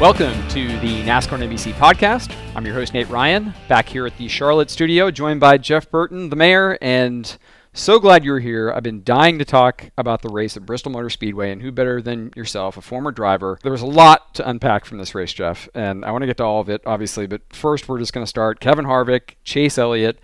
Welcome 0.00 0.46
to 0.50 0.68
the 0.78 1.02
NASCAR 1.02 1.42
NBC 1.42 1.72
podcast. 1.72 2.32
I'm 2.54 2.64
your 2.64 2.72
host, 2.72 2.94
Nate 2.94 3.08
Ryan, 3.08 3.52
back 3.66 3.88
here 3.88 4.06
at 4.06 4.16
the 4.16 4.28
Charlotte 4.28 4.70
studio, 4.70 5.10
joined 5.10 5.40
by 5.40 5.58
Jeff 5.58 5.90
Burton, 5.90 6.30
the 6.30 6.36
mayor, 6.36 6.78
and 6.80 7.36
so 7.72 7.98
glad 7.98 8.24
you're 8.24 8.38
here. 8.38 8.70
I've 8.70 8.84
been 8.84 9.02
dying 9.02 9.40
to 9.40 9.44
talk 9.44 9.90
about 9.98 10.22
the 10.22 10.28
race 10.28 10.56
at 10.56 10.64
Bristol 10.64 10.92
Motor 10.92 11.10
Speedway, 11.10 11.50
and 11.50 11.60
who 11.60 11.72
better 11.72 12.00
than 12.00 12.32
yourself, 12.36 12.76
a 12.76 12.80
former 12.80 13.10
driver? 13.10 13.58
There 13.64 13.72
was 13.72 13.82
a 13.82 13.86
lot 13.86 14.36
to 14.36 14.48
unpack 14.48 14.84
from 14.84 14.98
this 14.98 15.16
race, 15.16 15.32
Jeff, 15.32 15.68
and 15.74 16.04
I 16.04 16.12
want 16.12 16.22
to 16.22 16.28
get 16.28 16.36
to 16.36 16.44
all 16.44 16.60
of 16.60 16.68
it, 16.68 16.80
obviously, 16.86 17.26
but 17.26 17.42
first 17.50 17.88
we're 17.88 17.98
just 17.98 18.12
going 18.12 18.24
to 18.24 18.30
start 18.30 18.60
Kevin 18.60 18.84
Harvick, 18.84 19.34
Chase 19.42 19.78
Elliott. 19.78 20.20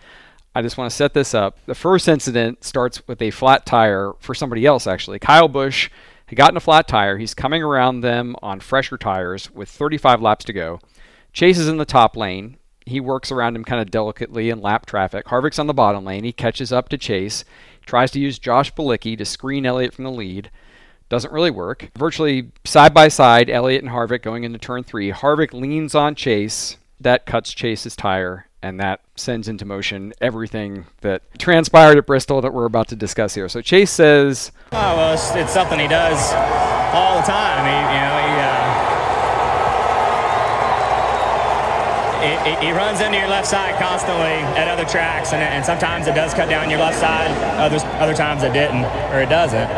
I 0.54 0.62
just 0.62 0.78
want 0.78 0.88
to 0.88 0.96
set 0.96 1.14
this 1.14 1.34
up. 1.34 1.58
The 1.66 1.74
first 1.74 2.06
incident 2.06 2.62
starts 2.62 3.02
with 3.08 3.20
a 3.20 3.32
flat 3.32 3.66
tire 3.66 4.12
for 4.20 4.36
somebody 4.36 4.66
else, 4.66 4.86
actually. 4.86 5.18
Kyle 5.18 5.48
Busch 5.48 5.90
he 6.26 6.36
got 6.36 6.50
in 6.50 6.56
a 6.56 6.60
flat 6.60 6.88
tire. 6.88 7.18
He's 7.18 7.34
coming 7.34 7.62
around 7.62 8.00
them 8.00 8.36
on 8.42 8.60
fresher 8.60 8.96
tires 8.96 9.50
with 9.50 9.68
35 9.68 10.22
laps 10.22 10.44
to 10.46 10.52
go. 10.52 10.80
Chase 11.32 11.58
is 11.58 11.68
in 11.68 11.76
the 11.76 11.84
top 11.84 12.16
lane. 12.16 12.56
He 12.86 13.00
works 13.00 13.32
around 13.32 13.56
him 13.56 13.64
kind 13.64 13.80
of 13.80 13.90
delicately 13.90 14.50
in 14.50 14.60
lap 14.60 14.86
traffic. 14.86 15.26
Harvick's 15.26 15.58
on 15.58 15.66
the 15.66 15.74
bottom 15.74 16.04
lane. 16.04 16.24
He 16.24 16.32
catches 16.32 16.72
up 16.72 16.88
to 16.90 16.98
Chase, 16.98 17.44
tries 17.86 18.10
to 18.12 18.20
use 18.20 18.38
Josh 18.38 18.72
Bilicki 18.74 19.16
to 19.18 19.24
screen 19.24 19.66
Elliott 19.66 19.94
from 19.94 20.04
the 20.04 20.10
lead. 20.10 20.50
Doesn't 21.08 21.32
really 21.32 21.50
work. 21.50 21.90
Virtually 21.96 22.50
side 22.64 22.94
by 22.94 23.08
side, 23.08 23.50
Elliott 23.50 23.82
and 23.82 23.92
Harvick 23.92 24.22
going 24.22 24.44
into 24.44 24.58
turn 24.58 24.84
three. 24.84 25.12
Harvick 25.12 25.52
leans 25.52 25.94
on 25.94 26.14
Chase. 26.14 26.76
That 27.00 27.26
cuts 27.26 27.52
Chase's 27.52 27.96
tire, 27.96 28.48
and 28.64 28.80
that 28.80 29.00
sends 29.14 29.46
into 29.46 29.64
motion 29.66 30.14
everything 30.22 30.86
that 31.02 31.20
transpired 31.38 31.98
at 31.98 32.06
Bristol 32.06 32.40
that 32.40 32.54
we're 32.54 32.64
about 32.64 32.88
to 32.88 32.96
discuss 32.96 33.34
here. 33.34 33.46
So 33.46 33.60
Chase 33.60 33.90
says, 33.90 34.52
"Oh 34.72 34.96
well, 34.96 35.12
it's, 35.12 35.34
it's 35.34 35.52
something 35.52 35.78
he 35.78 35.86
does 35.86 36.32
all 36.94 37.20
the 37.20 37.26
time. 37.26 37.66
He, 37.68 37.76
you 37.76 38.00
know, 38.00 38.16
he, 38.24 38.32
uh, 38.40 38.54
he, 42.24 42.40
he, 42.68 42.72
runs 42.72 43.02
into 43.02 43.18
your 43.18 43.28
left 43.28 43.46
side 43.46 43.78
constantly 43.78 44.40
at 44.56 44.66
other 44.66 44.86
tracks, 44.86 45.34
and, 45.34 45.42
and 45.42 45.62
sometimes 45.62 46.06
it 46.06 46.14
does 46.14 46.32
cut 46.32 46.48
down 46.48 46.70
your 46.70 46.78
left 46.78 46.98
side. 46.98 47.30
Others, 47.60 47.84
other 48.00 48.14
times 48.14 48.42
it 48.44 48.54
didn't, 48.54 48.86
or 49.12 49.20
it 49.20 49.28
doesn't. 49.28 49.68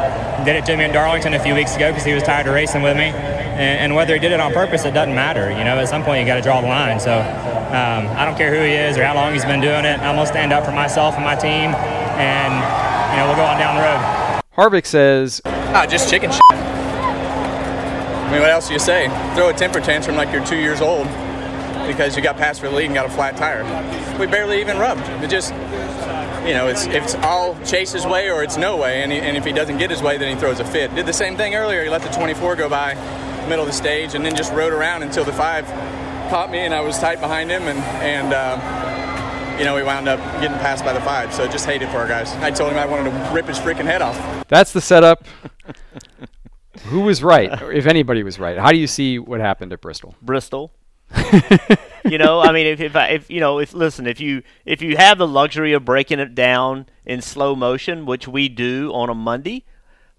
Did 0.45 0.55
it 0.55 0.65
to 0.67 0.77
me 0.77 0.85
in 0.85 0.93
Darlington 0.93 1.35
a 1.35 1.41
few 1.41 1.57
weeks 1.57 1.75
ago 1.75 1.91
because 1.91 2.05
he 2.05 2.15
was 2.15 2.23
tired 2.23 2.47
of 2.47 2.55
racing 2.55 2.83
with 2.83 2.97
me, 2.97 3.07
and, 3.07 3.81
and 3.81 3.97
whether 3.97 4.15
he 4.15 4.21
did 4.21 4.31
it 4.31 4.39
on 4.39 4.53
purpose, 4.53 4.85
it 4.85 4.95
doesn't 4.95 5.17
matter. 5.17 5.51
You 5.51 5.65
know, 5.65 5.77
at 5.77 5.89
some 5.89 6.05
point 6.05 6.21
you 6.21 6.27
got 6.27 6.37
to 6.37 6.43
draw 6.43 6.61
the 6.61 6.69
line. 6.69 7.01
So." 7.01 7.56
Um, 7.67 8.07
I 8.17 8.25
don't 8.25 8.37
care 8.37 8.55
who 8.55 8.63
he 8.65 8.75
is 8.75 8.97
or 8.97 9.05
how 9.05 9.15
long 9.15 9.33
he's 9.33 9.45
been 9.45 9.61
doing 9.61 9.85
it. 9.85 9.99
I'm 9.99 10.15
gonna 10.15 10.27
stand 10.27 10.53
up 10.53 10.65
for 10.65 10.73
myself 10.73 11.17
and 11.17 11.25
my 11.25 11.35
team, 11.35 11.75
and 12.15 12.55
you 13.11 13.17
know 13.19 13.27
we'll 13.27 13.37
go 13.37 13.45
on 13.45 13.59
down 13.59 13.75
the 13.75 13.83
road. 13.83 14.43
Harvick 14.57 14.87
says, 14.87 15.43
"Ah, 15.45 15.85
just 15.85 16.09
chicken 16.09 16.31
shit." 16.31 16.41
I 16.53 18.29
mean, 18.31 18.41
what 18.41 18.51
else 18.51 18.69
do 18.69 18.73
you 18.73 18.79
say? 18.79 19.09
Throw 19.35 19.49
a 19.49 19.53
temper 19.53 19.81
tantrum 19.81 20.17
like 20.17 20.33
you're 20.33 20.45
two 20.47 20.57
years 20.57 20.81
old 20.81 21.09
because 21.89 22.17
you 22.17 22.23
got 22.23 22.37
passed 22.37 22.61
for 22.61 22.69
the 22.69 22.75
lead 22.75 22.87
and 22.87 22.95
got 22.95 23.07
a 23.07 23.11
flat 23.11 23.37
tire. 23.37 23.65
We 24.19 24.27
barely 24.27 24.61
even 24.61 24.79
rubbed. 24.79 25.03
It 25.23 25.29
just, 25.29 25.53
you 26.47 26.55
know, 26.55 26.69
it's 26.69 26.87
if 26.87 27.03
it's 27.03 27.15
all 27.17 27.57
Chase's 27.65 28.07
way 28.07 28.31
or 28.31 28.43
it's 28.43 28.57
no 28.57 28.77
way, 28.77 29.03
and, 29.03 29.11
he, 29.11 29.19
and 29.19 29.37
if 29.37 29.45
he 29.45 29.53
doesn't 29.53 29.79
get 29.79 29.91
his 29.91 30.03
way, 30.03 30.19
then 30.19 30.33
he 30.33 30.41
throws 30.41 30.61
a 30.61 30.65
fit. 30.65 30.95
Did 30.95 31.07
the 31.07 31.13
same 31.13 31.37
thing 31.37 31.57
earlier. 31.57 31.83
He 31.83 31.89
let 31.89 32.03
the 32.03 32.11
24 32.11 32.55
go 32.57 32.69
by, 32.69 32.95
middle 33.49 33.65
of 33.65 33.67
the 33.67 33.73
stage, 33.73 34.15
and 34.15 34.25
then 34.25 34.37
just 34.37 34.53
rode 34.53 34.73
around 34.73 35.03
until 35.03 35.25
the 35.25 35.33
five 35.33 35.67
caught 36.29 36.51
me, 36.51 36.59
and 36.59 36.75
I 36.75 36.81
was 36.81 36.99
tight 36.99 37.21
behind 37.21 37.51
him, 37.51 37.63
and 37.63 37.79
and 38.03 38.33
uh, 38.33 39.57
you 39.59 39.65
know 39.65 39.75
we 39.75 39.83
wound 39.83 40.09
up 40.09 40.19
getting 40.41 40.59
passed 40.59 40.85
by 40.85 40.93
the 40.93 41.01
five. 41.01 41.33
So 41.33 41.47
just 41.49 41.67
hated 41.67 41.89
for 41.91 41.99
our 41.99 42.09
guys. 42.09 42.33
I 42.37 42.51
told 42.51 42.73
him 42.73 42.79
I 42.79 42.87
wanted 42.87 43.11
to 43.11 43.31
rip 43.33 43.47
his 43.47 43.59
freaking 43.59 43.85
head 43.85 44.03
off. 44.03 44.49
That's 44.49 44.73
the 44.73 44.81
setup. 44.81 45.25
Who 46.85 47.01
was 47.01 47.23
right, 47.23 47.51
if 47.75 47.87
anybody 47.87 48.23
was 48.23 48.39
right? 48.39 48.59
How 48.59 48.71
do 48.71 48.79
you 48.79 48.87
see 48.87 49.19
what 49.19 49.41
happened 49.41 49.73
at 49.73 49.81
Bristol? 49.81 50.15
Bristol. 50.23 50.73
you 52.05 52.19
know, 52.19 52.41
I 52.41 52.53
mean, 52.53 52.67
if 52.67 52.81
if, 52.81 52.97
I, 52.97 53.09
if 53.09 53.31
you 53.31 53.41
know, 53.41 53.59
if 53.59 53.75
listen, 53.75 54.07
if 54.07 54.21
you 54.21 54.43
if 54.65 54.83
you 54.83 54.97
have 54.97 55.19
the 55.19 55.27
luxury 55.27 55.73
of 55.73 55.85
breaking 55.85 56.19
it 56.19 56.35
down 56.35 56.87
in 57.05 57.23
slow 57.23 57.55
motion, 57.55 58.07
which 58.07 58.27
we 58.27 58.49
do 58.49 58.91
on 58.93 59.09
a 59.09 59.15
Monday, 59.15 59.65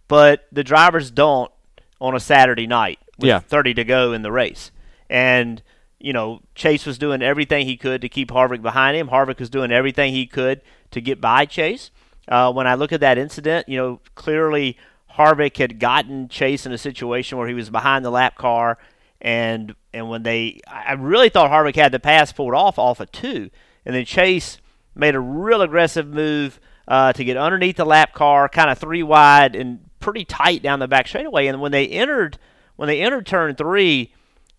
but 0.08 0.48
the 0.52 0.64
drivers 0.64 1.12
don't 1.12 1.52
on 2.00 2.16
a 2.16 2.20
Saturday 2.20 2.68
night 2.68 3.00
with 3.18 3.28
yeah. 3.28 3.40
30 3.40 3.74
to 3.76 3.84
go 3.84 4.14
in 4.14 4.22
the 4.22 4.32
race, 4.32 4.72
and 5.10 5.62
you 6.00 6.14
know, 6.14 6.42
Chase 6.56 6.86
was 6.86 6.98
doing 6.98 7.22
everything 7.22 7.66
he 7.66 7.78
could 7.78 8.02
to 8.02 8.10
keep 8.10 8.30
Harvick 8.30 8.62
behind 8.62 8.96
him. 8.96 9.10
Harvick 9.10 9.40
was 9.40 9.50
doing 9.50 9.72
everything 9.72 10.14
he 10.14 10.28
could 10.28 10.62
to 10.92 11.02
get 11.02 11.20
by 11.20 11.46
Chase. 11.46 11.92
Uh, 12.28 12.52
when 12.52 12.68
I 12.68 12.76
look 12.76 12.92
at 12.92 13.00
that 13.00 13.18
incident, 13.18 13.68
you 13.68 13.78
know, 13.78 14.00
clearly 14.16 14.78
Harvick 15.18 15.58
had 15.58 15.80
gotten 15.80 16.28
Chase 16.28 16.66
in 16.66 16.72
a 16.72 16.78
situation 16.78 17.38
where 17.38 17.48
he 17.48 17.54
was 17.54 17.70
behind 17.70 18.06
the 18.06 18.12
lap 18.12 18.36
car, 18.36 18.78
and 19.22 19.74
and 19.94 20.10
when 20.10 20.24
they, 20.24 20.60
I 20.68 20.94
really 20.94 21.30
thought 21.30 21.50
Harvick 21.50 21.76
had 21.76 21.92
the 21.92 22.00
pass 22.00 22.32
pulled 22.32 22.54
off 22.54 22.78
off 22.78 23.00
of 23.00 23.12
two, 23.12 23.50
and 23.86 23.96
then 23.96 24.06
Chase 24.06 24.60
made 24.94 25.16
a 25.16 25.20
real 25.20 25.62
aggressive 25.62 26.08
move 26.08 26.60
uh, 26.88 27.14
to 27.14 27.24
get 27.24 27.38
underneath 27.38 27.78
the 27.78 27.86
lap 27.86 28.14
car, 28.14 28.48
kind 28.50 28.70
of 28.70 28.78
three 28.78 29.04
wide 29.04 29.56
and 29.56 29.80
pretty 30.00 30.26
tight 30.26 30.62
down 30.62 30.80
the 30.80 30.88
back 30.88 31.08
straightaway. 31.08 31.48
And 31.48 31.62
when 31.62 31.72
they 31.72 31.88
entered, 31.88 32.38
when 32.76 32.88
they 32.88 33.02
entered 33.02 33.26
turn 33.26 33.56
three, 33.56 34.14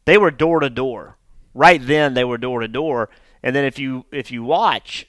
they 0.04 0.18
were 0.18 0.30
door 0.30 0.60
to 0.60 0.70
door 0.70 1.17
right 1.54 1.84
then 1.84 2.14
they 2.14 2.24
were 2.24 2.38
door 2.38 2.60
to 2.60 2.68
door. 2.68 3.10
And 3.42 3.54
then 3.54 3.64
if 3.64 3.78
you 3.78 4.06
if 4.10 4.30
you 4.30 4.42
watch, 4.42 5.06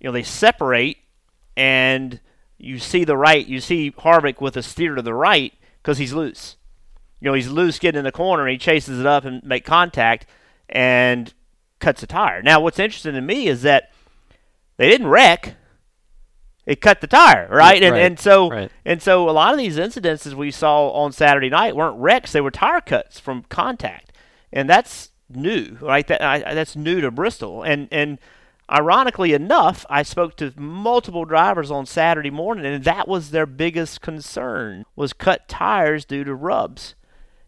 you 0.00 0.08
know 0.08 0.12
they 0.12 0.22
separate, 0.22 0.98
and 1.56 2.20
you 2.58 2.78
see 2.78 3.04
the 3.04 3.16
right, 3.16 3.46
you 3.46 3.60
see 3.60 3.90
Harvick 3.90 4.40
with 4.40 4.56
a 4.56 4.62
steer 4.62 4.94
to 4.94 5.02
the 5.02 5.14
right 5.14 5.52
because 5.82 5.98
he's 5.98 6.12
loose. 6.12 6.56
You 7.20 7.26
know 7.26 7.34
he's 7.34 7.48
loose 7.48 7.78
getting 7.78 7.98
in 7.98 8.04
the 8.04 8.12
corner. 8.12 8.44
And 8.44 8.52
he 8.52 8.58
chases 8.58 9.00
it 9.00 9.06
up 9.06 9.24
and 9.24 9.42
make 9.42 9.64
contact 9.64 10.26
and 10.68 11.32
cuts 11.80 12.02
a 12.02 12.06
tire. 12.06 12.42
Now 12.42 12.60
what's 12.60 12.78
interesting 12.78 13.14
to 13.14 13.20
me 13.20 13.48
is 13.48 13.62
that 13.62 13.92
they 14.76 14.88
didn't 14.88 15.08
wreck. 15.08 15.56
It 16.66 16.80
cut 16.80 17.00
the 17.00 17.06
tire, 17.06 17.48
right? 17.48 17.80
And 17.80 17.92
right. 17.92 18.02
and 18.02 18.18
so 18.18 18.50
right. 18.50 18.72
and 18.84 19.00
so 19.00 19.28
a 19.28 19.30
lot 19.30 19.52
of 19.52 19.58
these 19.58 19.78
incidences 19.78 20.34
we 20.34 20.50
saw 20.50 20.88
on 20.90 21.12
Saturday 21.12 21.48
night 21.48 21.76
weren't 21.76 21.96
wrecks; 21.98 22.32
they 22.32 22.40
were 22.40 22.50
tire 22.50 22.80
cuts 22.80 23.20
from 23.20 23.44
contact, 23.44 24.12
and 24.52 24.68
that's 24.68 25.10
new, 25.28 25.76
right? 25.80 26.06
That 26.06 26.22
I, 26.22 26.54
that's 26.54 26.76
new 26.76 27.00
to 27.00 27.10
Bristol, 27.10 27.62
and 27.62 27.88
and 27.90 28.18
ironically 28.70 29.32
enough, 29.32 29.86
I 29.88 30.02
spoke 30.02 30.36
to 30.36 30.52
multiple 30.56 31.24
drivers 31.24 31.70
on 31.70 31.86
Saturday 31.86 32.30
morning, 32.30 32.66
and 32.66 32.84
that 32.84 33.08
was 33.08 33.30
their 33.30 33.46
biggest 33.46 34.00
concern 34.00 34.84
was 34.94 35.12
cut 35.12 35.48
tires 35.48 36.04
due 36.04 36.24
to 36.24 36.34
rubs, 36.34 36.94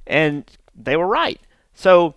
and 0.06 0.44
they 0.74 0.96
were 0.96 1.06
right. 1.06 1.40
So, 1.74 2.14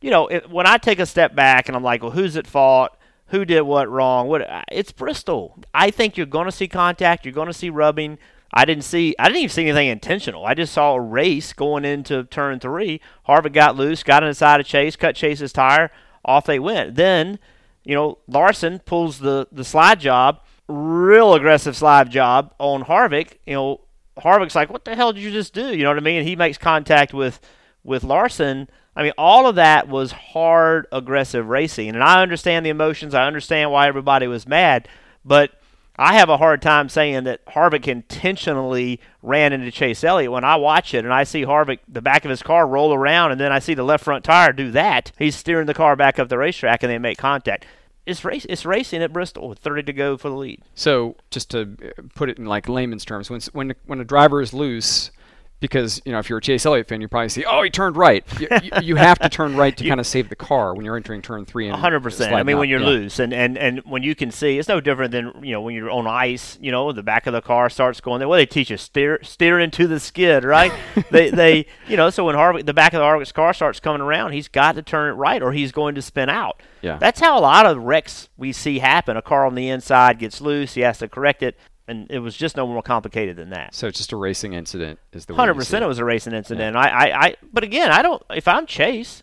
you 0.00 0.10
know, 0.10 0.26
it, 0.28 0.50
when 0.50 0.66
I 0.66 0.78
take 0.78 0.98
a 0.98 1.06
step 1.06 1.34
back 1.34 1.68
and 1.68 1.76
I'm 1.76 1.82
like, 1.82 2.02
well, 2.02 2.12
who's 2.12 2.36
at 2.36 2.46
fault? 2.46 2.92
Who 3.28 3.44
did 3.44 3.62
what 3.62 3.90
wrong? 3.90 4.28
What? 4.28 4.46
It's 4.72 4.92
Bristol. 4.92 5.58
I 5.74 5.90
think 5.90 6.16
you're 6.16 6.26
going 6.26 6.46
to 6.46 6.52
see 6.52 6.68
contact. 6.68 7.24
You're 7.24 7.34
going 7.34 7.46
to 7.46 7.52
see 7.52 7.68
rubbing. 7.68 8.18
I 8.52 8.64
didn't 8.64 8.84
see 8.84 9.14
I 9.18 9.24
didn't 9.24 9.38
even 9.38 9.48
see 9.50 9.62
anything 9.62 9.88
intentional. 9.88 10.46
I 10.46 10.54
just 10.54 10.72
saw 10.72 10.94
a 10.94 11.00
race 11.00 11.52
going 11.52 11.84
into 11.84 12.24
turn 12.24 12.60
three. 12.60 13.00
Harvick 13.28 13.52
got 13.52 13.76
loose, 13.76 14.02
got 14.02 14.22
inside 14.22 14.60
of 14.60 14.66
Chase, 14.66 14.96
cut 14.96 15.14
Chase's 15.14 15.52
tire, 15.52 15.90
off 16.24 16.46
they 16.46 16.58
went. 16.58 16.94
Then, 16.94 17.38
you 17.84 17.94
know, 17.94 18.18
Larson 18.26 18.78
pulls 18.80 19.18
the, 19.18 19.48
the 19.52 19.64
slide 19.64 20.00
job, 20.00 20.40
real 20.66 21.34
aggressive 21.34 21.76
slide 21.76 22.10
job 22.10 22.54
on 22.58 22.84
Harvick. 22.84 23.34
You 23.46 23.54
know, 23.54 23.80
Harvick's 24.18 24.54
like, 24.54 24.70
What 24.70 24.84
the 24.84 24.96
hell 24.96 25.12
did 25.12 25.22
you 25.22 25.30
just 25.30 25.52
do? 25.52 25.74
You 25.74 25.82
know 25.82 25.90
what 25.90 25.98
I 25.98 26.02
mean? 26.02 26.20
And 26.20 26.28
he 26.28 26.36
makes 26.36 26.58
contact 26.58 27.12
with 27.12 27.40
with 27.84 28.02
Larson. 28.02 28.68
I 28.96 29.02
mean, 29.02 29.12
all 29.16 29.46
of 29.46 29.54
that 29.54 29.88
was 29.88 30.10
hard, 30.10 30.86
aggressive 30.90 31.48
racing. 31.48 31.90
And 31.90 32.02
I 32.02 32.20
understand 32.20 32.66
the 32.66 32.70
emotions. 32.70 33.14
I 33.14 33.26
understand 33.26 33.70
why 33.70 33.86
everybody 33.86 34.26
was 34.26 34.48
mad. 34.48 34.88
But 35.24 35.52
I 35.98 36.14
have 36.14 36.28
a 36.28 36.36
hard 36.36 36.62
time 36.62 36.88
saying 36.88 37.24
that 37.24 37.44
Harvick 37.46 37.88
intentionally 37.88 39.00
ran 39.20 39.52
into 39.52 39.72
Chase 39.72 40.04
Elliott. 40.04 40.30
When 40.30 40.44
I 40.44 40.54
watch 40.56 40.94
it 40.94 41.04
and 41.04 41.12
I 41.12 41.24
see 41.24 41.42
Harvick, 41.42 41.80
the 41.88 42.00
back 42.00 42.24
of 42.24 42.30
his 42.30 42.42
car 42.42 42.68
roll 42.68 42.94
around, 42.94 43.32
and 43.32 43.40
then 43.40 43.50
I 43.50 43.58
see 43.58 43.74
the 43.74 43.82
left 43.82 44.04
front 44.04 44.24
tire 44.24 44.52
do 44.52 44.70
that, 44.70 45.10
he's 45.18 45.34
steering 45.34 45.66
the 45.66 45.74
car 45.74 45.96
back 45.96 46.20
up 46.20 46.28
the 46.28 46.38
racetrack 46.38 46.84
and 46.84 46.92
they 46.92 46.98
make 46.98 47.18
contact. 47.18 47.66
It's 48.06 48.24
race. 48.24 48.46
It's 48.48 48.64
racing 48.64 49.02
at 49.02 49.12
Bristol 49.12 49.48
with 49.48 49.58
30 49.58 49.82
to 49.82 49.92
go 49.92 50.16
for 50.16 50.30
the 50.30 50.36
lead. 50.36 50.62
So, 50.74 51.16
just 51.30 51.50
to 51.50 51.76
put 52.14 52.30
it 52.30 52.38
in 52.38 52.46
like 52.46 52.66
layman's 52.66 53.04
terms, 53.04 53.28
when 53.28 53.40
when 53.52 53.74
when 53.84 54.00
a 54.00 54.04
driver 54.04 54.40
is 54.40 54.54
loose, 54.54 55.10
because 55.60 56.00
you 56.04 56.12
know 56.12 56.18
if 56.18 56.28
you're 56.28 56.38
a 56.38 56.42
Chase 56.42 56.64
Elliott 56.64 56.88
fan, 56.88 57.00
you 57.00 57.08
probably 57.08 57.28
see, 57.28 57.44
oh, 57.44 57.62
he 57.62 57.70
turned 57.70 57.96
right. 57.96 58.24
you, 58.40 58.48
you, 58.82 58.96
have 58.96 59.18
to 59.18 59.28
turn 59.28 59.56
right 59.56 59.76
to 59.76 59.84
kind 59.88 60.00
of 60.00 60.06
save 60.06 60.28
the 60.28 60.36
car 60.36 60.74
when 60.74 60.84
you're 60.84 60.96
entering 60.96 61.22
turn 61.22 61.44
three. 61.44 61.68
hundred 61.68 62.00
percent. 62.00 62.34
I 62.34 62.42
mean, 62.42 62.56
out. 62.56 62.60
when 62.60 62.68
you're 62.68 62.80
Yeah. 62.80 62.86
loose, 62.86 63.18
and, 63.18 63.32
and 63.32 63.58
and 63.58 63.80
when 63.84 64.02
you 64.02 64.14
can 64.14 64.30
see, 64.30 64.58
it's 64.58 64.68
no 64.68 64.80
different 64.80 65.12
than 65.12 65.32
you 65.42 65.52
know 65.52 65.60
when 65.60 65.74
you're 65.74 65.90
on 65.90 66.06
ice. 66.06 66.58
You 66.60 66.70
know, 66.70 66.92
the 66.92 67.02
back 67.02 67.26
of 67.26 67.32
the 67.32 67.42
car 67.42 67.68
starts 67.70 68.00
going 68.00 68.20
there. 68.20 68.28
Well, 68.28 68.38
they 68.38 68.46
teach 68.46 68.70
you 68.70 68.76
steer 68.76 69.18
steer 69.22 69.58
into 69.58 69.86
the 69.86 69.98
skid, 70.00 70.44
right? 70.44 70.72
they 71.10 71.30
they 71.30 71.66
you 71.88 71.96
know, 71.96 72.10
so 72.10 72.24
when 72.24 72.36
Harvick 72.36 72.66
the 72.66 72.74
back 72.74 72.92
of 72.92 72.98
the 72.98 73.04
Harvick's 73.04 73.32
car 73.32 73.52
starts 73.52 73.80
coming 73.80 74.00
around, 74.00 74.32
he's 74.32 74.48
got 74.48 74.76
to 74.76 74.82
turn 74.82 75.10
it 75.10 75.14
right, 75.14 75.42
or 75.42 75.52
he's 75.52 75.72
going 75.72 75.94
to 75.96 76.02
spin 76.02 76.28
out. 76.28 76.62
Yeah. 76.80 76.96
that's 76.98 77.18
how 77.18 77.36
a 77.36 77.40
lot 77.40 77.66
of 77.66 77.82
wrecks 77.82 78.28
we 78.36 78.52
see 78.52 78.78
happen. 78.78 79.16
A 79.16 79.22
car 79.22 79.44
on 79.44 79.56
the 79.56 79.68
inside 79.68 80.20
gets 80.20 80.40
loose, 80.40 80.74
he 80.74 80.82
has 80.82 80.98
to 80.98 81.08
correct 81.08 81.42
it, 81.42 81.58
and 81.88 82.06
it 82.10 82.18
was 82.20 82.36
just 82.36 82.56
no 82.56 82.66
more 82.66 82.82
complicated 82.82 83.36
than 83.36 83.50
that. 83.50 83.74
So 83.74 83.86
it's 83.88 83.98
just 83.98 84.12
a 84.12 84.16
racing 84.16 84.52
incident 84.52 84.98
is 85.12 85.26
the 85.26 85.34
hundred 85.34 85.54
percent. 85.54 85.82
it 85.82 85.88
was 85.88 85.98
a 85.98 86.04
racing 86.04 86.34
incident. 86.34 86.76
I, 86.76 86.88
I, 86.88 87.20
I, 87.26 87.36
but 87.52 87.64
again, 87.64 87.90
I 87.90 88.02
don't. 88.02 88.22
If 88.30 88.46
I'm 88.46 88.66
Chase, 88.66 89.22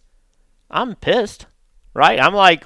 I'm 0.70 0.96
pissed, 0.96 1.46
right? 1.94 2.20
I'm 2.20 2.34
like, 2.34 2.66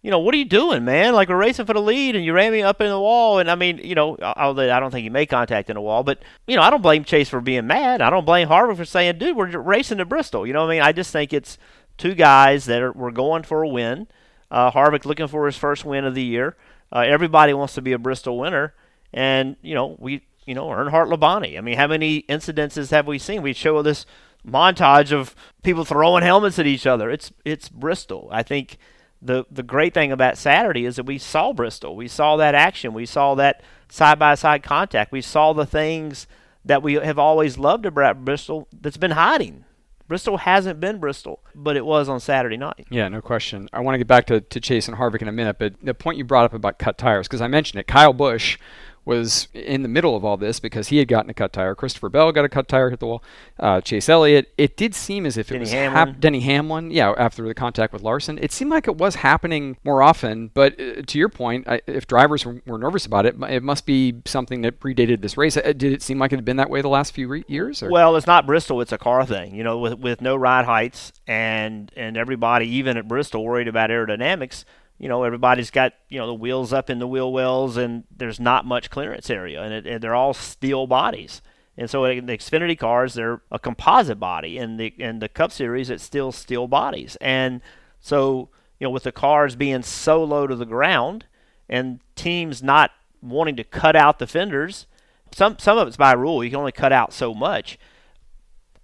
you 0.00 0.10
know, 0.10 0.20
what 0.20 0.34
are 0.34 0.38
you 0.38 0.44
doing, 0.44 0.84
man? 0.84 1.14
Like 1.14 1.28
we're 1.28 1.36
racing 1.36 1.66
for 1.66 1.74
the 1.74 1.80
lead, 1.80 2.16
and 2.16 2.24
you 2.24 2.32
ran 2.32 2.52
me 2.52 2.62
up 2.62 2.80
in 2.80 2.88
the 2.88 2.98
wall. 2.98 3.38
And 3.38 3.50
I 3.50 3.54
mean, 3.54 3.78
you 3.78 3.94
know, 3.94 4.16
although 4.20 4.72
I 4.74 4.80
don't 4.80 4.90
think 4.90 5.02
he 5.04 5.10
made 5.10 5.26
contact 5.26 5.70
in 5.70 5.74
the 5.74 5.80
wall, 5.80 6.02
but 6.04 6.22
you 6.46 6.56
know, 6.56 6.62
I 6.62 6.70
don't 6.70 6.82
blame 6.82 7.04
Chase 7.04 7.28
for 7.28 7.40
being 7.40 7.66
mad. 7.66 8.00
I 8.00 8.10
don't 8.10 8.24
blame 8.24 8.48
Harvick 8.48 8.76
for 8.76 8.84
saying, 8.84 9.18
"Dude, 9.18 9.36
we're 9.36 9.58
racing 9.58 9.98
to 9.98 10.04
Bristol." 10.04 10.46
You 10.46 10.52
know 10.52 10.60
what 10.62 10.70
I 10.70 10.74
mean? 10.74 10.82
I 10.82 10.92
just 10.92 11.12
think 11.12 11.32
it's 11.32 11.58
two 11.98 12.14
guys 12.14 12.64
that 12.66 12.80
are 12.80 12.92
were 12.92 13.12
going 13.12 13.42
for 13.42 13.62
a 13.62 13.68
win. 13.68 14.06
Uh, 14.50 14.70
Harvick 14.70 15.04
looking 15.04 15.28
for 15.28 15.46
his 15.46 15.56
first 15.56 15.84
win 15.84 16.04
of 16.04 16.14
the 16.14 16.22
year. 16.22 16.56
Uh, 16.92 17.00
everybody 17.00 17.54
wants 17.54 17.74
to 17.74 17.80
be 17.82 17.92
a 17.92 17.98
Bristol 17.98 18.38
winner, 18.38 18.74
and 19.12 19.56
you 19.62 19.74
know, 19.74 19.96
we, 19.98 20.26
you 20.46 20.54
know, 20.54 20.66
Earnhardt 20.66 21.12
Labonte. 21.12 21.56
I 21.56 21.60
mean, 21.60 21.76
how 21.76 21.86
many 21.86 22.22
incidences 22.22 22.90
have 22.90 23.06
we 23.06 23.18
seen? 23.18 23.42
We 23.42 23.52
show 23.52 23.82
this 23.82 24.06
montage 24.46 25.12
of 25.12 25.34
people 25.62 25.84
throwing 25.84 26.22
helmets 26.22 26.58
at 26.58 26.66
each 26.66 26.86
other. 26.86 27.10
It's 27.10 27.32
it's 27.44 27.68
Bristol. 27.68 28.28
I 28.32 28.42
think 28.42 28.78
the 29.20 29.44
the 29.50 29.62
great 29.62 29.94
thing 29.94 30.12
about 30.12 30.38
Saturday 30.38 30.84
is 30.84 30.96
that 30.96 31.06
we 31.06 31.18
saw 31.18 31.52
Bristol. 31.52 31.94
We 31.96 32.08
saw 32.08 32.36
that 32.36 32.54
action. 32.54 32.92
We 32.92 33.06
saw 33.06 33.34
that 33.36 33.62
side 33.88 34.18
by 34.18 34.34
side 34.34 34.62
contact. 34.62 35.12
We 35.12 35.20
saw 35.20 35.52
the 35.52 35.66
things 35.66 36.26
that 36.64 36.82
we 36.82 36.94
have 36.94 37.18
always 37.18 37.58
loved 37.58 37.86
about 37.86 38.24
Bristol 38.24 38.68
that's 38.72 38.96
been 38.96 39.12
hiding. 39.12 39.64
Bristol 40.08 40.36
hasn't 40.36 40.78
been 40.78 40.98
Bristol, 40.98 41.40
but 41.54 41.76
it 41.76 41.86
was 41.86 42.08
on 42.08 42.20
Saturday 42.20 42.56
night. 42.56 42.86
Yeah, 42.90 43.08
no 43.08 43.22
question. 43.22 43.68
I 43.72 43.80
want 43.80 43.94
to 43.94 43.98
get 43.98 44.06
back 44.06 44.26
to, 44.26 44.42
to 44.42 44.60
Chase 44.60 44.86
and 44.86 44.96
Harvick 44.98 45.22
in 45.22 45.28
a 45.28 45.32
minute, 45.32 45.56
but 45.58 45.74
the 45.82 45.94
point 45.94 46.18
you 46.18 46.24
brought 46.24 46.44
up 46.44 46.52
about 46.52 46.78
cut 46.78 46.98
tires, 46.98 47.28
because 47.28 47.40
I 47.40 47.46
mentioned 47.46 47.80
it, 47.80 47.86
Kyle 47.86 48.12
Busch 48.12 48.58
was 49.04 49.48
in 49.52 49.82
the 49.82 49.88
middle 49.88 50.14
of 50.14 50.24
all 50.24 50.36
this 50.36 50.60
because 50.60 50.88
he 50.88 50.98
had 50.98 51.08
gotten 51.08 51.28
a 51.30 51.34
cut 51.34 51.52
tire. 51.52 51.74
Christopher 51.74 52.08
Bell 52.08 52.30
got 52.30 52.44
a 52.44 52.48
cut 52.48 52.68
tire, 52.68 52.90
hit 52.90 53.00
the 53.00 53.06
wall. 53.06 53.22
Uh, 53.58 53.80
Chase 53.80 54.08
Elliott. 54.08 54.52
It 54.56 54.76
did 54.76 54.94
seem 54.94 55.26
as 55.26 55.36
if 55.36 55.50
it 55.50 55.54
Denny 55.54 55.60
was 55.62 55.72
Hamlin. 55.72 55.92
hap- 56.08 56.20
Denny 56.20 56.40
Hamlin. 56.40 56.90
Yeah, 56.90 57.12
after 57.18 57.46
the 57.46 57.54
contact 57.54 57.92
with 57.92 58.02
Larson, 58.02 58.38
it 58.38 58.52
seemed 58.52 58.70
like 58.70 58.86
it 58.86 58.96
was 58.96 59.16
happening 59.16 59.76
more 59.84 60.02
often. 60.02 60.50
But 60.54 60.80
uh, 60.80 61.02
to 61.06 61.18
your 61.18 61.28
point, 61.28 61.66
I, 61.68 61.80
if 61.86 62.06
drivers 62.06 62.46
were, 62.46 62.62
were 62.64 62.78
nervous 62.78 63.04
about 63.04 63.26
it, 63.26 63.34
it 63.48 63.62
must 63.62 63.86
be 63.86 64.14
something 64.24 64.62
that 64.62 64.78
predated 64.78 65.20
this 65.20 65.36
race. 65.36 65.56
Uh, 65.56 65.72
Did 65.76 65.92
it 65.92 66.02
seem 66.02 66.18
like 66.18 66.32
it 66.32 66.36
had 66.36 66.44
been 66.44 66.58
that 66.58 66.70
way 66.70 66.80
the 66.80 66.88
last 66.88 67.12
few 67.12 67.26
re- 67.28 67.44
years? 67.48 67.82
Or? 67.82 67.90
Well, 67.90 68.16
it's 68.16 68.26
not 68.26 68.46
Bristol; 68.46 68.80
it's 68.80 68.92
a 68.92 68.98
car 68.98 69.26
thing. 69.26 69.54
You 69.54 69.64
know, 69.64 69.78
with 69.78 69.94
with 69.98 70.20
no 70.20 70.36
ride 70.36 70.64
heights 70.64 71.12
and 71.26 71.90
and 71.96 72.16
everybody, 72.16 72.66
even 72.68 72.96
at 72.96 73.08
Bristol, 73.08 73.44
worried 73.44 73.68
about 73.68 73.90
aerodynamics. 73.90 74.64
You 75.02 75.08
know, 75.08 75.24
everybody's 75.24 75.72
got 75.72 75.94
you 76.08 76.20
know 76.20 76.28
the 76.28 76.34
wheels 76.34 76.72
up 76.72 76.88
in 76.88 77.00
the 77.00 77.08
wheel 77.08 77.32
wells, 77.32 77.76
and 77.76 78.04
there's 78.16 78.38
not 78.38 78.64
much 78.64 78.88
clearance 78.88 79.30
area, 79.30 79.60
and, 79.60 79.74
it, 79.74 79.84
and 79.84 80.00
they're 80.00 80.14
all 80.14 80.32
steel 80.32 80.86
bodies. 80.86 81.42
And 81.76 81.90
so 81.90 82.04
in 82.04 82.26
the 82.26 82.38
Xfinity 82.38 82.78
cars, 82.78 83.14
they're 83.14 83.42
a 83.50 83.58
composite 83.58 84.20
body. 84.20 84.58
and 84.58 84.78
the 84.78 84.94
in 84.98 85.18
the 85.18 85.28
Cup 85.28 85.50
Series, 85.50 85.90
it's 85.90 86.04
still 86.04 86.30
steel 86.30 86.68
bodies. 86.68 87.16
And 87.20 87.62
so 87.98 88.50
you 88.78 88.86
know, 88.86 88.90
with 88.92 89.02
the 89.02 89.10
cars 89.10 89.56
being 89.56 89.82
so 89.82 90.22
low 90.22 90.46
to 90.46 90.54
the 90.54 90.64
ground, 90.64 91.24
and 91.68 91.98
teams 92.14 92.62
not 92.62 92.92
wanting 93.20 93.56
to 93.56 93.64
cut 93.64 93.96
out 93.96 94.20
the 94.20 94.28
fenders, 94.28 94.86
some 95.32 95.58
some 95.58 95.78
of 95.78 95.88
it's 95.88 95.96
by 95.96 96.12
rule. 96.12 96.44
You 96.44 96.50
can 96.50 96.60
only 96.60 96.70
cut 96.70 96.92
out 96.92 97.12
so 97.12 97.34
much. 97.34 97.76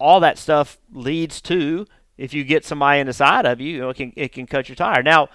All 0.01 0.19
that 0.19 0.37
stuff 0.37 0.79
leads 0.93 1.41
to 1.43 1.87
if 2.17 2.35
you 2.35 2.43
get 2.43 2.65
somebody 2.65 2.99
in 2.99 3.07
the 3.07 3.13
side 3.13 3.47
of 3.47 3.61
you, 3.61 3.75
you 3.75 3.79
know, 3.79 3.91
it 3.91 3.97
can 3.97 4.13
it 4.17 4.33
can 4.33 4.47
cut 4.47 4.69
your 4.69 4.75
tire. 4.75 5.05
Now, 5.05 5.29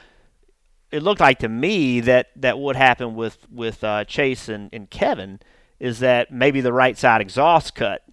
it 0.93 1.01
looked 1.01 1.21
like 1.21 1.39
to 1.39 1.49
me 1.49 1.99
that 2.01 2.29
that 2.35 2.59
would 2.59 2.75
happen 2.75 3.15
with 3.15 3.49
with 3.51 3.83
uh, 3.83 4.05
Chase 4.05 4.47
and, 4.47 4.69
and 4.71 4.89
Kevin 4.89 5.39
is 5.79 5.99
that 5.99 6.31
maybe 6.31 6.61
the 6.61 6.71
right 6.71 6.97
side 6.97 7.19
exhaust 7.19 7.73
cut 7.73 8.03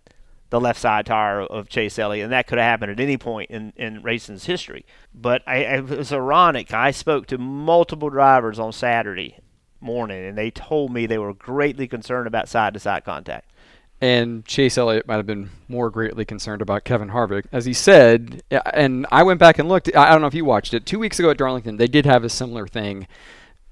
the 0.49 0.61
left 0.61 0.81
side 0.81 1.07
tire 1.07 1.43
of 1.43 1.69
Chase 1.69 1.99
Elliott, 1.99 2.25
and 2.25 2.33
that 2.33 2.47
could 2.47 2.59
have 2.59 2.67
happened 2.67 2.91
at 2.91 2.99
any 2.99 3.17
point 3.17 3.51
in, 3.51 3.73
in 3.77 4.03
racing's 4.03 4.47
history. 4.47 4.85
But 5.15 5.43
I, 5.47 5.59
it 5.59 5.89
was 5.89 6.13
ironic. 6.13 6.73
I 6.73 6.91
spoke 6.91 7.27
to 7.27 7.39
multiple 7.39 8.11
drivers 8.11 8.59
on 8.59 8.73
Saturday 8.73 9.39
morning, 9.81 10.25
and 10.25 10.37
they 10.37 10.51
told 10.51 10.93
me 10.93 11.07
they 11.07 11.19
were 11.19 11.35
greatly 11.35 11.87
concerned 11.87 12.27
about 12.27 12.49
side 12.49 12.75
to 12.75 12.81
side 12.81 13.05
contact. 13.05 13.50
And 14.01 14.45
Chase 14.47 14.79
Elliott 14.79 15.07
might 15.07 15.17
have 15.17 15.27
been 15.27 15.51
more 15.69 15.91
greatly 15.91 16.25
concerned 16.25 16.63
about 16.63 16.85
Kevin 16.85 17.11
Harvick, 17.11 17.45
as 17.53 17.67
he 17.67 17.73
said. 17.73 18.43
And 18.73 19.07
I 19.13 19.23
went 19.23 19.39
back 19.39 19.59
and 19.59 19.69
looked. 19.69 19.95
I 19.95 20.11
don't 20.11 20.21
know 20.21 20.27
if 20.27 20.35
you 20.35 20.45
watched 20.45 20.73
it. 20.75 20.87
Two 20.87 20.99
weeks 20.99 21.19
ago 21.19 21.31
at 21.31 21.37
Darlington, 21.39 21.77
they 21.77 21.87
did 21.87 22.07
have 22.07 22.25
a 22.25 22.31
similar 22.31 22.67
thing, 22.67 23.07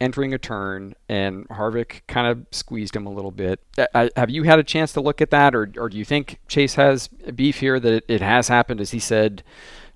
entering 0.00 0.34
a 0.34 0.38
turn, 0.38 0.94
and 1.08 1.48
Harvick 1.48 2.02
kind 2.06 2.26
of 2.26 2.46
squeezed 2.52 2.94
him 2.94 3.06
a 3.06 3.10
little 3.10 3.30
bit. 3.30 3.60
Uh, 3.94 4.08
Have 4.16 4.28
you 4.30 4.42
had 4.42 4.58
a 4.58 4.64
chance 4.64 4.92
to 4.92 5.00
look 5.00 5.22
at 5.22 5.30
that, 5.30 5.54
or, 5.54 5.72
or 5.78 5.88
do 5.88 5.96
you 5.96 6.04
think 6.04 6.38
Chase 6.46 6.74
has 6.74 7.08
beef 7.08 7.60
here 7.60 7.80
that 7.80 7.92
it, 7.92 8.04
it 8.08 8.20
has 8.20 8.48
happened, 8.48 8.80
as 8.80 8.90
he 8.90 8.98
said 8.98 9.42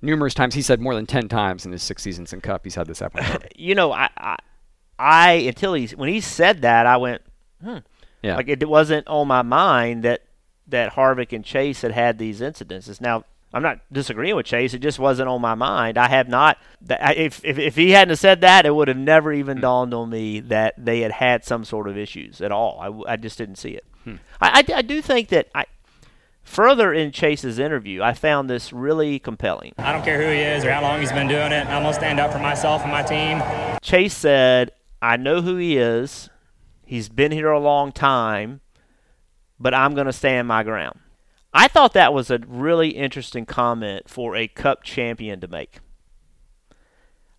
numerous 0.00 0.32
times? 0.32 0.54
He 0.54 0.62
said 0.62 0.80
more 0.80 0.94
than 0.94 1.06
ten 1.06 1.28
times 1.28 1.66
in 1.66 1.72
his 1.72 1.82
six 1.82 2.02
seasons 2.02 2.32
in 2.32 2.40
Cup, 2.40 2.64
he's 2.64 2.74
had 2.74 2.86
this 2.86 3.00
happen. 3.00 3.24
You 3.54 3.74
know, 3.74 3.92
I, 3.92 4.08
I, 4.16 4.36
I 4.98 5.32
until 5.32 5.74
he 5.74 5.86
when 5.88 6.08
he 6.08 6.20
said 6.22 6.62
that, 6.62 6.86
I 6.86 6.96
went, 6.96 7.22
hmm. 7.62 7.78
Yeah. 8.22 8.36
Like 8.36 8.48
it 8.48 8.68
wasn't 8.68 9.06
on 9.08 9.28
my 9.28 9.42
mind 9.42 10.04
that 10.04 10.22
that 10.68 10.92
Harvick 10.92 11.32
and 11.32 11.44
Chase 11.44 11.82
had 11.82 11.92
had 11.92 12.18
these 12.18 12.40
incidences. 12.40 13.00
Now 13.00 13.24
I'm 13.54 13.62
not 13.62 13.80
disagreeing 13.92 14.36
with 14.36 14.46
Chase. 14.46 14.72
It 14.74 14.78
just 14.78 14.98
wasn't 14.98 15.28
on 15.28 15.40
my 15.40 15.54
mind. 15.54 15.98
I 15.98 16.08
have 16.08 16.28
not. 16.28 16.58
If 16.88 17.44
if, 17.44 17.58
if 17.58 17.76
he 17.76 17.90
hadn't 17.90 18.16
said 18.16 18.40
that, 18.40 18.64
it 18.64 18.74
would 18.74 18.88
have 18.88 18.96
never 18.96 19.32
even 19.32 19.58
hmm. 19.58 19.62
dawned 19.62 19.94
on 19.94 20.10
me 20.10 20.40
that 20.40 20.74
they 20.78 21.00
had 21.00 21.12
had 21.12 21.44
some 21.44 21.64
sort 21.64 21.88
of 21.88 21.98
issues 21.98 22.40
at 22.40 22.52
all. 22.52 23.04
I, 23.06 23.12
I 23.12 23.16
just 23.16 23.38
didn't 23.38 23.56
see 23.56 23.70
it. 23.70 23.84
Hmm. 24.04 24.16
I, 24.40 24.64
I, 24.68 24.78
I 24.78 24.82
do 24.82 25.02
think 25.02 25.28
that 25.28 25.48
I 25.54 25.66
further 26.42 26.92
in 26.92 27.12
Chase's 27.12 27.58
interview, 27.58 28.02
I 28.02 28.14
found 28.14 28.48
this 28.48 28.72
really 28.72 29.18
compelling. 29.18 29.74
I 29.78 29.92
don't 29.92 30.04
care 30.04 30.20
who 30.20 30.28
he 30.32 30.40
is 30.40 30.64
or 30.64 30.72
how 30.72 30.82
long 30.82 31.00
he's 31.00 31.12
been 31.12 31.28
doing 31.28 31.52
it. 31.52 31.66
I'm 31.66 31.82
gonna 31.82 31.94
stand 31.94 32.20
up 32.20 32.32
for 32.32 32.38
myself 32.38 32.82
and 32.82 32.90
my 32.90 33.02
team. 33.02 33.42
Chase 33.82 34.16
said, 34.16 34.72
I 35.00 35.16
know 35.16 35.42
who 35.42 35.56
he 35.56 35.76
is. 35.76 36.30
He's 36.92 37.08
been 37.08 37.32
here 37.32 37.50
a 37.50 37.58
long 37.58 37.90
time, 37.90 38.60
but 39.58 39.72
I'm 39.72 39.94
going 39.94 40.08
to 40.08 40.12
stand 40.12 40.46
my 40.46 40.62
ground. 40.62 40.98
I 41.50 41.66
thought 41.66 41.94
that 41.94 42.12
was 42.12 42.30
a 42.30 42.40
really 42.46 42.90
interesting 42.90 43.46
comment 43.46 44.10
for 44.10 44.36
a 44.36 44.46
cup 44.46 44.82
champion 44.82 45.40
to 45.40 45.48
make. 45.48 45.78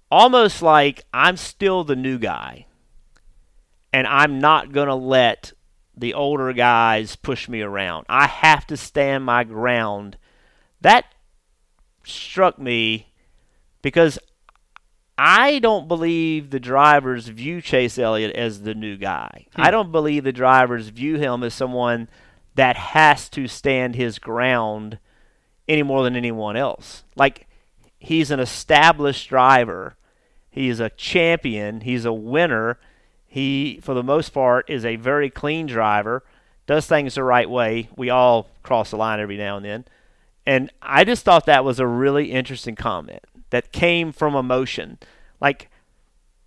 Almost 0.10 0.64
like 0.64 1.06
I'm 1.14 1.38
still 1.38 1.84
the 1.84 1.96
new 1.96 2.18
guy, 2.18 2.66
and 3.94 4.08
I'm 4.08 4.40
not 4.40 4.72
going 4.72 4.88
to 4.88 4.96
let 4.96 5.54
the 5.96 6.16
older 6.16 6.52
guys 6.52 7.16
push 7.16 7.48
me 7.48 7.62
around. 7.62 8.08
I 8.10 8.26
have 8.26 8.66
to 8.66 8.76
stand 8.76 9.24
my 9.24 9.44
ground. 9.44 10.18
That 10.82 11.06
struck 12.04 12.58
me 12.58 13.14
because 13.84 14.18
I 15.18 15.60
don't 15.60 15.88
believe 15.88 16.50
the 16.50 16.60
drivers 16.60 17.28
view 17.28 17.62
Chase 17.62 18.00
Elliott 18.00 18.36
as 18.36 18.62
the 18.62 18.74
new 18.74 18.98
guy. 18.98 19.48
Hmm. 19.56 19.62
I 19.62 19.72
don't 19.72 19.92
believe 19.92 20.24
the 20.24 20.32
drivers 20.32 20.90
view 20.90 21.18
him 21.18 21.44
as 21.44 21.54
someone 21.54 22.10
that 22.56 22.76
has 22.76 23.30
to 23.30 23.48
stand 23.48 23.96
his 23.96 24.20
ground 24.20 24.98
any 25.68 25.84
more 25.84 26.04
than 26.04 26.16
anyone 26.16 26.56
else. 26.56 27.04
Like 27.16 27.48
he's 28.00 28.32
an 28.32 28.40
established 28.40 29.30
driver. 29.30 29.96
He 30.50 30.70
is 30.70 30.80
a 30.80 30.90
champion. 30.90 31.82
He's 31.82 32.06
a 32.06 32.14
winner. 32.14 32.80
He, 33.28 33.80
for 33.82 33.94
the 33.94 34.04
most 34.04 34.30
part, 34.30 34.70
is 34.70 34.86
a 34.86 34.96
very 34.98 35.30
clean 35.30 35.66
driver. 35.66 36.24
Does 36.68 36.86
things 36.86 37.16
the 37.16 37.24
right 37.24 37.50
way. 37.50 37.90
We 37.96 38.10
all 38.10 38.48
cross 38.62 38.92
the 38.92 38.98
line 38.98 39.20
every 39.20 39.38
now 39.38 39.58
and 39.58 39.66
then. 39.66 39.86
And 40.46 40.72
I 40.82 41.04
just 41.04 41.24
thought 41.24 41.46
that 41.46 41.66
was 41.66 41.80
a 41.80 41.88
really 41.88 42.32
interesting 42.32 42.76
comment 42.76 43.24
that 43.54 43.72
came 43.72 44.12
from 44.12 44.36
emotion. 44.36 44.98
Like, 45.40 45.70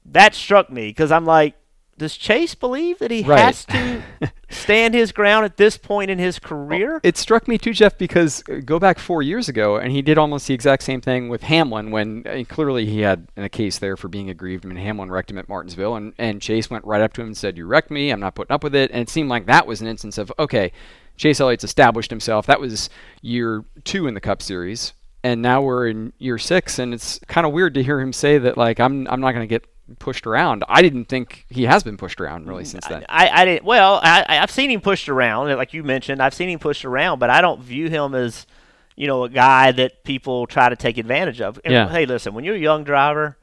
that 0.05 0.35
struck 0.35 0.71
me 0.71 0.89
because 0.89 1.13
I'm 1.13 1.25
like, 1.25 1.55
does 1.99 2.17
Chase 2.17 2.55
believe 2.57 2.99
that 2.99 3.11
he 3.13 3.23
Right. 3.23 3.39
has 3.39 3.65
to 3.67 4.03
stand 4.51 4.93
his 4.93 5.13
ground 5.13 5.45
at 5.45 5.57
this 5.57 5.79
point 5.79 6.11
in 6.11 6.19
his 6.19 6.41
career? 6.41 7.01
It 7.05 7.17
struck 7.17 7.47
me 7.47 7.59
too, 7.59 7.73
Jeff, 7.73 7.97
because 7.97 8.43
uh, 8.51 8.57
go 8.65 8.81
back 8.81 8.99
four 8.99 9.23
years 9.23 9.49
ago, 9.49 9.77
and 9.77 9.93
he 9.93 10.03
did 10.03 10.19
almost 10.19 10.49
the 10.49 10.53
exact 10.55 10.83
same 10.83 11.01
thing 11.01 11.29
with 11.29 11.45
Hamlin 11.45 11.93
when 11.93 12.27
uh, 12.27 12.43
clearly 12.53 12.87
he 12.87 13.01
had 13.03 13.29
a 13.37 13.49
case 13.49 13.79
there 13.79 13.97
for 13.97 14.09
being 14.09 14.29
aggrieved. 14.29 14.67
I 14.67 14.69
mean, 14.69 14.77
Hamlin 14.79 15.11
wrecked 15.11 15.31
him 15.31 15.39
at 15.39 15.49
Martinsville, 15.49 15.95
and, 15.95 16.13
and 16.19 16.43
Chase 16.43 16.69
went 16.69 16.85
right 16.85 17.01
up 17.01 17.13
to 17.15 17.21
him 17.23 17.29
and 17.29 17.37
said, 17.37 17.57
You 17.57 17.67
wrecked 17.67 17.91
me. 17.93 18.11
I'm 18.11 18.21
not 18.21 18.35
putting 18.35 18.53
up 18.53 18.65
with 18.65 18.75
it. 18.75 18.91
And 18.91 19.01
it 19.01 19.09
seemed 19.09 19.31
like 19.31 19.47
that 19.47 19.67
was 19.67 19.81
an 19.81 19.87
instance 19.87 20.19
of, 20.19 20.31
okay, 20.39 20.73
Chase 21.17 21.41
Elliott's 21.41 21.65
established 21.65 22.11
himself. 22.11 22.45
That 22.47 22.61
was 22.61 22.91
year 23.23 23.65
two 23.85 24.07
in 24.07 24.13
the 24.15 24.21
Cup 24.21 24.43
Series. 24.43 24.93
And 25.27 25.43
now 25.43 25.61
we're 25.63 25.89
in 25.89 26.13
year 26.19 26.39
six, 26.39 26.79
and 26.79 26.95
it's 26.95 27.19
kind 27.27 27.47
of 27.47 27.53
weird 27.53 27.75
to 27.75 27.83
hear 27.83 28.01
him 28.01 28.13
say 28.13 28.39
that, 28.39 28.57
like, 28.57 28.79
I'm, 28.79 29.09
I'm 29.09 29.21
not 29.21 29.33
going 29.33 29.43
to 29.43 29.49
get 29.49 29.65
pushed 29.99 30.25
around. 30.27 30.63
I 30.69 30.83
didn't 30.83 31.07
think 31.07 31.47
he 31.49 31.65
has 31.65 31.83
been 31.83 31.97
pushed 31.97 32.21
around 32.21 32.47
really 32.47 32.63
mm, 32.63 32.67
since 32.69 32.87
then. 32.87 33.05
I, 33.09 33.29
I 33.29 33.45
didn't. 33.45 33.65
Well, 33.65 33.99
I, 34.03 34.25
I- 34.29 34.39
I've 34.39 34.51
seen 34.53 34.71
him 34.71 34.81
pushed 34.81 35.09
around, 35.09 35.49
like 35.57 35.75
you 35.75 35.83
mentioned. 35.83 36.23
I've 36.23 36.35
seen 36.35 36.49
him 36.49 36.59
pushed 36.61 36.85
around, 36.85 37.19
but 37.19 37.29
I 37.31 37.41
don't 37.41 37.61
view 37.61 37.89
him 37.89 38.15
as, 38.15 38.47
you 38.95 39.09
know, 39.09 39.25
a 39.25 39.29
guy 39.29 39.73
that 39.73 40.05
people 40.05 40.47
try 40.47 40.69
to 40.69 40.77
take 40.77 40.97
advantage 40.97 41.41
of. 41.41 41.59
And, 41.65 41.75
Yeah. 41.75 41.89
Hey, 41.89 42.07
listen, 42.07 42.33
when 42.35 42.45
you're 42.45 42.55
a 42.55 42.59
young 42.59 42.85
driver, 42.85 43.37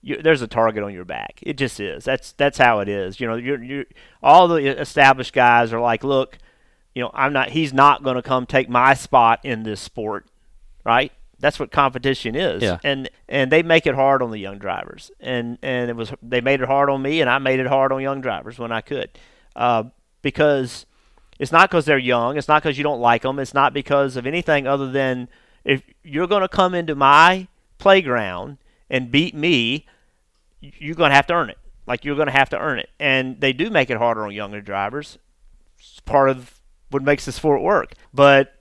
you, 0.00 0.20
there's 0.22 0.40
a 0.42 0.46
target 0.46 0.82
on 0.84 0.94
your 0.94 1.04
back. 1.04 1.40
It 1.42 1.58
just 1.58 1.80
is. 1.80 2.04
That's 2.04 2.32
that's 2.32 2.56
how 2.58 2.80
it 2.80 2.88
is. 2.88 3.20
You 3.20 3.26
know, 3.26 3.34
you're 3.36 3.62
you're 3.62 3.84
all 4.22 4.48
the 4.48 4.56
established 4.80 5.34
guys 5.34 5.72
are 5.72 5.80
like, 5.80 6.02
look, 6.04 6.38
you 6.94 7.02
know, 7.02 7.10
I'm 7.12 7.32
not. 7.32 7.50
He's 7.50 7.72
not 7.74 8.02
going 8.02 8.16
to 8.16 8.22
come 8.22 8.46
take 8.46 8.68
my 8.70 8.94
spot 8.94 9.40
in 9.44 9.64
this 9.64 9.80
sport, 9.80 10.26
right? 10.84 11.12
That's 11.38 11.58
what 11.58 11.70
competition 11.70 12.34
is. 12.34 12.62
Yeah. 12.62 12.78
And 12.82 13.10
and 13.28 13.52
they 13.52 13.62
make 13.62 13.86
it 13.86 13.94
hard 13.94 14.22
on 14.22 14.30
the 14.30 14.38
young 14.38 14.58
drivers. 14.58 15.10
And 15.20 15.58
and 15.62 15.90
it 15.90 15.96
was 15.96 16.12
they 16.22 16.40
made 16.40 16.60
it 16.60 16.66
hard 16.66 16.88
on 16.90 17.02
me, 17.02 17.20
and 17.20 17.28
I 17.28 17.38
made 17.38 17.60
it 17.60 17.66
hard 17.66 17.92
on 17.92 18.00
young 18.00 18.20
drivers 18.20 18.58
when 18.58 18.72
I 18.72 18.80
could, 18.80 19.10
uh, 19.54 19.84
because 20.22 20.86
it's 21.38 21.52
not 21.52 21.70
because 21.70 21.84
they're 21.84 21.98
young. 21.98 22.36
It's 22.38 22.48
not 22.48 22.62
because 22.62 22.78
you 22.78 22.84
don't 22.84 23.00
like 23.00 23.22
them. 23.22 23.38
It's 23.38 23.54
not 23.54 23.74
because 23.74 24.16
of 24.16 24.26
anything 24.26 24.66
other 24.66 24.90
than 24.90 25.28
if 25.64 25.82
you're 26.02 26.26
going 26.26 26.42
to 26.42 26.48
come 26.48 26.74
into 26.74 26.94
my 26.94 27.48
playground 27.78 28.58
and 28.88 29.10
beat 29.10 29.34
me, 29.34 29.86
you're 30.60 30.94
going 30.94 31.10
to 31.10 31.16
have 31.16 31.26
to 31.26 31.34
earn 31.34 31.50
it. 31.50 31.58
Like 31.86 32.04
you're 32.04 32.16
going 32.16 32.26
to 32.26 32.32
have 32.32 32.48
to 32.50 32.58
earn 32.58 32.78
it. 32.78 32.88
And 32.98 33.40
they 33.40 33.52
do 33.52 33.68
make 33.70 33.90
it 33.90 33.98
harder 33.98 34.24
on 34.24 34.32
younger 34.32 34.60
drivers. 34.60 35.18
It's 35.78 36.00
part 36.00 36.30
of 36.30 36.60
what 36.90 37.02
makes 37.02 37.26
this 37.26 37.36
sport 37.36 37.62
work. 37.62 37.92
But 38.14 38.54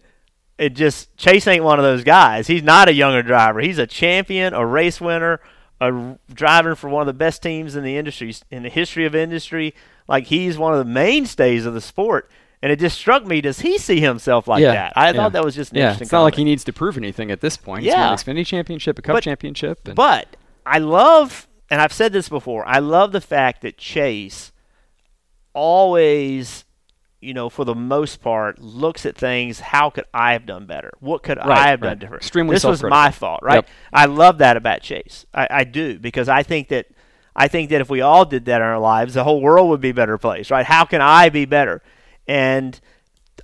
it 0.58 0.70
just 0.74 1.16
Chase 1.18 1.48
ain't 1.48 1.64
one 1.64 1.80
of 1.80 1.84
those 1.84 2.04
guys. 2.04 2.48
He's 2.48 2.64
not 2.64 2.88
a 2.88 2.94
younger 2.94 3.22
driver. 3.22 3.60
He's 3.62 3.78
a 3.78 3.88
champion, 3.88 4.54
a 4.54 4.66
race 4.66 5.02
winner, 5.02 5.42
a 5.82 6.18
driver 6.34 6.76
for 6.76 6.90
one 6.90 7.02
of 7.02 7.08
the 7.08 7.14
best 7.14 7.44
teams 7.44 7.76
in 7.76 7.84
the 7.84 7.98
industry 7.98 8.34
in 8.50 8.64
the 8.64 8.70
history 8.70 9.06
of 9.06 9.14
industry. 9.16 9.74
Like 10.08 10.26
he's 10.28 10.58
one 10.58 10.74
of 10.74 10.80
the 10.80 10.86
mainstays 10.92 11.66
of 11.66 11.74
the 11.74 11.82
sport. 11.82 12.30
And 12.62 12.72
it 12.72 12.80
just 12.80 12.98
struck 12.98 13.26
me, 13.26 13.42
does 13.42 13.60
he 13.60 13.78
see 13.78 14.00
himself 14.00 14.48
like 14.48 14.62
Yeah, 14.62 14.72
that? 14.72 14.94
I 14.96 15.08
yeah. 15.08 15.14
thought 15.14 15.34
that 15.34 15.44
was 15.46 15.54
just 15.56 15.72
an 15.74 15.78
Yeah, 15.78 15.84
interesting 15.84 16.06
it's 16.06 16.12
not 16.12 16.24
like 16.24 16.36
he 16.36 16.44
needs 16.44 16.64
to 16.64 16.74
prove 16.74 16.98
anything 16.98 17.30
at 17.30 17.42
this 17.42 17.58
point. 17.58 17.84
Yeah. 17.84 18.10
He's 18.12 18.26
won 18.26 18.38
an 18.38 18.42
Xfinity 18.44 18.48
championship, 18.48 18.98
a 18.98 19.02
Cup 19.04 19.16
But- 19.18 19.24
championship. 19.24 19.86
And 19.88 19.96
But 19.96 20.36
I 20.66 20.80
love, 20.80 21.48
and 21.70 21.80
I've 21.82 21.94
said 21.94 22.12
this 22.14 22.28
before, 22.28 22.66
I 22.68 22.80
love 22.80 23.12
the 23.12 23.22
fact 23.22 23.62
that 23.62 23.78
Chase 23.78 24.52
always, 25.54 26.65
you 27.22 27.34
know, 27.34 27.50
for 27.50 27.66
the 27.66 27.76
most 27.76 28.22
part, 28.22 28.60
looks 28.60 29.06
at 29.06 29.18
things. 29.18 29.60
How 29.60 29.90
could 29.90 30.06
I 30.14 30.34
have 30.34 30.46
done 30.46 30.66
better? 30.66 30.92
What 31.00 31.24
could 31.24 31.38
Right, 31.38 31.48
I 31.50 31.68
have 31.70 31.82
right. 31.82 31.90
done 31.90 32.00
different? 32.00 32.24
Extremely 32.24 32.56
this 32.56 32.64
was 32.64 32.84
my 32.84 33.12
fault, 33.12 33.40
right? 33.44 33.56
Yep. 33.56 33.70
I 33.94 34.06
love 34.06 34.38
that 34.40 34.58
about 34.58 34.82
Chase. 34.82 35.26
I, 35.34 35.48
I 35.50 35.64
do 35.64 35.98
because 36.00 36.30
I 36.30 36.44
think 36.44 36.68
that 36.70 36.88
I 37.36 37.48
think 37.48 37.70
that 37.72 37.82
if 37.82 37.90
we 37.90 38.02
all 38.02 38.26
did 38.26 38.46
that 38.46 38.62
in 38.62 38.68
our 38.68 38.80
lives, 38.80 39.14
the 39.16 39.24
whole 39.24 39.42
world 39.42 39.70
would 39.70 39.82
be 39.82 39.90
a 39.90 39.94
better 39.94 40.18
place, 40.18 40.50
right? 40.50 40.66
How 40.66 40.86
can 40.86 41.02
I 41.02 41.30
be 41.30 41.46
better? 41.46 41.82
And 42.28 42.80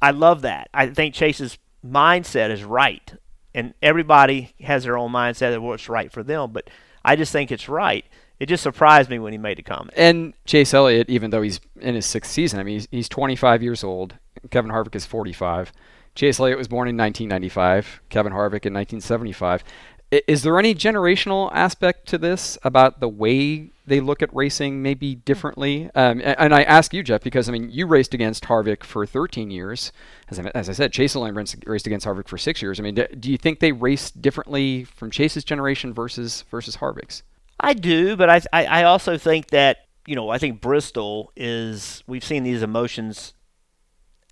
I 0.02 0.12
love 0.12 0.44
that. 0.44 0.70
I 0.74 0.88
think 0.88 1.14
Chase's 1.14 1.58
mindset 1.86 2.52
is 2.52 2.64
right, 2.64 3.14
and 3.54 3.74
everybody 3.82 4.54
has 4.62 4.84
their 4.86 4.98
own 4.98 5.12
mindset 5.12 5.56
of 5.56 5.62
what's 5.62 5.90
right 5.90 6.12
for 6.12 6.24
them. 6.24 6.52
But 6.52 6.70
I 7.04 7.16
just 7.16 7.32
think 7.32 7.52
it's 7.52 7.68
right. 7.68 8.06
It 8.42 8.50
just 8.50 8.64
surprised 8.64 9.08
me 9.12 9.20
when 9.20 9.34
he 9.34 9.38
made 9.38 9.60
a 9.60 9.62
comment. 9.62 9.92
And 9.96 10.34
Chase 10.46 10.74
Elliott, 10.74 11.12
even 11.12 11.30
though 11.30 11.44
he's 11.44 11.62
in 11.80 11.94
his 11.94 12.08
sixth 12.08 12.32
season, 12.32 12.60
I 12.60 12.64
mean, 12.64 12.74
he's, 12.74 12.88
he's 12.90 13.08
25 13.08 13.62
years 13.62 13.84
old. 13.84 14.16
Kevin 14.50 14.72
Harvick 14.72 14.96
is 14.96 15.06
45. 15.06 15.72
Chase 16.16 16.40
Elliott 16.40 16.58
was 16.58 16.68
born 16.68 16.88
in 16.88 16.98
1995. 16.98 18.02
Kevin 18.10 18.34
Harvick 18.34 18.66
in 18.66 18.74
1975. 18.74 19.64
I- 20.12 20.24
Is 20.28 20.42
there 20.42 20.58
any 20.58 20.74
generational 20.74 21.52
aspect 21.54 22.08
to 22.08 22.18
this 22.18 22.58
about 22.64 23.00
the 23.00 23.08
way 23.08 23.70
they 23.86 24.00
look 24.00 24.24
at 24.24 24.36
racing 24.36 24.82
maybe 24.82 25.14
differently? 25.14 25.92
Um, 25.94 26.20
a- 26.22 26.42
and 26.42 26.52
I 26.52 26.64
ask 26.64 26.96
you, 26.96 27.04
Jeff, 27.04 27.22
because 27.22 27.48
I 27.48 27.52
mean, 27.52 27.70
you 27.70 27.86
raced 27.86 28.16
against 28.16 28.46
Harvick 28.46 28.84
for 28.84 29.06
13 29.06 29.52
years. 29.52 29.92
As 30.30 30.40
I, 30.40 30.52
as 30.56 30.68
I 30.68 30.74
said, 30.74 30.92
Chase 30.92 31.16
raced 31.16 31.58
raced 31.68 31.86
against 31.86 32.08
Harvick 32.08 32.28
for 32.28 32.40
six 32.40 32.60
years. 32.60 32.80
I 32.80 32.84
mean, 32.84 32.96
do, 32.96 33.06
do 33.08 33.30
you 33.30 33.38
think 33.38 33.60
they 33.60 33.72
race 33.72 34.10
differently 34.10 34.84
from 34.84 35.12
Chase's 35.12 35.44
generation 35.44 35.94
versus 35.94 36.44
versus 36.50 36.78
Harvick's? 36.78 37.22
I 37.62 37.74
do, 37.74 38.16
but 38.16 38.30
I, 38.30 38.42
I 38.52 38.66
I 38.66 38.84
also 38.84 39.18
think 39.18 39.48
that 39.50 39.86
you 40.08 40.16
know 40.16 40.30
I 40.30 40.40
think 40.40 40.62
Bristol 40.62 41.32
is 41.36 42.04
we've 42.08 42.24
seen 42.24 42.44
these 42.44 42.64
emotions 42.64 43.34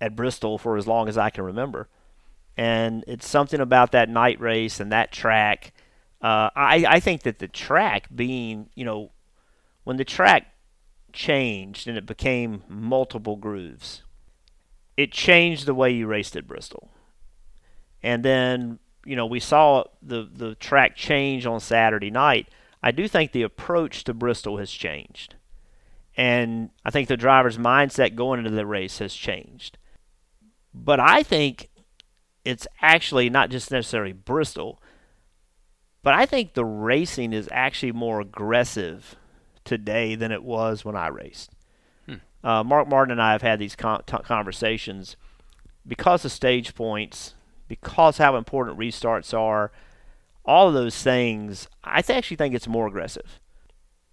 at 0.00 0.16
Bristol 0.16 0.58
for 0.58 0.76
as 0.76 0.86
long 0.86 1.08
as 1.08 1.16
I 1.16 1.30
can 1.30 1.44
remember, 1.44 1.88
and 2.56 3.04
it's 3.06 3.28
something 3.28 3.60
about 3.60 3.92
that 3.92 4.08
night 4.08 4.40
race 4.40 4.80
and 4.80 4.90
that 4.90 5.12
track. 5.12 5.72
Uh, 6.20 6.50
I 6.56 6.84
I 6.88 7.00
think 7.00 7.22
that 7.22 7.38
the 7.38 7.46
track 7.46 8.08
being 8.14 8.68
you 8.74 8.84
know 8.84 9.12
when 9.84 9.96
the 9.96 10.04
track 10.04 10.48
changed 11.12 11.86
and 11.86 11.96
it 11.96 12.06
became 12.06 12.64
multiple 12.68 13.36
grooves, 13.36 14.02
it 14.96 15.12
changed 15.12 15.66
the 15.66 15.74
way 15.74 15.92
you 15.92 16.08
raced 16.08 16.34
at 16.34 16.48
Bristol, 16.48 16.90
and 18.02 18.24
then 18.24 18.80
you 19.06 19.14
know 19.14 19.26
we 19.26 19.38
saw 19.38 19.84
the 20.02 20.28
the 20.30 20.56
track 20.56 20.96
change 20.96 21.46
on 21.46 21.60
Saturday 21.60 22.10
night. 22.10 22.48
I 22.82 22.90
do 22.90 23.08
think 23.08 23.32
the 23.32 23.42
approach 23.42 24.04
to 24.04 24.14
Bristol 24.14 24.58
has 24.58 24.70
changed. 24.70 25.34
And 26.16 26.70
I 26.84 26.90
think 26.90 27.08
the 27.08 27.16
driver's 27.16 27.58
mindset 27.58 28.14
going 28.14 28.38
into 28.38 28.50
the 28.50 28.66
race 28.66 28.98
has 28.98 29.14
changed. 29.14 29.78
But 30.74 31.00
I 31.00 31.22
think 31.22 31.70
it's 32.44 32.66
actually 32.80 33.30
not 33.30 33.50
just 33.50 33.70
necessarily 33.70 34.12
Bristol, 34.12 34.82
but 36.02 36.14
I 36.14 36.26
think 36.26 36.54
the 36.54 36.64
racing 36.64 37.32
is 37.32 37.48
actually 37.52 37.92
more 37.92 38.20
aggressive 38.20 39.16
today 39.64 40.14
than 40.14 40.32
it 40.32 40.42
was 40.42 40.84
when 40.84 40.96
I 40.96 41.08
raced. 41.08 41.52
Uh, 42.42 42.64
Mark 42.64 42.88
Martin 42.88 43.12
and 43.12 43.20
I 43.20 43.32
have 43.32 43.42
had 43.42 43.58
these 43.58 43.76
con- 43.76 44.02
t- 44.06 44.16
conversations 44.24 45.16
because 45.86 46.24
of 46.24 46.32
stage 46.32 46.74
points, 46.74 47.34
because 47.68 48.16
how 48.16 48.36
important 48.36 48.78
restarts 48.78 49.38
are 49.38 49.70
all 50.50 50.68
of 50.68 50.74
those 50.74 51.00
things, 51.02 51.68
I 51.84 52.02
actually 52.08 52.36
think 52.36 52.54
it's 52.54 52.66
more 52.68 52.86
aggressive. 52.88 53.38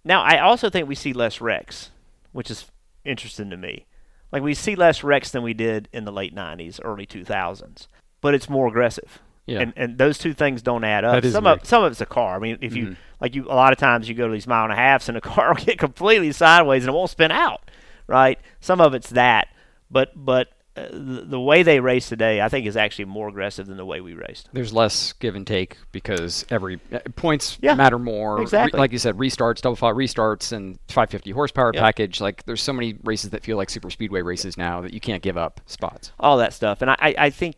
Now, 0.04 0.22
I 0.22 0.38
also 0.38 0.70
think 0.70 0.88
we 0.88 0.94
see 0.94 1.12
less 1.12 1.40
wrecks, 1.40 1.90
which 2.32 2.50
is 2.50 2.66
interesting 3.04 3.50
to 3.50 3.56
me. 3.56 3.86
Like 4.30 4.42
we 4.42 4.54
see 4.54 4.76
less 4.76 5.02
wrecks 5.02 5.30
than 5.30 5.42
we 5.42 5.54
did 5.54 5.88
in 5.92 6.04
the 6.04 6.12
late 6.12 6.34
'90s, 6.34 6.78
early 6.84 7.06
2000s, 7.06 7.86
but 8.20 8.34
it's 8.34 8.48
more 8.48 8.68
aggressive. 8.68 9.18
Yeah. 9.46 9.60
And 9.60 9.72
and 9.76 9.98
those 9.98 10.18
two 10.18 10.34
things 10.34 10.60
don't 10.62 10.84
add 10.84 11.04
up. 11.04 11.24
Some 11.24 11.44
weird. 11.44 11.60
of 11.62 11.66
some 11.66 11.82
of 11.82 11.92
it's 11.92 12.00
a 12.02 12.06
car. 12.06 12.36
I 12.36 12.38
mean, 12.38 12.58
if 12.60 12.76
you 12.76 12.86
Mhm. 12.88 12.96
like 13.20 13.34
you 13.34 13.46
a 13.46 13.56
lot 13.56 13.72
of 13.72 13.78
times 13.78 14.06
you 14.08 14.14
go 14.14 14.26
to 14.28 14.32
these 14.32 14.46
mile 14.46 14.64
and 14.64 14.72
a 14.72 14.76
halfs 14.76 15.08
and 15.08 15.16
the 15.16 15.20
car 15.32 15.48
will 15.54 15.64
get 15.64 15.78
completely 15.78 16.30
sideways 16.32 16.84
and 16.84 16.90
it 16.90 16.96
won't 16.96 17.10
spin 17.10 17.30
out, 17.32 17.62
right? 18.06 18.38
Some 18.60 18.80
of 18.82 18.92
it's 18.94 19.08
that, 19.10 19.48
but 19.90 20.12
but 20.14 20.48
the, 20.90 21.24
the 21.26 21.40
way 21.40 21.62
they 21.62 21.80
race 21.80 22.08
today, 22.08 22.40
I 22.40 22.48
think, 22.48 22.66
is 22.66 22.76
actually 22.76 23.06
more 23.06 23.28
aggressive 23.28 23.66
than 23.66 23.76
the 23.76 23.84
way 23.84 24.00
we 24.00 24.14
raced. 24.14 24.48
there's 24.52 24.72
less 24.72 25.12
give 25.14 25.34
and 25.34 25.46
take 25.46 25.76
because 25.92 26.44
every 26.50 26.80
uh, 26.92 26.98
points 27.16 27.58
Yeah, 27.60 27.74
matter 27.74 27.98
more. 27.98 28.36
Re- 28.36 28.42
exactly. 28.42 28.78
like 28.78 28.92
you 28.92 28.98
said, 28.98 29.16
restarts, 29.16 29.60
double 29.60 29.76
file 29.76 29.94
restarts, 29.94 30.52
and 30.52 30.78
550 30.88 31.30
horsepower 31.32 31.72
Yep. 31.74 31.80
package. 31.82 32.20
Like 32.20 32.44
there's 32.44 32.62
so 32.62 32.72
many 32.72 32.96
races 33.04 33.30
that 33.30 33.42
feel 33.42 33.56
like 33.56 33.70
super 33.70 33.90
speedway 33.90 34.22
races 34.22 34.56
now 34.56 34.80
that 34.82 34.92
you 34.92 35.00
can't 35.00 35.22
give 35.22 35.36
up 35.36 35.60
spots. 35.66 36.12
all 36.20 36.36
that 36.38 36.52
stuff. 36.52 36.82
And 36.82 36.90
I, 36.90 37.14
I 37.18 37.30
think 37.30 37.56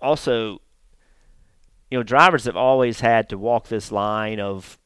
also, 0.00 0.60
you 1.90 1.98
know, 1.98 2.02
drivers 2.02 2.44
have 2.46 2.56
always 2.56 3.00
had 3.00 3.28
to 3.28 3.38
walk 3.38 3.68
this 3.68 3.92
line 3.92 4.40
of 4.40 4.78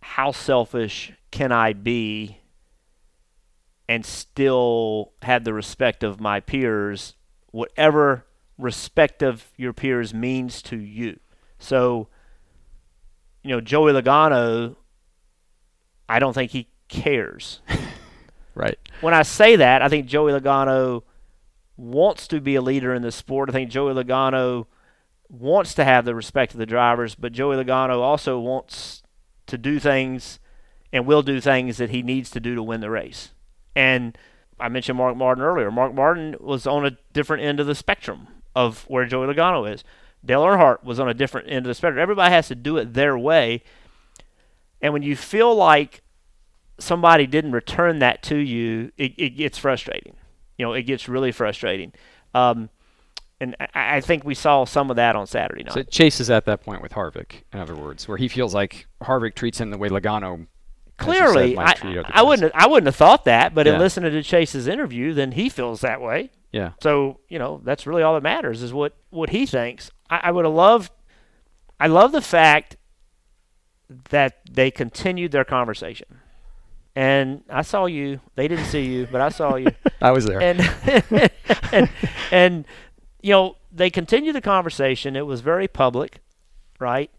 how 0.00 0.30
selfish 0.32 1.12
can 1.30 1.52
I 1.52 1.72
be 1.72 2.38
and 3.88 4.04
still 4.04 5.12
have 5.22 5.44
the 5.44 5.52
respect 5.54 6.02
of 6.02 6.20
my 6.20 6.40
peers, 6.40 7.14
whatever 7.52 8.26
respect 8.58 9.22
of 9.22 9.46
your 9.56 9.72
peers 9.72 10.12
means 10.12 10.62
to 10.62 10.76
you. 10.76 11.18
So, 11.58 12.08
you 13.42 13.50
know, 13.50 13.60
Joey 13.60 13.92
Logano, 13.92 14.76
I 16.08 16.18
don't 16.18 16.32
think 16.32 16.52
he 16.52 16.68
cares 16.88 17.60
Right. 18.54 18.78
when 19.00 19.12
I 19.12 19.22
say 19.22 19.56
that, 19.56 19.82
I 19.82 19.88
think 19.88 20.06
Joey 20.06 20.32
Logano 20.32 21.02
wants 21.76 22.26
to 22.28 22.40
be 22.40 22.54
a 22.54 22.62
leader 22.62 22.94
in 22.94 23.02
the 23.02 23.12
sport. 23.12 23.50
I 23.50 23.52
think 23.52 23.70
Joey 23.70 23.92
Logano 23.92 24.66
wants 25.28 25.74
to 25.74 25.84
have 25.84 26.04
the 26.04 26.14
respect 26.14 26.52
of 26.52 26.58
the 26.58 26.66
drivers, 26.66 27.14
but 27.14 27.32
Joey 27.32 27.56
Logano 27.56 28.00
also 28.00 28.38
wants 28.38 29.02
to 29.46 29.58
do 29.58 29.78
things 29.78 30.38
and 30.92 31.04
will 31.06 31.22
do 31.22 31.40
things 31.40 31.76
that 31.76 31.90
he 31.90 32.02
needs 32.02 32.30
to 32.30 32.40
do 32.40 32.54
to 32.54 32.62
win 32.62 32.80
the 32.80 32.90
race. 32.90 33.32
And 33.76 34.18
I 34.58 34.68
mentioned 34.68 34.98
Mark 34.98 35.16
Martin 35.16 35.44
earlier. 35.44 35.70
Mark 35.70 35.94
Martin 35.94 36.34
was 36.40 36.66
on 36.66 36.86
a 36.86 36.96
different 37.12 37.44
end 37.44 37.60
of 37.60 37.66
the 37.66 37.74
spectrum 37.74 38.26
of 38.54 38.84
where 38.88 39.04
Joey 39.04 39.26
Logano 39.26 39.72
is. 39.72 39.84
Dale 40.24 40.42
Earnhardt 40.42 40.82
was 40.82 40.98
on 40.98 41.08
a 41.08 41.14
different 41.14 41.48
end 41.48 41.66
of 41.66 41.68
the 41.68 41.74
spectrum. 41.74 42.00
Everybody 42.00 42.32
has 42.32 42.48
to 42.48 42.54
do 42.54 42.78
it 42.78 42.94
their 42.94 43.16
way. 43.16 43.62
And 44.80 44.92
when 44.92 45.02
you 45.02 45.14
feel 45.14 45.54
like 45.54 46.02
somebody 46.78 47.26
didn't 47.26 47.52
return 47.52 47.98
that 48.00 48.22
to 48.24 48.36
you, 48.36 48.92
it, 48.96 49.14
it 49.18 49.30
gets 49.30 49.58
frustrating. 49.58 50.16
You 50.58 50.66
know, 50.66 50.72
it 50.72 50.82
gets 50.82 51.08
really 51.08 51.32
frustrating. 51.32 51.92
Um, 52.34 52.70
and 53.40 53.56
I, 53.60 53.96
I 53.96 54.00
think 54.00 54.24
we 54.24 54.34
saw 54.34 54.64
some 54.64 54.90
of 54.90 54.96
that 54.96 55.16
on 55.16 55.26
Saturday 55.26 55.64
night. 55.64 55.74
So 55.74 55.82
Chase 55.82 56.18
is 56.18 56.30
at 56.30 56.46
that 56.46 56.62
point 56.62 56.82
with 56.82 56.92
Harvick, 56.92 57.42
in 57.52 57.60
other 57.60 57.76
words, 57.76 58.08
where 58.08 58.16
he 58.16 58.28
feels 58.28 58.54
like 58.54 58.86
Harvick 59.02 59.34
treats 59.34 59.60
him 59.60 59.70
the 59.70 59.78
way 59.78 59.88
Logano. 59.88 60.46
You 61.00 61.04
said, 61.06 61.32
Clearly, 61.32 61.58
I, 61.58 61.74
I 62.10 62.22
wouldn't 62.22 62.52
I 62.54 62.66
wouldn't 62.66 62.86
have 62.86 62.96
thought 62.96 63.24
that, 63.26 63.54
but 63.54 63.66
Yeah. 63.66 63.74
in 63.74 63.78
listening 63.80 64.12
to 64.12 64.22
Chase's 64.22 64.66
interview, 64.66 65.12
then 65.14 65.32
he 65.32 65.48
feels 65.48 65.80
that 65.82 66.00
way. 66.00 66.30
Yeah. 66.52 66.72
So 66.82 67.20
you 67.28 67.38
know 67.38 67.60
that's 67.64 67.86
really 67.86 68.02
all 68.02 68.14
that 68.14 68.22
matters 68.22 68.62
is 68.62 68.72
what 68.72 68.94
what 69.10 69.30
he 69.30 69.44
thinks. 69.46 69.90
I, 70.08 70.20
I 70.24 70.30
would 70.30 70.44
have 70.44 70.54
loved. 70.54 70.90
I 71.78 71.86
love 71.88 72.12
the 72.12 72.22
fact 72.22 72.76
that 74.10 74.40
they 74.50 74.70
continued 74.70 75.32
their 75.32 75.44
conversation, 75.44 76.20
and 76.94 77.42
I 77.50 77.62
saw 77.62 77.86
you. 77.86 78.20
They 78.34 78.48
didn't 78.48 78.64
see 78.66 78.84
you, 78.84 79.06
but 79.10 79.20
I 79.20 79.28
saw 79.28 79.56
you. 79.56 79.68
I 80.00 80.12
was 80.12 80.24
there. 80.24 80.40
and 80.40 80.60
and, 81.72 81.90
and 82.30 82.64
you 83.22 83.32
know 83.32 83.56
they 83.70 83.90
continued 83.90 84.34
the 84.34 84.40
conversation. 84.40 85.14
It 85.16 85.26
was 85.26 85.40
very 85.42 85.68
public. 85.68 86.20
right? 86.80 87.10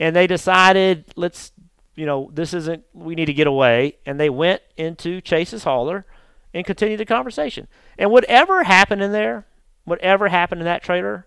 And 0.00 0.14
they 0.16 0.26
decided, 0.26 1.04
let's, 1.14 1.52
you 1.94 2.06
know, 2.06 2.30
this 2.32 2.54
isn't, 2.54 2.84
we 2.92 3.14
need 3.14 3.26
to 3.26 3.32
get 3.32 3.46
away. 3.46 3.98
And 4.04 4.18
they 4.18 4.30
went 4.30 4.62
into 4.76 5.20
Chase's 5.20 5.64
hauler 5.64 6.06
and 6.52 6.66
continued 6.66 7.00
the 7.00 7.04
conversation. 7.04 7.68
And 7.98 8.10
whatever 8.10 8.64
happened 8.64 9.02
in 9.02 9.12
there, 9.12 9.46
whatever 9.84 10.28
happened 10.28 10.60
in 10.60 10.64
that 10.64 10.82
trailer 10.82 11.26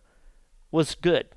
was 0.72 0.96
good. 0.96 1.28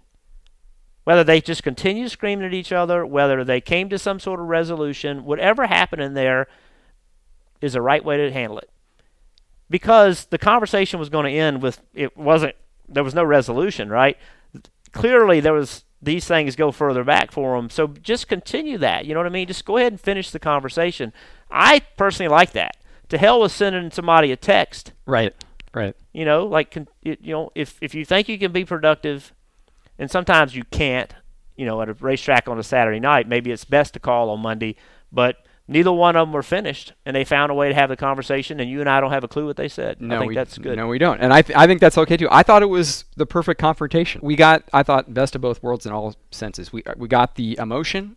Whether 1.04 1.24
they 1.24 1.40
just 1.40 1.62
continued 1.62 2.10
screaming 2.10 2.46
at 2.46 2.54
each 2.54 2.72
other, 2.72 3.06
whether 3.06 3.44
they 3.44 3.60
came 3.60 3.88
to 3.88 3.98
some 3.98 4.20
sort 4.20 4.40
of 4.40 4.46
resolution, 4.46 5.24
whatever 5.24 5.66
happened 5.66 6.02
in 6.02 6.14
there 6.14 6.46
is 7.60 7.72
the 7.72 7.82
right 7.82 8.04
way 8.04 8.16
to 8.16 8.32
handle 8.32 8.58
it. 8.58 8.70
Because 9.68 10.26
the 10.26 10.38
conversation 10.38 10.98
was 10.98 11.08
going 11.08 11.26
to 11.26 11.38
end 11.38 11.62
with 11.62 11.80
it 11.94 12.16
wasn't 12.16 12.54
there 12.88 13.04
was 13.04 13.14
no 13.14 13.22
resolution, 13.22 13.88
right? 13.88 14.18
Clearly 14.92 15.38
there 15.40 15.52
was 15.52 15.84
these 16.02 16.26
things 16.26 16.56
go 16.56 16.70
further 16.70 17.04
back 17.04 17.30
for 17.30 17.56
them. 17.56 17.70
So 17.70 17.88
just 17.88 18.28
continue 18.28 18.78
that. 18.78 19.04
You 19.04 19.14
know 19.14 19.20
what 19.20 19.26
I 19.26 19.30
mean? 19.30 19.46
Just 19.46 19.64
go 19.64 19.76
ahead 19.76 19.92
and 19.92 20.00
finish 20.00 20.30
the 20.30 20.38
conversation. 20.38 21.12
I 21.50 21.80
personally 21.96 22.28
like 22.28 22.52
that. 22.52 22.76
To 23.10 23.18
hell 23.18 23.40
with 23.40 23.52
sending 23.52 23.90
somebody 23.90 24.32
a 24.32 24.36
text. 24.36 24.92
Right. 25.04 25.34
Right. 25.74 25.94
You 26.12 26.24
know, 26.24 26.46
like 26.46 26.76
you 27.02 27.16
know, 27.20 27.50
if 27.54 27.78
if 27.80 27.94
you 27.94 28.04
think 28.04 28.28
you 28.28 28.38
can 28.38 28.52
be 28.52 28.64
productive, 28.64 29.32
and 29.98 30.10
sometimes 30.10 30.56
you 30.56 30.64
can't, 30.64 31.14
you 31.56 31.64
know, 31.66 31.80
at 31.82 31.88
a 31.88 31.92
racetrack 31.92 32.48
on 32.48 32.58
a 32.58 32.62
Saturday 32.62 32.98
night, 32.98 33.28
maybe 33.28 33.52
it's 33.52 33.64
best 33.64 33.94
to 33.94 34.00
call 34.00 34.30
on 34.30 34.40
Monday. 34.40 34.76
But 35.12 35.36
neither 35.70 35.92
one 35.92 36.16
of 36.16 36.26
them 36.26 36.32
were 36.34 36.42
finished, 36.42 36.92
and 37.06 37.16
they 37.16 37.24
found 37.24 37.50
a 37.50 37.54
way 37.54 37.68
to 37.68 37.74
have 37.74 37.88
the 37.88 37.96
conversation. 37.96 38.60
And 38.60 38.68
you 38.68 38.80
and 38.80 38.88
I 38.90 39.00
don't 39.00 39.12
have 39.12 39.24
a 39.24 39.28
clue 39.28 39.46
what 39.46 39.56
they 39.56 39.68
said. 39.68 40.00
No, 40.00 40.16
I 40.16 40.18
think 40.18 40.28
we, 40.30 40.34
that's 40.34 40.58
good. 40.58 40.76
No, 40.76 40.88
we 40.88 40.98
don't, 40.98 41.20
and 41.20 41.32
I 41.32 41.42
th- 41.42 41.56
I 41.56 41.66
think 41.66 41.80
that's 41.80 41.96
okay 41.96 42.16
too. 42.16 42.28
I 42.30 42.42
thought 42.42 42.62
it 42.62 42.66
was 42.66 43.04
the 43.16 43.26
perfect 43.26 43.60
confrontation. 43.60 44.20
We 44.22 44.36
got 44.36 44.64
I 44.72 44.82
thought 44.82 45.14
best 45.14 45.34
of 45.34 45.40
both 45.40 45.62
worlds 45.62 45.86
in 45.86 45.92
all 45.92 46.14
senses. 46.30 46.72
We 46.72 46.82
we 46.96 47.08
got 47.08 47.36
the 47.36 47.56
emotion. 47.58 48.16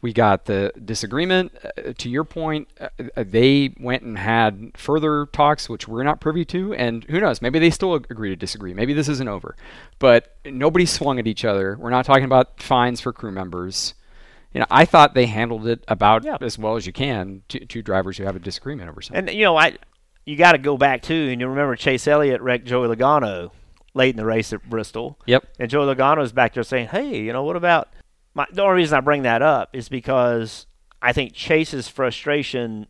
We 0.00 0.12
got 0.12 0.44
the 0.44 0.72
disagreement. 0.84 1.52
Uh, 1.64 1.92
to 1.98 2.08
your 2.08 2.22
point, 2.22 2.68
uh, 2.80 2.88
they 3.16 3.74
went 3.80 4.04
and 4.04 4.16
had 4.16 4.70
further 4.76 5.26
talks, 5.26 5.68
which 5.68 5.88
we're 5.88 6.04
not 6.04 6.20
privy 6.20 6.44
to. 6.46 6.72
And 6.74 7.02
who 7.04 7.20
knows? 7.20 7.42
Maybe 7.42 7.58
they 7.58 7.70
still 7.70 7.94
agree 7.94 8.28
to 8.30 8.36
disagree. 8.36 8.74
Maybe 8.74 8.92
this 8.92 9.08
isn't 9.08 9.28
over. 9.28 9.56
But 9.98 10.36
nobody 10.44 10.86
swung 10.86 11.18
at 11.18 11.26
each 11.26 11.44
other. 11.44 11.76
We're 11.76 11.90
not 11.90 12.04
talking 12.04 12.24
about 12.24 12.62
fines 12.62 13.00
for 13.00 13.12
crew 13.12 13.32
members. 13.32 13.94
You 14.52 14.60
know, 14.60 14.66
I 14.70 14.84
thought 14.86 15.14
they 15.14 15.26
handled 15.26 15.66
it 15.66 15.84
about 15.88 16.24
Yeah. 16.24 16.38
as 16.40 16.58
well 16.58 16.76
as 16.76 16.86
you 16.86 16.92
can. 16.92 17.42
Two, 17.48 17.60
two 17.60 17.82
drivers 17.82 18.16
who 18.18 18.24
have 18.24 18.34
a 18.36 18.40
disagreement 18.40 18.88
over 18.90 19.02
something. 19.02 19.28
And 19.28 19.36
you 19.36 19.44
know, 19.44 19.56
I 19.56 19.76
you 20.24 20.36
got 20.36 20.52
to 20.52 20.58
go 20.58 20.76
back 20.76 21.02
too, 21.02 21.28
and 21.30 21.40
you 21.40 21.48
remember 21.48 21.74
Chase 21.76 22.06
Elliott 22.06 22.40
wrecked 22.40 22.66
Joey 22.66 22.88
Logano 22.94 23.50
late 23.94 24.10
in 24.10 24.16
the 24.16 24.24
race 24.26 24.52
at 24.52 24.68
Bristol. 24.68 25.18
yep. 25.26 25.44
And 25.58 25.70
Joey 25.70 25.94
Logano's 25.94 26.32
back 26.32 26.54
there 26.54 26.62
saying, 26.62 26.88
"Hey, 26.88 27.18
you 27.20 27.32
know 27.32 27.42
what 27.44 27.56
about?" 27.56 27.88
My, 28.34 28.46
the 28.52 28.62
only 28.62 28.76
reason 28.76 28.96
I 28.96 29.00
bring 29.00 29.22
that 29.22 29.42
up 29.42 29.70
is 29.74 29.88
because 29.88 30.66
I 31.02 31.12
think 31.12 31.32
Chase's 31.32 31.88
frustration 31.88 32.86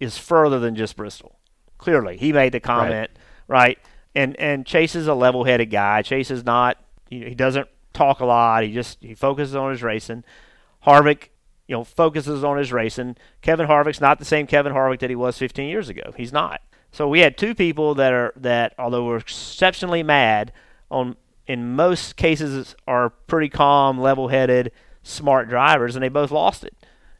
is 0.00 0.18
further 0.18 0.58
than 0.60 0.74
just 0.76 0.96
Bristol. 0.96 1.38
Clearly, 1.78 2.16
he 2.16 2.32
made 2.32 2.52
the 2.52 2.60
comment, 2.60 3.10
right? 3.48 3.78
And 4.14 4.38
and 4.38 4.64
Chase 4.66 4.94
is 4.94 5.06
a 5.08 5.14
level-headed 5.14 5.70
guy. 5.70 6.02
Chase 6.02 6.30
is 6.30 6.44
not. 6.44 6.78
Know, 7.10 7.26
he 7.26 7.34
doesn't 7.34 7.68
talk 7.92 8.20
a 8.20 8.24
lot. 8.24 8.62
He 8.64 8.72
just 8.72 8.98
he 9.00 9.14
focuses 9.14 9.54
on 9.56 9.70
his 9.70 9.82
racing. 9.82 10.24
Harvick, 10.86 11.28
you 11.66 11.76
know, 11.76 11.84
focuses 11.84 12.44
on 12.44 12.58
his 12.58 12.72
racing. 12.72 13.16
Kevin 13.40 13.66
Harvick's 13.66 14.00
not 14.00 14.18
the 14.18 14.24
same 14.24 14.46
Kevin 14.46 14.72
Harvick 14.72 15.00
that 15.00 15.10
he 15.10 15.16
was 15.16 15.38
15 15.38 15.68
years 15.68 15.88
ago. 15.88 16.12
He's 16.16 16.32
not. 16.32 16.60
So 16.90 17.08
we 17.08 17.20
had 17.20 17.38
two 17.38 17.54
people 17.54 17.94
that 17.94 18.12
are 18.12 18.32
that 18.36 18.74
although 18.78 19.04
were 19.04 19.16
exceptionally 19.16 20.02
mad 20.02 20.52
on 20.90 21.16
in 21.46 21.74
most 21.74 22.16
cases 22.16 22.76
are 22.86 23.10
pretty 23.10 23.48
calm, 23.48 23.98
level-headed, 23.98 24.70
smart 25.02 25.48
drivers, 25.48 25.96
and 25.96 26.02
they 26.02 26.08
both 26.08 26.30
lost 26.30 26.62
it. 26.64 26.74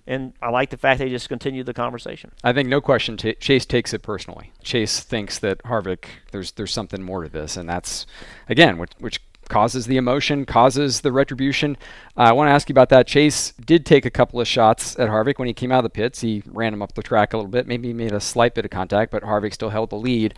And 0.06 0.32
I 0.42 0.50
like 0.50 0.70
the 0.70 0.76
fact 0.76 0.98
they 0.98 1.08
just 1.08 1.28
continued 1.28 1.66
the 1.66 1.74
conversation. 1.74 2.32
I 2.42 2.52
think 2.52 2.68
no 2.68 2.80
question 2.80 3.16
Ch- 3.16 3.38
Chase 3.38 3.64
takes 3.64 3.94
it 3.94 4.02
personally. 4.02 4.52
Chase 4.62 5.00
thinks 5.00 5.38
that 5.38 5.62
Harvick 5.64 6.04
there's 6.32 6.52
there's 6.52 6.72
something 6.72 7.02
more 7.02 7.22
to 7.22 7.28
this, 7.28 7.56
and 7.56 7.68
that's 7.68 8.06
again 8.48 8.78
which, 8.78 8.90
which 8.98 9.20
causes 9.52 9.84
the 9.84 9.98
emotion, 9.98 10.46
causes 10.46 11.02
the 11.02 11.12
retribution. 11.12 11.76
Uh, 12.16 12.22
I 12.22 12.32
want 12.32 12.48
to 12.48 12.52
ask 12.52 12.70
you 12.70 12.72
about 12.72 12.88
that. 12.88 13.06
Chase 13.06 13.52
did 13.66 13.84
take 13.84 14.06
a 14.06 14.10
couple 14.10 14.40
of 14.40 14.48
shots 14.48 14.98
at 14.98 15.10
Harvick 15.10 15.38
when 15.38 15.46
he 15.46 15.52
came 15.52 15.70
out 15.70 15.80
of 15.80 15.84
the 15.84 15.90
pits. 15.90 16.22
He 16.22 16.42
ran 16.46 16.72
him 16.72 16.80
up 16.80 16.94
the 16.94 17.02
track 17.02 17.34
a 17.34 17.36
little 17.36 17.50
bit, 17.50 17.66
maybe 17.66 17.92
made 17.92 18.12
a 18.12 18.20
slight 18.20 18.54
bit 18.54 18.64
of 18.64 18.70
contact, 18.70 19.12
but 19.12 19.22
Harvick 19.22 19.52
still 19.52 19.68
held 19.68 19.90
the 19.90 19.96
lead. 19.96 20.34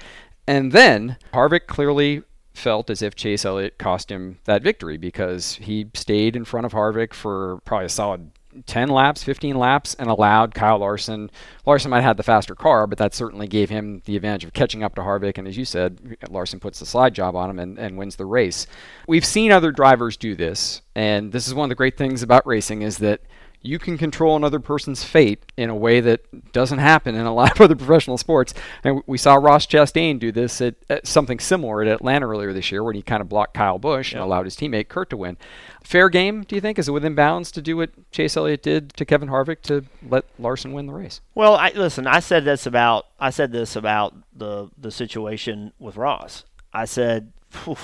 And 0.48 0.72
then 0.72 1.16
Harvick 1.32 1.68
clearly 1.68 2.24
felt 2.54 2.90
as 2.90 3.02
if 3.02 3.14
Chase 3.14 3.44
Elliott 3.44 3.78
cost 3.78 4.10
him 4.10 4.38
that 4.44 4.62
victory 4.62 4.96
because 4.96 5.56
he 5.62 5.90
stayed 5.94 6.34
in 6.34 6.44
front 6.44 6.66
of 6.66 6.72
Harvick 6.72 7.14
for 7.14 7.60
probably 7.64 7.86
a 7.86 7.90
solid 7.90 8.32
10 8.66 8.88
laps, 8.88 9.22
15 9.22 9.56
laps, 9.56 9.94
and 9.94 10.08
allowed 10.08 10.54
Kyle 10.54 10.78
Larson. 10.78 11.30
Larson 11.66 11.90
might 11.90 11.98
have 11.98 12.10
had 12.10 12.16
the 12.16 12.22
faster 12.22 12.54
car, 12.54 12.86
but 12.86 12.98
that 12.98 13.14
certainly 13.14 13.46
gave 13.46 13.70
him 13.70 14.02
the 14.04 14.16
advantage 14.16 14.44
of 14.44 14.52
catching 14.52 14.82
up 14.82 14.94
to 14.94 15.02
Harvick. 15.02 15.38
And 15.38 15.48
as 15.48 15.56
you 15.56 15.64
said, 15.64 16.16
Larson 16.28 16.60
puts 16.60 16.78
the 16.78 16.86
slide 16.86 17.14
job 17.14 17.36
on 17.36 17.50
him 17.50 17.58
and, 17.58 17.78
and 17.78 17.96
wins 17.96 18.16
the 18.16 18.26
race. 18.26 18.66
We've 19.06 19.24
seen 19.24 19.52
other 19.52 19.72
drivers 19.72 20.16
do 20.16 20.34
this, 20.34 20.82
and 20.94 21.32
this 21.32 21.46
is 21.46 21.54
one 21.54 21.66
of 21.66 21.70
the 21.70 21.74
great 21.74 21.96
things 21.96 22.22
about 22.22 22.46
racing 22.46 22.82
is 22.82 22.98
that 22.98 23.20
you 23.64 23.78
can 23.78 23.96
control 23.96 24.36
another 24.36 24.60
person's 24.60 25.02
fate 25.02 25.42
in 25.56 25.70
a 25.70 25.74
way 25.74 25.98
that 25.98 26.52
doesn't 26.52 26.78
happen 26.78 27.14
in 27.14 27.24
a 27.24 27.34
lot 27.34 27.50
of 27.52 27.60
other 27.62 27.74
professional 27.74 28.18
sports. 28.18 28.52
And 28.84 29.02
we 29.06 29.16
saw 29.16 29.36
Ross 29.36 29.66
Chastain 29.66 30.18
do 30.18 30.30
this 30.30 30.60
at, 30.60 30.74
at 30.90 31.06
something 31.06 31.40
similar 31.40 31.80
at 31.82 31.88
Atlanta 31.88 32.28
earlier 32.28 32.52
this 32.52 32.70
year 32.70 32.84
when 32.84 32.94
he 32.94 33.00
kind 33.00 33.22
of 33.22 33.28
blocked 33.28 33.54
Kyle 33.54 33.78
Busch 33.78 34.12
and 34.12 34.20
allowed 34.20 34.44
his 34.44 34.54
teammate 34.54 34.88
Kurt 34.88 35.08
to 35.10 35.16
win. 35.16 35.38
Fair 35.82 36.10
game, 36.10 36.42
do 36.42 36.54
you 36.54 36.60
think? 36.60 36.78
Is 36.78 36.88
it 36.88 36.92
within 36.92 37.14
bounds 37.14 37.50
to 37.52 37.62
do 37.62 37.78
what 37.78 37.90
Chase 38.10 38.36
Elliott 38.36 38.62
did 38.62 38.92
to 38.94 39.06
Kevin 39.06 39.30
Harvick 39.30 39.62
to 39.62 39.84
let 40.06 40.26
Larson 40.38 40.74
win 40.74 40.86
the 40.86 40.92
race? 40.92 41.22
Well, 41.34 41.56
I 41.56 41.70
listen. 41.70 42.06
I 42.06 42.20
said 42.20 42.44
this 42.44 42.66
about 42.66 43.06
I 43.18 43.30
said 43.30 43.50
this 43.50 43.76
about 43.76 44.14
the 44.34 44.68
the 44.76 44.90
situation 44.90 45.72
with 45.78 45.96
Ross. 45.96 46.44
I 46.72 46.84
said 46.84 47.32
"Phew, 47.50 47.76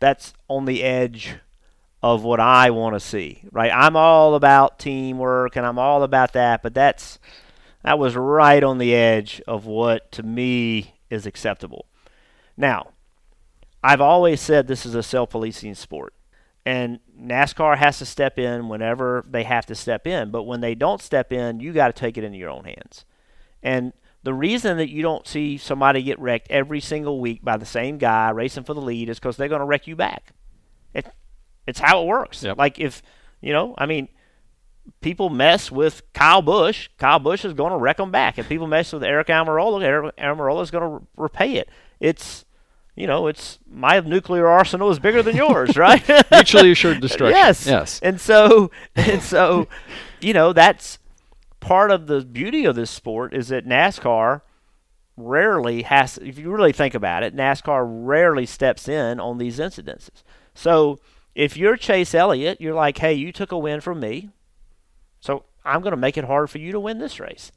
that's 0.00 0.34
on 0.48 0.64
the 0.64 0.82
edge 0.82 1.36
of 2.02 2.22
what 2.22 2.40
I 2.40 2.70
want 2.70 2.94
to 2.94 3.00
see. 3.00 3.42
Right? 3.52 3.72
I'm 3.72 3.96
all 3.96 4.34
about 4.34 4.78
teamwork 4.78 5.56
and 5.56 5.66
I'm 5.66 5.78
all 5.78 6.02
about 6.02 6.32
that, 6.32 6.62
but 6.62 6.74
that's 6.74 7.18
that 7.82 7.98
was 7.98 8.14
right 8.14 8.62
on 8.62 8.78
the 8.78 8.94
edge 8.94 9.40
of 9.46 9.66
what 9.66 10.12
to 10.12 10.22
me 10.22 10.94
is 11.08 11.26
acceptable. 11.26 11.86
Now, 12.56 12.88
I've 13.82 14.00
always 14.00 14.40
said 14.40 14.66
this 14.66 14.84
is 14.84 14.94
a 14.94 15.02
self-policing 15.02 15.74
sport. 15.74 16.14
And 16.66 17.00
NASCAR 17.18 17.78
has 17.78 17.98
to 17.98 18.06
step 18.06 18.38
in 18.38 18.68
whenever 18.68 19.24
they 19.28 19.44
have 19.44 19.64
to 19.66 19.74
step 19.74 20.06
in. 20.06 20.30
But 20.30 20.42
when 20.42 20.60
they 20.60 20.74
don't 20.74 21.00
step 21.00 21.32
in, 21.32 21.60
you 21.60 21.72
got 21.72 21.86
to 21.86 21.98
take 21.98 22.18
it 22.18 22.24
into 22.24 22.36
your 22.36 22.50
own 22.50 22.64
hands. 22.64 23.06
And 23.62 23.94
the 24.22 24.34
reason 24.34 24.76
that 24.76 24.90
you 24.90 25.00
don't 25.00 25.26
see 25.26 25.56
somebody 25.56 26.02
get 26.02 26.18
wrecked 26.18 26.50
every 26.50 26.80
single 26.80 27.18
week 27.18 27.42
by 27.42 27.56
the 27.56 27.64
same 27.64 27.96
guy 27.96 28.28
racing 28.30 28.64
for 28.64 28.74
the 28.74 28.82
lead 28.82 29.08
is 29.08 29.18
because 29.18 29.38
they're 29.38 29.48
going 29.48 29.60
to 29.60 29.66
wreck 29.66 29.86
you 29.86 29.96
back. 29.96 30.32
It's 31.70 31.80
how 31.80 32.02
it 32.02 32.06
works. 32.06 32.42
Yep. 32.42 32.58
Like 32.58 32.78
if, 32.78 33.02
you 33.40 33.52
know, 33.52 33.74
I 33.78 33.86
mean, 33.86 34.08
people 35.00 35.30
mess 35.30 35.70
with 35.70 36.02
Kyle 36.12 36.42
Busch, 36.42 36.88
Kyle 36.98 37.18
Busch 37.18 37.44
is 37.44 37.54
going 37.54 37.72
to 37.72 37.78
wreck 37.78 37.96
them 37.96 38.10
back. 38.10 38.38
If 38.38 38.48
people 38.48 38.66
mess 38.66 38.92
with 38.92 39.04
Eric 39.04 39.28
Almirola, 39.28 39.82
Eric 39.82 40.16
Almirola 40.16 40.62
is 40.62 40.70
going 40.70 40.98
to 41.00 41.06
repay 41.16 41.54
it. 41.54 41.68
It's, 42.00 42.44
you 42.96 43.06
know, 43.06 43.26
it's 43.26 43.58
my 43.70 44.00
nuclear 44.00 44.46
arsenal 44.46 44.90
is 44.90 44.98
bigger 44.98 45.22
than 45.22 45.36
yours, 45.36 45.76
right? 45.78 46.02
Mutually 46.30 46.72
assured 46.72 47.00
destruction. 47.00 47.36
Yes. 47.36 47.66
Yes. 47.66 48.00
And 48.02 48.20
so, 48.20 48.70
and 48.96 49.22
so, 49.22 49.68
you 50.20 50.32
know, 50.32 50.52
that's 50.52 50.98
part 51.60 51.90
of 51.90 52.06
the 52.06 52.20
beauty 52.22 52.64
of 52.64 52.74
this 52.74 52.90
sport 52.90 53.34
is 53.34 53.48
that 53.48 53.66
NASCAR 53.66 54.42
rarely 55.16 55.82
has, 55.82 56.18
if 56.18 56.38
you 56.38 56.50
really 56.50 56.72
think 56.72 56.94
about 56.94 57.22
it, 57.22 57.36
NASCAR 57.36 57.84
rarely 57.86 58.46
steps 58.46 58.88
in 58.88 59.20
on 59.20 59.38
these 59.38 59.58
incidences. 59.58 60.22
So 60.54 60.98
if 61.40 61.56
you're 61.56 61.76
Chase 61.76 62.14
Elliott, 62.14 62.60
you're 62.60 62.74
like, 62.74 62.98
hey, 62.98 63.14
you 63.14 63.32
took 63.32 63.50
a 63.52 63.58
win 63.58 63.80
from 63.80 63.98
me, 64.00 64.28
so 65.20 65.44
I'm 65.64 65.80
going 65.80 65.92
to 65.92 65.96
make 65.96 66.16
it 66.18 66.24
hard 66.24 66.50
for 66.50 66.58
you 66.58 66.72
to 66.72 66.80
win 66.80 66.98
this 66.98 67.18
race. 67.18 67.50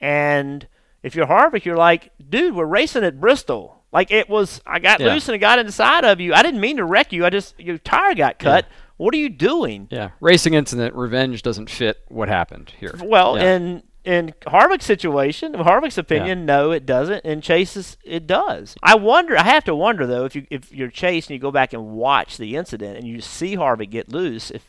And 0.00 0.66
if 1.02 1.14
you're 1.14 1.26
Harvick, 1.26 1.64
you're 1.64 1.76
like, 1.76 2.12
dude, 2.28 2.54
we're 2.54 2.64
racing 2.64 3.04
at 3.04 3.20
Bristol. 3.20 3.82
Like 3.92 4.10
it 4.10 4.28
was, 4.28 4.60
I 4.66 4.78
got 4.78 5.00
Yeah. 5.00 5.12
loose 5.12 5.28
and 5.28 5.34
it 5.34 5.38
got 5.38 5.58
inside 5.58 6.04
of 6.04 6.20
you. 6.20 6.34
I 6.34 6.42
didn't 6.42 6.60
mean 6.60 6.76
to 6.78 6.84
wreck 6.84 7.12
you. 7.12 7.24
I 7.24 7.30
just 7.30 7.58
your 7.58 7.78
tire 7.78 8.14
got 8.14 8.38
cut. 8.38 8.66
What 8.96 9.14
are 9.14 9.18
you 9.18 9.28
doing? 9.28 9.88
Yeah. 9.90 10.10
Racing 10.20 10.54
incident, 10.54 10.94
revenge 10.94 11.42
doesn't 11.42 11.70
fit 11.70 11.98
what 12.08 12.28
happened 12.28 12.72
here. 12.78 12.94
Well, 13.02 13.36
Yeah. 13.36 13.54
in 13.56 13.82
in 14.04 14.34
Harvick's 14.46 14.84
situation, 14.84 15.54
in 15.54 15.60
Harvick's 15.62 15.96
opinion, 15.98 16.44
no, 16.46 16.70
it 16.72 16.84
doesn't. 16.84 17.24
In 17.24 17.40
Chase's, 17.40 17.96
it 18.04 18.26
does. 18.26 18.74
I 18.82 18.94
wonder. 18.96 19.36
I 19.36 19.44
have 19.44 19.64
to 19.64 19.74
wonder 19.74 20.06
though, 20.06 20.24
if 20.24 20.36
you 20.36 20.46
if 20.50 20.70
you're 20.72 20.90
Chase 20.90 21.26
and 21.26 21.34
you 21.34 21.38
go 21.38 21.50
back 21.50 21.72
and 21.72 21.86
watch 21.92 22.36
the 22.36 22.56
incident 22.56 22.98
and 22.98 23.06
you 23.08 23.20
see 23.20 23.56
Harvick 23.56 23.90
get 23.90 24.10
loose, 24.10 24.50
if 24.50 24.62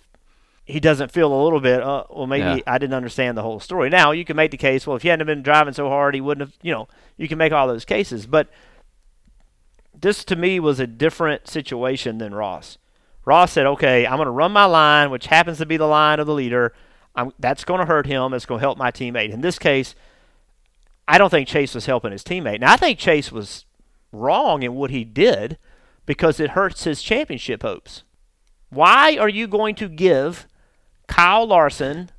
he 0.63 0.79
doesn't 0.79 1.11
feel 1.11 1.31
a 1.33 1.43
little 1.43 1.59
bit, 1.59 1.81
uh, 1.83 2.05
well, 2.09 2.27
maybe 2.27 2.45
Yeah. 2.45 2.59
I 2.73 2.77
didn't 2.77 2.95
understand 2.95 3.37
the 3.37 3.43
whole 3.43 3.59
story. 3.59 3.89
Now 3.89 4.11
you 4.11 4.25
can 4.25 4.35
make 4.37 4.51
the 4.51 4.57
case, 4.57 4.87
well, 4.87 4.95
if 4.95 5.03
he 5.03 5.09
hadn't 5.09 5.27
been 5.27 5.43
driving 5.43 5.73
so 5.73 5.89
hard, 5.89 6.15
he 6.15 6.21
wouldn't 6.21 6.49
have. 6.49 6.57
You 6.63 6.71
know, 6.73 6.87
you 7.17 7.27
can 7.27 7.37
make 7.37 7.51
all 7.51 7.67
those 7.67 7.85
cases, 7.85 8.25
but 8.25 8.47
this 9.93 10.23
to 10.25 10.35
me 10.35 10.59
was 10.59 10.79
a 10.79 10.87
different 10.87 11.47
situation 11.47 12.17
than 12.17 12.33
Ross. 12.33 12.77
Ross 13.25 13.51
said, 13.53 13.65
"Okay, 13.65 14.05
I'm 14.05 14.17
going 14.17 14.25
to 14.27 14.31
run 14.31 14.51
my 14.51 14.65
line, 14.65 15.09
which 15.09 15.27
happens 15.27 15.57
to 15.57 15.65
be 15.65 15.77
the 15.77 15.87
line 15.87 16.19
of 16.19 16.27
the 16.27 16.33
leader. 16.33 16.73
I'm, 17.15 17.31
that's 17.39 17.63
going 17.63 17.79
to 17.79 17.85
hurt 17.85 18.05
him. 18.05 18.33
It's 18.33 18.45
going 18.45 18.59
to 18.59 18.65
help 18.65 18.77
my 18.77 18.91
teammate. 18.91 19.31
In 19.31 19.41
this 19.41 19.57
case, 19.59 19.95
I 21.07 21.17
don't 21.17 21.29
think 21.29 21.47
Chase 21.47 21.73
was 21.75 21.85
helping 21.85 22.11
his 22.11 22.23
teammate. 22.23 22.59
Now, 22.59 22.73
I 22.73 22.77
think 22.77 22.99
Chase 22.99 23.31
was 23.31 23.65
wrong 24.11 24.63
in 24.63 24.75
what 24.75 24.89
he 24.91 25.03
did 25.03 25.57
because 26.05 26.39
it 26.39 26.51
hurts 26.51 26.83
his 26.83 27.01
championship 27.01 27.61
hopes. 27.63 28.03
Why 28.69 29.17
are 29.17 29.29
you 29.29 29.47
going 29.47 29.75
to 29.75 29.87
give 29.87 30.47
Kyle 31.07 31.45
Larson 31.47 32.09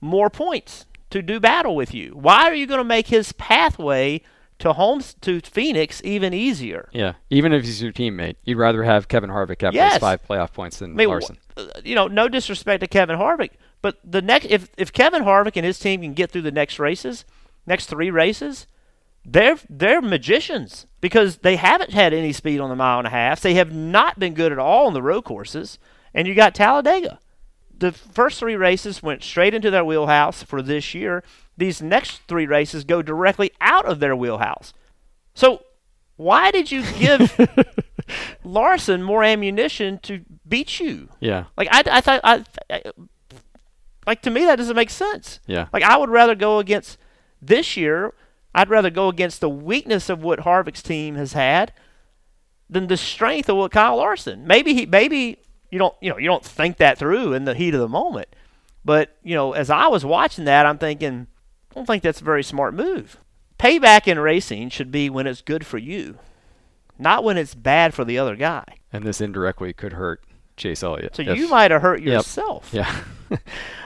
more 0.00 0.28
points 0.30 0.86
to 1.10 1.22
do 1.22 1.40
battle 1.40 1.74
with 1.76 1.94
you? 1.94 2.10
Why 2.10 2.42
are 2.48 2.54
you 2.54 2.66
going 2.66 2.78
to 2.78 2.84
make 2.84 3.06
his 3.08 3.32
pathway 3.32 4.20
to 4.58 4.72
home 4.74 5.02
to 5.22 5.40
Phoenix 5.40 6.00
even 6.04 6.34
easier? 6.34 6.88
Yeah, 6.92 7.14
even 7.30 7.52
if 7.52 7.64
he's 7.64 7.82
your 7.82 7.92
teammate, 7.92 8.36
you'd 8.44 8.58
rather 8.58 8.82
have 8.82 9.08
Kevin 9.08 9.30
Harvick 9.30 9.62
have 9.62 9.74
Yes. 9.74 9.94
those 9.94 10.00
five 10.00 10.22
playoff 10.26 10.52
points 10.52 10.78
than 10.78 10.92
I 10.92 10.94
mean, 10.94 11.08
Larson. 11.08 11.38
uh, 11.56 11.66
you 11.84 11.94
know, 11.94 12.06
no 12.08 12.28
disrespect 12.28 12.80
to 12.80 12.86
Kevin 12.86 13.16
Harvick, 13.18 13.50
but 13.84 13.98
the 14.02 14.22
next 14.22 14.46
if 14.46 14.70
if 14.78 14.94
Kevin 14.94 15.24
Harvick 15.24 15.58
and 15.58 15.66
his 15.66 15.78
team 15.78 16.00
can 16.00 16.14
get 16.14 16.30
through 16.30 16.40
the 16.40 16.50
next 16.50 16.78
races, 16.78 17.26
next 17.66 17.84
three 17.84 18.10
races, 18.10 18.66
they're 19.26 19.58
they're 19.68 20.00
magicians 20.00 20.86
because 21.02 21.36
they 21.40 21.56
haven't 21.56 21.90
had 21.90 22.14
any 22.14 22.32
speed 22.32 22.60
on 22.60 22.70
the 22.70 22.76
mile 22.76 22.96
and 22.96 23.06
a 23.06 23.10
half. 23.10 23.42
They 23.42 23.52
have 23.56 23.74
not 23.74 24.18
been 24.18 24.32
good 24.32 24.52
at 24.52 24.58
all 24.58 24.86
on 24.86 24.94
the 24.94 25.02
road 25.02 25.26
courses, 25.26 25.78
and 26.14 26.26
you 26.26 26.34
got 26.34 26.54
Talladega. 26.54 27.18
The 27.76 27.92
first 27.92 28.38
three 28.38 28.56
races 28.56 29.02
went 29.02 29.22
straight 29.22 29.52
into 29.52 29.70
their 29.70 29.84
wheelhouse 29.84 30.42
for 30.42 30.62
this 30.62 30.94
year. 30.94 31.22
These 31.58 31.82
next 31.82 32.22
three 32.26 32.46
races 32.46 32.84
go 32.84 33.02
directly 33.02 33.52
out 33.60 33.84
of 33.84 34.00
their 34.00 34.16
wheelhouse. 34.16 34.72
So 35.34 35.60
why 36.16 36.50
did 36.50 36.72
you 36.72 36.84
give 36.94 37.38
Larson 38.44 39.02
more 39.02 39.22
ammunition 39.22 39.98
to 40.04 40.24
beat 40.48 40.80
you? 40.80 41.10
Yeah, 41.20 41.44
Like 41.58 41.68
I, 41.70 41.82
I 41.98 42.00
thought, 42.00 42.20
I, 42.24 42.44
I, 42.70 42.82
like 44.06 44.22
to 44.22 44.30
me 44.30 44.44
that 44.44 44.56
doesn't 44.56 44.76
make 44.76 44.90
sense. 44.90 45.40
yeah, 45.46 45.66
Like 45.72 45.82
I 45.82 45.96
would 45.96 46.10
rather 46.10 46.34
go 46.34 46.58
against 46.58 46.98
this 47.40 47.76
year. 47.76 48.12
I'd 48.54 48.68
rather 48.70 48.90
go 48.90 49.08
against 49.08 49.40
the 49.40 49.48
weakness 49.48 50.08
of 50.08 50.22
what 50.22 50.40
Harvick's 50.40 50.82
team 50.82 51.16
has 51.16 51.32
had 51.32 51.72
than 52.70 52.86
the 52.86 52.96
strength 52.96 53.48
of 53.48 53.56
what 53.56 53.72
Kyle 53.72 53.96
Larson. 53.96 54.46
Maybe 54.46 54.74
he, 54.74 54.86
maybe 54.86 55.38
you 55.70 55.78
don't, 55.78 55.94
you 56.00 56.10
know, 56.10 56.18
you 56.18 56.26
don't 56.28 56.44
think 56.44 56.76
that 56.76 56.96
through 56.98 57.32
in 57.34 57.44
the 57.44 57.54
heat 57.54 57.74
of 57.74 57.80
the 57.80 57.88
moment. 57.88 58.28
But 58.84 59.16
you 59.22 59.34
know, 59.34 59.52
as 59.52 59.70
I 59.70 59.88
was 59.88 60.04
watching 60.04 60.44
that, 60.44 60.66
I'm 60.66 60.78
thinking, 60.78 61.26
I 61.70 61.74
don't 61.74 61.86
think 61.86 62.02
that's 62.02 62.20
a 62.20 62.24
very 62.24 62.42
smart 62.44 62.74
move. 62.74 63.18
Payback 63.58 64.06
in 64.06 64.18
racing 64.18 64.68
should 64.68 64.90
be 64.92 65.08
when 65.10 65.26
it's 65.26 65.40
good 65.40 65.64
for 65.66 65.78
you, 65.78 66.18
not 66.98 67.24
when 67.24 67.36
it's 67.38 67.54
bad 67.54 67.94
for 67.94 68.04
the 68.04 68.18
other 68.18 68.36
guy. 68.36 68.64
and 68.92 69.04
this 69.04 69.20
indirectly 69.20 69.72
could 69.72 69.94
hurt 69.94 70.22
Chase 70.56 70.82
Elliott. 70.84 71.16
So 71.16 71.22
if- 71.22 71.36
you 71.38 71.48
might 71.48 71.70
have 71.72 71.82
hurt 71.82 72.00
Yep. 72.02 72.06
yourself. 72.12 72.70
Yeah, 72.72 72.94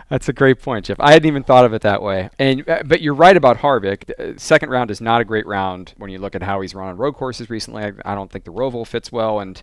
that's 0.09 0.29
a 0.29 0.33
great 0.33 0.61
point, 0.61 0.87
Jeff. 0.87 0.99
I 1.01 1.13
hadn't 1.13 1.27
even 1.29 1.43
thought 1.43 1.65
of 1.65 1.75
it 1.75 1.83
that 1.83 2.03
way. 2.03 2.31
And 2.39 2.69
uh, 2.69 2.83
but 2.85 3.03
you're 3.03 3.15
right 3.15 3.37
about 3.37 3.59
Harvick. 3.59 4.11
Uh, 4.19 4.39
Second 4.39 4.71
round 4.71 4.91
is 4.91 5.01
not 5.01 5.21
a 5.21 5.25
great 5.25 5.47
round 5.47 5.95
when 5.97 6.11
you 6.11 6.19
look 6.19 6.35
at 6.35 6.43
how 6.43 6.61
he's 6.61 6.75
run 6.75 6.89
on 6.89 6.97
road 6.97 7.15
courses 7.15 7.51
recently. 7.51 7.85
I, 7.85 7.93
I 8.05 8.15
don't 8.15 8.31
think 8.31 8.45
the 8.45 8.53
Roval 8.53 8.87
fits 8.87 9.13
well, 9.13 9.41
and 9.41 9.61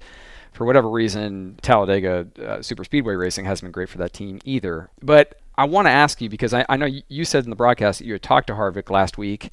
for 0.53 0.65
whatever 0.65 0.89
reason, 0.89 1.57
Talladega 1.61 2.27
uh, 2.41 2.61
Super 2.61 2.83
Speedway 2.83 3.15
racing 3.15 3.45
hasn't 3.45 3.65
been 3.65 3.71
great 3.71 3.89
for 3.89 3.97
that 3.97 4.13
team 4.13 4.39
either. 4.45 4.89
But 5.01 5.39
I 5.57 5.65
want 5.65 5.87
to 5.87 5.91
ask 5.91 6.21
you 6.21 6.29
because 6.29 6.53
I, 6.53 6.65
I 6.69 6.77
know 6.77 6.85
you, 6.85 7.01
you 7.07 7.25
said 7.25 7.43
in 7.43 7.49
the 7.49 7.55
broadcast 7.55 7.99
that 7.99 8.05
you 8.05 8.13
had 8.13 8.21
talked 8.21 8.47
to 8.47 8.53
Harvick 8.53 8.89
last 8.89 9.17
week, 9.17 9.51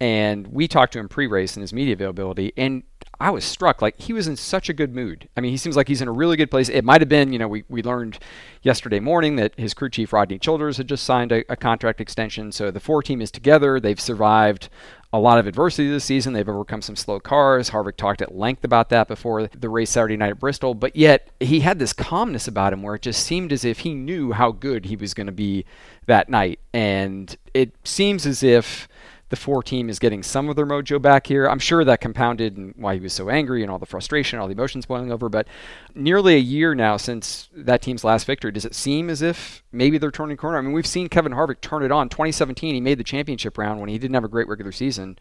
and 0.00 0.46
we 0.48 0.68
talked 0.68 0.92
to 0.92 0.98
him 0.98 1.08
pre-race 1.08 1.56
in 1.56 1.62
his 1.62 1.72
media 1.72 1.94
availability, 1.94 2.52
and 2.56 2.82
I 3.18 3.30
was 3.30 3.44
struck. 3.44 3.80
Like 3.80 3.98
he 3.98 4.12
was 4.12 4.28
in 4.28 4.36
such 4.36 4.68
a 4.68 4.72
good 4.74 4.94
mood. 4.94 5.28
I 5.36 5.40
mean, 5.40 5.50
he 5.50 5.56
seems 5.56 5.76
like 5.76 5.88
he's 5.88 6.02
in 6.02 6.08
a 6.08 6.12
really 6.12 6.36
good 6.36 6.50
place. 6.50 6.68
It 6.68 6.84
might 6.84 7.00
have 7.00 7.08
been, 7.08 7.32
you 7.32 7.38
know, 7.38 7.48
we, 7.48 7.64
we 7.68 7.82
learned 7.82 8.18
yesterday 8.62 9.00
morning 9.00 9.36
that 9.36 9.52
his 9.56 9.74
crew 9.74 9.88
chief 9.88 10.12
Rodney 10.12 10.38
Childers 10.38 10.76
had 10.76 10.88
just 10.88 11.04
signed 11.04 11.32
a, 11.32 11.50
a 11.50 11.56
contract 11.56 12.00
extension. 12.00 12.52
So 12.52 12.70
the 12.70 12.80
four 12.80 13.02
team 13.02 13.22
is 13.22 13.30
together. 13.30 13.80
They've 13.80 14.00
survived 14.00 14.68
a 15.12 15.18
lot 15.18 15.38
of 15.38 15.46
adversity 15.46 15.88
this 15.88 16.04
season. 16.04 16.34
They've 16.34 16.48
overcome 16.48 16.82
some 16.82 16.96
slow 16.96 17.20
cars. 17.20 17.70
Harvick 17.70 17.96
talked 17.96 18.20
at 18.20 18.34
length 18.34 18.64
about 18.64 18.90
that 18.90 19.08
before 19.08 19.46
the 19.46 19.68
race 19.68 19.90
Saturday 19.90 20.16
night 20.16 20.30
at 20.30 20.40
Bristol. 20.40 20.74
But 20.74 20.94
yet 20.94 21.30
he 21.40 21.60
had 21.60 21.78
this 21.78 21.92
calmness 21.92 22.46
about 22.46 22.72
him 22.72 22.82
where 22.82 22.96
it 22.96 23.02
just 23.02 23.24
seemed 23.24 23.52
as 23.52 23.64
if 23.64 23.80
he 23.80 23.94
knew 23.94 24.32
how 24.32 24.52
good 24.52 24.86
he 24.86 24.96
was 24.96 25.14
going 25.14 25.26
to 25.26 25.32
be 25.32 25.64
that 26.06 26.28
night. 26.28 26.58
And 26.74 27.34
it 27.54 27.72
seems 27.84 28.26
as 28.26 28.42
if 28.42 28.88
the 29.28 29.36
four 29.36 29.62
team 29.62 29.88
is 29.88 29.98
getting 29.98 30.22
some 30.22 30.48
of 30.48 30.56
their 30.56 30.66
mojo 30.66 31.02
back 31.02 31.26
here. 31.26 31.48
I'm 31.48 31.58
sure 31.58 31.84
that 31.84 32.00
compounded 32.00 32.56
and 32.56 32.74
why 32.76 32.94
he 32.94 33.00
was 33.00 33.12
so 33.12 33.28
angry 33.28 33.62
and 33.62 33.70
all 33.70 33.78
the 33.78 33.86
frustration, 33.86 34.38
all 34.38 34.46
the 34.46 34.52
emotions 34.52 34.86
boiling 34.86 35.10
over. 35.10 35.28
But 35.28 35.48
nearly 35.94 36.34
a 36.34 36.38
year 36.38 36.74
now 36.74 36.96
since 36.96 37.48
that 37.54 37.82
team's 37.82 38.04
last 38.04 38.24
victory, 38.24 38.52
does 38.52 38.64
it 38.64 38.74
seem 38.74 39.10
as 39.10 39.22
if 39.22 39.64
maybe 39.72 39.98
they're 39.98 40.10
turning 40.12 40.36
corner? 40.36 40.58
I 40.58 40.60
mean, 40.60 40.72
we've 40.72 40.86
seen 40.86 41.08
Kevin 41.08 41.32
Harvick 41.32 41.60
turn 41.60 41.82
it 41.82 41.90
on. 41.90 42.08
2017, 42.08 42.74
he 42.74 42.80
made 42.80 42.98
the 42.98 43.04
championship 43.04 43.58
round 43.58 43.80
when 43.80 43.88
he 43.88 43.98
didn't 43.98 44.14
have 44.14 44.24
a 44.24 44.28
great 44.28 44.48
regular 44.48 44.72
season. 44.72 45.18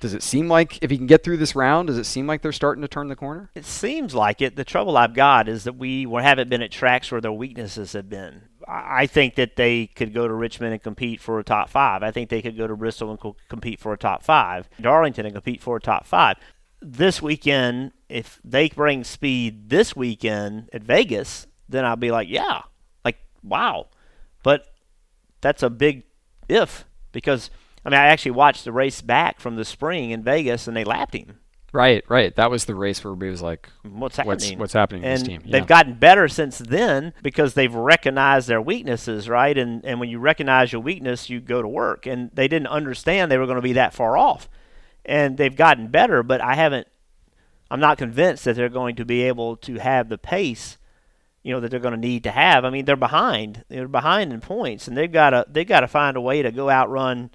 Does 0.00 0.12
it 0.12 0.22
seem 0.22 0.48
like 0.48 0.82
if 0.82 0.90
he 0.90 0.98
can 0.98 1.06
get 1.06 1.24
through 1.24 1.38
this 1.38 1.56
round, 1.56 1.86
does 1.86 1.96
it 1.96 2.04
seem 2.04 2.26
like 2.26 2.42
they're 2.42 2.52
starting 2.52 2.82
to 2.82 2.88
turn 2.88 3.08
the 3.08 3.16
corner? 3.16 3.50
It 3.54 3.64
seems 3.64 4.14
like 4.14 4.42
it. 4.42 4.56
The 4.56 4.64
trouble 4.64 4.96
I've 4.96 5.14
got 5.14 5.48
is 5.48 5.64
that 5.64 5.76
we 5.76 6.02
haven't 6.02 6.50
been 6.50 6.62
at 6.62 6.70
tracks 6.70 7.10
where 7.10 7.20
their 7.20 7.32
weaknesses 7.32 7.94
have 7.94 8.10
been. 8.10 8.42
I 8.68 9.06
think 9.06 9.36
that 9.36 9.56
they 9.56 9.86
could 9.86 10.12
go 10.12 10.26
to 10.26 10.34
Richmond 10.34 10.72
and 10.72 10.82
compete 10.82 11.20
for 11.20 11.38
a 11.38 11.44
top 11.44 11.68
five. 11.68 12.02
I 12.02 12.10
think 12.10 12.30
they 12.30 12.42
could 12.42 12.56
go 12.56 12.66
to 12.66 12.76
Bristol 12.76 13.10
and 13.10 13.20
co- 13.20 13.36
compete 13.48 13.78
for 13.78 13.92
a 13.92 13.98
top 13.98 14.22
five. 14.22 14.68
Darlington 14.80 15.24
and 15.24 15.34
compete 15.34 15.62
for 15.62 15.76
a 15.76 15.80
top 15.80 16.04
five. 16.04 16.36
This 16.80 17.22
weekend, 17.22 17.92
if 18.08 18.40
they 18.44 18.68
bring 18.68 19.04
speed 19.04 19.70
this 19.70 19.94
weekend 19.94 20.68
at 20.72 20.82
Vegas, 20.82 21.46
then 21.68 21.84
I'll 21.84 21.96
be 21.96 22.10
like, 22.10 22.28
yeah, 22.28 22.62
like 23.04 23.18
wow. 23.42 23.86
But 24.42 24.66
that's 25.40 25.62
a 25.62 25.70
big 25.70 26.04
if 26.48 26.84
because 27.12 27.50
I 27.84 27.90
mean 27.90 28.00
I 28.00 28.06
actually 28.06 28.32
watched 28.32 28.64
the 28.64 28.72
race 28.72 29.00
back 29.00 29.40
from 29.40 29.56
the 29.56 29.64
spring 29.64 30.10
in 30.10 30.22
Vegas 30.22 30.66
and 30.66 30.76
they 30.76 30.84
lapped 30.84 31.14
him. 31.14 31.38
Right, 31.76 32.02
right. 32.08 32.34
That 32.36 32.50
was 32.50 32.64
the 32.64 32.74
race 32.74 33.04
where 33.04 33.10
everybody 33.12 33.30
was 33.30 33.42
like, 33.42 33.68
What's 33.82 34.16
What's- 34.16 34.44
happening? 34.44 34.58
what's 34.58 34.72
happening 34.72 35.02
to 35.02 35.08
and 35.08 35.20
this 35.20 35.28
team? 35.28 35.42
Yeah. 35.44 35.52
They've 35.52 35.66
gotten 35.66 35.92
better 35.94 36.26
since 36.26 36.56
then 36.56 37.12
because 37.22 37.52
they've 37.52 37.74
recognized 37.74 38.48
their 38.48 38.62
weaknesses, 38.62 39.28
right? 39.28 39.56
And 39.58 39.84
and 39.84 40.00
when 40.00 40.08
you 40.08 40.18
recognize 40.18 40.72
your 40.72 40.80
weakness, 40.80 41.28
you 41.28 41.38
go 41.38 41.60
to 41.60 41.68
work. 41.68 42.06
And 42.06 42.30
they 42.32 42.48
didn't 42.48 42.68
understand 42.68 43.30
they 43.30 43.36
were 43.36 43.44
going 43.44 43.56
to 43.56 43.62
be 43.62 43.74
that 43.74 43.92
far 43.92 44.16
off, 44.16 44.48
and 45.04 45.36
they've 45.36 45.54
gotten 45.54 45.88
better. 45.88 46.22
But 46.22 46.40
I 46.40 46.54
haven't. 46.54 46.86
I'm 47.70 47.80
not 47.80 47.98
convinced 47.98 48.44
that 48.46 48.56
they're 48.56 48.70
going 48.70 48.96
to 48.96 49.04
be 49.04 49.24
able 49.24 49.56
to 49.58 49.74
have 49.74 50.08
the 50.08 50.16
pace, 50.16 50.78
you 51.42 51.52
know, 51.52 51.60
that 51.60 51.70
they're 51.70 51.80
going 51.80 51.94
to 51.94 52.00
need 52.00 52.22
to 52.24 52.30
have. 52.30 52.64
I 52.64 52.70
mean, 52.70 52.86
they're 52.86 52.96
behind. 52.96 53.64
They're 53.68 53.86
behind 53.86 54.32
in 54.32 54.40
points, 54.40 54.88
and 54.88 54.96
they've 54.96 55.12
got 55.12 55.30
to 55.30 55.44
they've 55.46 55.68
got 55.68 55.80
to 55.80 55.88
find 55.88 56.16
a 56.16 56.22
way 56.22 56.40
to 56.40 56.50
go 56.50 56.70
outrun. 56.70 57.30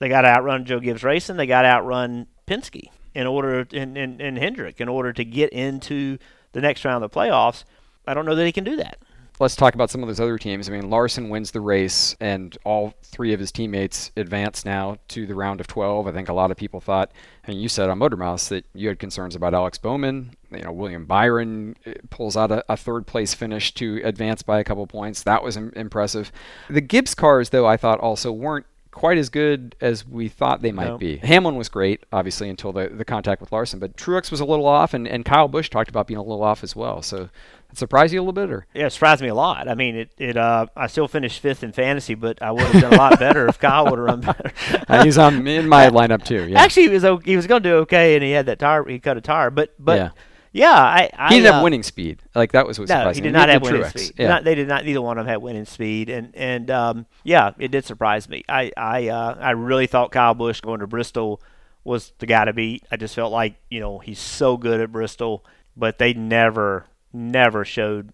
They 0.00 0.08
got 0.08 0.22
to 0.22 0.28
outrun 0.28 0.64
Joe 0.64 0.80
Gibbs 0.80 1.04
Racing. 1.04 1.36
They 1.36 1.46
got 1.46 1.62
to 1.62 1.68
outrun 1.68 2.26
Penske 2.48 2.88
in 3.14 3.26
order 3.26 3.66
and 3.72 3.96
and, 3.96 4.20
and 4.20 4.38
Hendrick 4.38 4.80
in 4.80 4.88
order 4.88 5.12
to 5.12 5.24
get 5.24 5.50
into 5.52 6.18
the 6.52 6.60
next 6.60 6.84
round 6.84 7.02
of 7.04 7.10
the 7.10 7.16
playoffs. 7.16 7.64
I 8.06 8.14
don't 8.14 8.26
know 8.26 8.34
that 8.34 8.46
he 8.46 8.52
can 8.52 8.64
do 8.64 8.76
that. 8.76 8.98
let's 9.38 9.56
talk 9.56 9.74
about 9.74 9.88
some 9.90 10.02
of 10.02 10.08
those 10.08 10.20
other 10.20 10.36
teams. 10.36 10.68
I 10.68 10.72
mean, 10.72 10.90
Larson 10.90 11.28
wins 11.28 11.50
the 11.52 11.60
race, 11.60 12.14
and 12.20 12.56
all 12.64 12.92
three 13.02 13.32
of 13.32 13.40
his 13.40 13.50
teammates 13.52 14.10
advance 14.16 14.64
now 14.64 14.96
to 15.08 15.26
the 15.26 15.34
round 15.34 15.60
of 15.60 15.66
12. 15.66 16.06
I 16.06 16.12
think 16.12 16.28
a 16.28 16.32
lot 16.32 16.50
of 16.50 16.56
people 16.56 16.80
thought, 16.80 17.12
and 17.44 17.60
you 17.60 17.68
said 17.68 17.88
on 17.88 17.98
Motor 17.98 18.16
Mouse 18.16 18.48
that 18.48 18.66
you 18.74 18.88
had 18.88 18.98
concerns 18.98 19.34
about 19.34 19.54
Alex 19.54 19.78
Bowman. 19.78 20.32
You 20.50 20.62
know, 20.62 20.72
William 20.72 21.06
Byron 21.06 21.76
uh, 21.86 21.92
pulls 22.10 22.36
out 22.36 22.50
a, 22.50 22.64
a 22.68 22.76
third 22.76 23.06
place 23.06 23.32
finish 23.32 23.72
to 23.74 24.00
advance 24.04 24.42
by 24.42 24.58
a 24.58 24.64
couple 24.64 24.86
points. 24.86 25.22
That 25.22 25.42
was 25.42 25.56
Im- 25.56 25.72
impressive. 25.76 26.32
The 26.68 26.80
Gibbs 26.80 27.14
cars, 27.14 27.50
though, 27.50 27.66
I 27.66 27.76
thought 27.76 28.00
also 28.00 28.32
weren't 28.32 28.66
quite 28.92 29.18
as 29.18 29.28
good 29.28 29.76
as 29.80 30.06
we 30.06 30.28
thought 30.28 30.62
they 30.62 30.72
might 30.72 30.88
No. 30.88 30.98
be. 30.98 31.16
Hamlin 31.18 31.56
was 31.56 31.68
great, 31.68 32.02
obviously, 32.12 32.48
until 32.48 32.72
the, 32.72 32.88
the 32.88 33.04
contact 33.04 33.40
with 33.40 33.52
Larson, 33.52 33.78
but 33.78 33.96
Truex 33.96 34.30
was 34.30 34.40
a 34.40 34.44
little 34.44 34.66
off, 34.66 34.94
and, 34.94 35.06
and 35.06 35.24
Kyle 35.24 35.48
Busch 35.48 35.68
talked 35.70 35.88
about 35.90 36.06
being 36.06 36.18
a 36.18 36.22
little 36.22 36.42
off 36.42 36.64
as 36.64 36.74
well. 36.74 37.00
So, 37.02 37.28
it 37.70 37.78
surprised 37.78 38.12
you 38.12 38.18
a 38.18 38.22
little 38.22 38.32
bit, 38.32 38.50
or? 38.50 38.66
Yeah, 38.74 38.86
it 38.86 38.90
surprised 38.90 39.22
me 39.22 39.28
a 39.28 39.34
lot. 39.34 39.68
I 39.68 39.74
mean, 39.76 39.94
it 39.94 40.10
it 40.18 40.36
uh, 40.36 40.66
I 40.76 40.88
still 40.88 41.06
finished 41.06 41.38
fifth 41.40 41.62
in 41.62 41.70
fantasy, 41.70 42.14
but 42.16 42.42
I 42.42 42.50
would 42.50 42.62
have 42.62 42.82
done 42.82 42.94
a 42.94 42.96
lot 42.96 43.18
better 43.20 43.46
if 43.46 43.60
Kyle 43.60 43.84
would 43.84 43.98
have 43.98 44.06
run 44.06 44.20
better. 44.22 45.02
He's 45.04 45.16
on 45.18 45.46
in 45.46 45.68
my 45.68 45.86
lineup 45.90 46.24
too. 46.24 46.48
Yeah. 46.48 46.60
Actually, 46.60 46.82
he 46.84 46.88
was 46.88 47.04
o- 47.04 47.18
he 47.18 47.36
was 47.36 47.46
going 47.46 47.62
to 47.62 47.68
do 47.68 47.74
okay, 47.82 48.16
and 48.16 48.24
he 48.24 48.32
had 48.32 48.46
that 48.46 48.58
tire. 48.58 48.84
He 48.88 48.98
cut 48.98 49.16
a 49.16 49.20
tire, 49.20 49.50
but 49.50 49.72
but 49.78 49.96
Yeah. 49.98 50.10
Yeah, 50.52 50.72
I, 50.72 51.10
I 51.16 51.28
he 51.28 51.36
didn't 51.36 51.50
uh, 51.50 51.52
have 51.54 51.62
winning 51.62 51.82
speed. 51.82 52.22
Like 52.34 52.52
that 52.52 52.66
was 52.66 52.78
what 52.78 52.88
No, 52.88 52.96
surprised 52.96 53.16
me. 53.18 53.22
he 53.22 53.28
did 53.28 53.32
not 53.32 53.48
have 53.48 53.62
winning 53.62 53.82
Truex. 53.82 53.98
speed. 53.98 54.12
Yeah. 54.18 54.28
Not, 54.28 54.44
they 54.44 54.54
did 54.54 54.68
not. 54.68 54.84
Neither 54.84 55.00
one 55.02 55.18
of 55.18 55.24
them 55.24 55.30
had 55.30 55.42
winning 55.42 55.64
speed, 55.64 56.08
and 56.10 56.34
and 56.34 56.70
um, 56.70 57.06
yeah, 57.24 57.52
it 57.58 57.70
did 57.70 57.84
surprise 57.84 58.28
me. 58.28 58.44
I 58.48 58.72
I 58.76 59.08
uh, 59.08 59.36
I 59.40 59.50
really 59.52 59.86
thought 59.86 60.12
Kyle 60.12 60.34
Busch 60.34 60.60
going 60.60 60.80
to 60.80 60.86
Bristol 60.86 61.40
was 61.84 62.12
the 62.18 62.26
guy 62.26 62.44
to 62.44 62.52
beat. 62.52 62.84
I 62.90 62.96
just 62.96 63.14
felt 63.14 63.32
like 63.32 63.56
you 63.70 63.80
know 63.80 63.98
he's 64.00 64.18
so 64.18 64.56
good 64.56 64.80
at 64.80 64.92
Bristol, 64.92 65.44
but 65.76 65.98
they 65.98 66.12
never 66.14 66.86
never 67.12 67.64
showed 67.64 68.12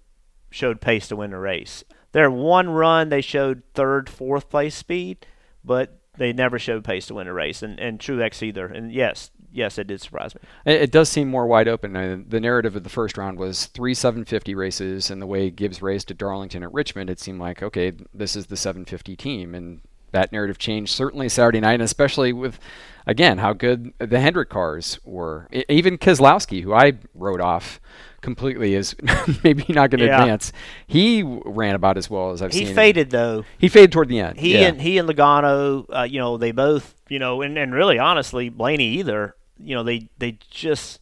showed 0.50 0.80
pace 0.80 1.08
to 1.08 1.16
win 1.16 1.30
the 1.30 1.38
race. 1.38 1.84
Their 2.12 2.30
one 2.30 2.70
run 2.70 3.08
they 3.08 3.20
showed 3.20 3.62
third, 3.74 4.08
fourth 4.08 4.48
place 4.48 4.74
speed, 4.74 5.26
but 5.64 6.00
they 6.16 6.32
never 6.32 6.58
showed 6.58 6.82
pace 6.84 7.06
to 7.06 7.14
win 7.14 7.26
a 7.28 7.32
race, 7.32 7.62
and 7.62 7.78
and 7.78 7.98
Truex 7.98 8.42
either. 8.42 8.66
And 8.66 8.92
yes, 8.92 9.30
yes, 9.56 9.78
it 9.78 9.86
did 9.88 10.00
surprise 10.00 10.34
me. 10.34 10.40
It, 10.64 10.82
it 10.82 10.90
does 10.92 11.08
seem 11.08 11.28
more 11.28 11.46
wide 11.46 11.66
open. 11.66 11.96
Uh, 11.96 12.18
the 12.28 12.40
narrative 12.40 12.76
of 12.76 12.84
the 12.84 12.88
first 12.90 13.16
round 13.18 13.38
was 13.38 13.66
three 13.66 13.94
750 13.94 14.54
races, 14.54 15.10
and 15.10 15.20
the 15.20 15.26
way 15.26 15.50
Gibbs 15.50 15.82
raced 15.82 16.10
at 16.10 16.18
Darlington 16.18 16.62
at 16.62 16.72
Richmond, 16.72 17.10
it 17.10 17.18
seemed 17.18 17.40
like 17.40 17.62
okay, 17.62 17.92
this 18.14 18.36
is 18.36 18.46
the 18.46 18.56
750 18.56 19.16
team, 19.16 19.54
and 19.54 19.80
that 20.12 20.30
narrative 20.32 20.58
changed 20.58 20.92
certainly 20.94 21.28
Saturday 21.28 21.60
night, 21.60 21.74
and 21.74 21.82
especially 21.82 22.32
with 22.32 22.58
again 23.06 23.38
how 23.38 23.52
good 23.52 23.92
the 23.98 24.20
Hendrick 24.20 24.48
cars 24.50 24.98
were. 25.04 25.48
I, 25.52 25.64
even 25.68 25.98
Keselowski, 25.98 26.62
who 26.62 26.72
I 26.74 26.92
wrote 27.14 27.40
off 27.40 27.80
completely 28.22 28.74
is 28.74 28.96
maybe 29.44 29.64
not 29.68 29.90
going 29.90 30.00
to 30.00 30.06
Yeah. 30.06 30.20
advance, 30.22 30.52
he 30.86 31.22
ran 31.24 31.74
about 31.74 31.96
as 31.96 32.08
well 32.10 32.30
as 32.32 32.42
I've 32.42 32.52
He 32.52 32.60
seen. 32.60 32.68
him. 32.68 32.74
faded 32.74 33.10
though. 33.10 33.44
He 33.58 33.68
faded 33.68 33.92
toward 33.92 34.08
the 34.08 34.18
end. 34.20 34.38
He 34.38 34.54
yeah. 34.54 34.68
and 34.68 34.80
he 34.80 34.98
and 34.98 35.08
Logano, 35.08 35.84
uh, 35.94 36.02
you 36.02 36.18
know, 36.18 36.36
they 36.36 36.50
both, 36.50 36.94
you 37.08 37.18
know, 37.20 37.42
and, 37.42 37.56
and 37.58 37.72
really 37.74 37.98
honestly, 37.98 38.48
Blaney 38.48 38.86
either, 38.94 39.36
you 39.58 39.74
know, 39.74 39.82
they 39.82 40.08
they 40.18 40.38
just 40.50 41.00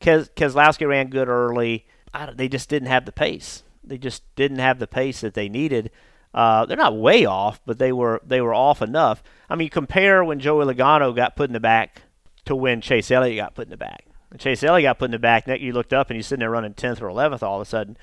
Kes, 0.00 0.30
Keselowski 0.30 0.88
ran 0.88 1.08
good 1.08 1.28
early. 1.28 1.86
They 2.34 2.48
just 2.48 2.68
didn't 2.68 2.88
have 2.88 3.04
the 3.04 3.12
pace. 3.12 3.62
They 3.84 3.98
just 3.98 4.22
didn't 4.34 4.58
have 4.58 4.78
the 4.78 4.86
pace 4.86 5.20
that 5.20 5.34
they 5.34 5.48
needed. 5.48 5.90
Uh, 6.32 6.64
they're 6.66 6.76
not 6.76 6.96
way 6.96 7.24
off, 7.24 7.60
but 7.66 7.78
they 7.78 7.92
were 7.92 8.20
they 8.24 8.40
were 8.40 8.54
off 8.54 8.82
enough. 8.82 9.22
I 9.48 9.56
mean, 9.56 9.68
compare 9.68 10.24
when 10.24 10.38
Joey 10.40 10.64
Logano 10.64 11.14
got 11.14 11.36
put 11.36 11.48
in 11.48 11.52
the 11.52 11.60
back 11.60 12.02
to 12.44 12.54
when 12.54 12.80
Chase 12.80 13.10
Elliott 13.10 13.36
got 13.36 13.54
put 13.54 13.66
in 13.66 13.70
the 13.70 13.76
back. 13.76 14.04
When 14.28 14.38
Chase 14.38 14.62
Elliott 14.62 14.88
got 14.88 14.98
put 14.98 15.06
in 15.06 15.10
the 15.10 15.18
back, 15.18 15.46
next 15.46 15.60
you 15.62 15.72
looked 15.72 15.92
up 15.92 16.08
and 16.08 16.16
he's 16.16 16.26
sitting 16.26 16.40
there 16.40 16.50
running 16.50 16.74
10th 16.74 17.02
or 17.02 17.08
11th 17.08 17.42
all 17.42 17.60
of 17.60 17.66
a 17.66 17.68
sudden. 17.68 17.96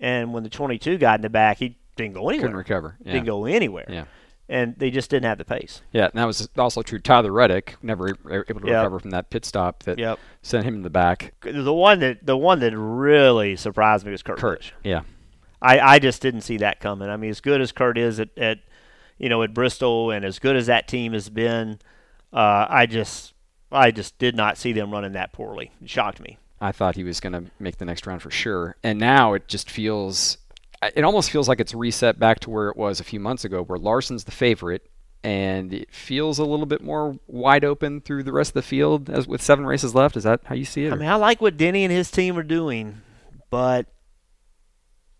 And 0.00 0.32
when 0.32 0.42
the 0.42 0.48
22 0.48 0.96
got 0.98 1.18
in 1.18 1.22
the 1.22 1.30
back, 1.30 1.58
he 1.58 1.76
didn't 1.96 2.14
go 2.14 2.28
anywhere. 2.28 2.48
couldn't 2.48 2.56
recover. 2.56 2.96
Yeah. 3.04 3.12
Didn't 3.12 3.26
go 3.26 3.44
anywhere 3.44 3.86
Yeah. 3.88 4.04
And 4.48 4.74
they 4.78 4.90
just 4.90 5.10
didn't 5.10 5.24
have 5.24 5.38
the 5.38 5.44
pace. 5.44 5.82
Yeah, 5.92 6.04
and 6.06 6.12
that 6.14 6.26
was 6.26 6.48
also 6.58 6.82
true. 6.82 6.98
Tyler 6.98 7.32
Reddick 7.32 7.76
never 7.82 8.08
able 8.08 8.42
to 8.44 8.44
Yep. 8.52 8.60
recover 8.64 8.98
from 9.00 9.10
that 9.10 9.30
pit 9.30 9.44
stop 9.44 9.82
that 9.84 9.98
Yep. 9.98 10.18
sent 10.42 10.64
him 10.64 10.74
in 10.74 10.82
the 10.82 10.90
back. 10.90 11.32
The 11.42 11.72
one 11.72 12.00
that 12.00 12.24
the 12.26 12.36
one 12.36 12.60
that 12.60 12.76
really 12.76 13.56
surprised 13.56 14.04
me 14.04 14.12
was 14.12 14.22
Kurt. 14.22 14.38
Kurt. 14.38 14.58
Busch. 14.60 14.72
Yeah. 14.84 15.02
I, 15.62 15.78
I 15.80 15.98
just 15.98 16.20
didn't 16.20 16.42
see 16.42 16.58
that 16.58 16.78
coming. 16.80 17.08
I 17.08 17.16
mean, 17.16 17.30
as 17.30 17.40
good 17.40 17.62
as 17.62 17.72
Kurt 17.72 17.96
is 17.96 18.20
at, 18.20 18.36
at 18.36 18.58
you 19.16 19.28
know 19.30 19.42
at 19.42 19.54
Bristol, 19.54 20.10
and 20.10 20.24
as 20.24 20.38
good 20.38 20.56
as 20.56 20.66
that 20.66 20.88
team 20.88 21.14
has 21.14 21.30
been, 21.30 21.78
uh, 22.32 22.66
I 22.68 22.84
just 22.86 23.32
I 23.72 23.90
just 23.90 24.18
did 24.18 24.36
not 24.36 24.58
see 24.58 24.72
them 24.72 24.90
running 24.90 25.12
that 25.12 25.32
poorly. 25.32 25.72
It 25.82 25.88
shocked 25.88 26.20
me. 26.20 26.38
I 26.60 26.70
thought 26.72 26.96
he 26.96 27.04
was 27.04 27.18
going 27.20 27.32
to 27.32 27.50
make 27.58 27.78
the 27.78 27.84
next 27.84 28.06
round 28.06 28.22
for 28.22 28.30
sure. 28.30 28.76
And 28.82 28.98
now 28.98 29.34
it 29.34 29.48
just 29.48 29.70
feels, 29.70 30.38
it 30.82 31.04
almost 31.04 31.30
feels 31.30 31.48
like 31.48 31.60
it's 31.60 31.74
reset 31.74 32.18
back 32.18 32.40
to 32.40 32.50
where 32.50 32.68
it 32.68 32.76
was 32.76 33.00
a 33.00 33.04
few 33.04 33.20
months 33.20 33.44
ago, 33.44 33.62
where 33.62 33.78
Larson's 33.78 34.24
the 34.24 34.32
favorite, 34.32 34.90
and 35.22 35.72
it 35.72 35.92
feels 35.92 36.38
a 36.38 36.44
little 36.44 36.66
bit 36.66 36.82
more 36.82 37.18
wide 37.26 37.64
open 37.64 38.00
through 38.00 38.22
the 38.22 38.32
rest 38.32 38.50
of 38.50 38.54
the 38.54 38.62
field 38.62 39.08
as 39.08 39.26
with 39.26 39.40
seven 39.40 39.64
races 39.64 39.94
left. 39.94 40.16
Is 40.16 40.24
that 40.24 40.40
how 40.44 40.54
you 40.54 40.64
see 40.64 40.84
it? 40.84 40.92
I 40.92 40.96
mean, 40.96 41.08
I 41.08 41.14
like 41.14 41.40
what 41.40 41.56
Denny 41.56 41.84
and 41.84 41.92
his 41.92 42.10
team 42.10 42.36
are 42.36 42.42
doing, 42.42 43.00
but 43.50 43.86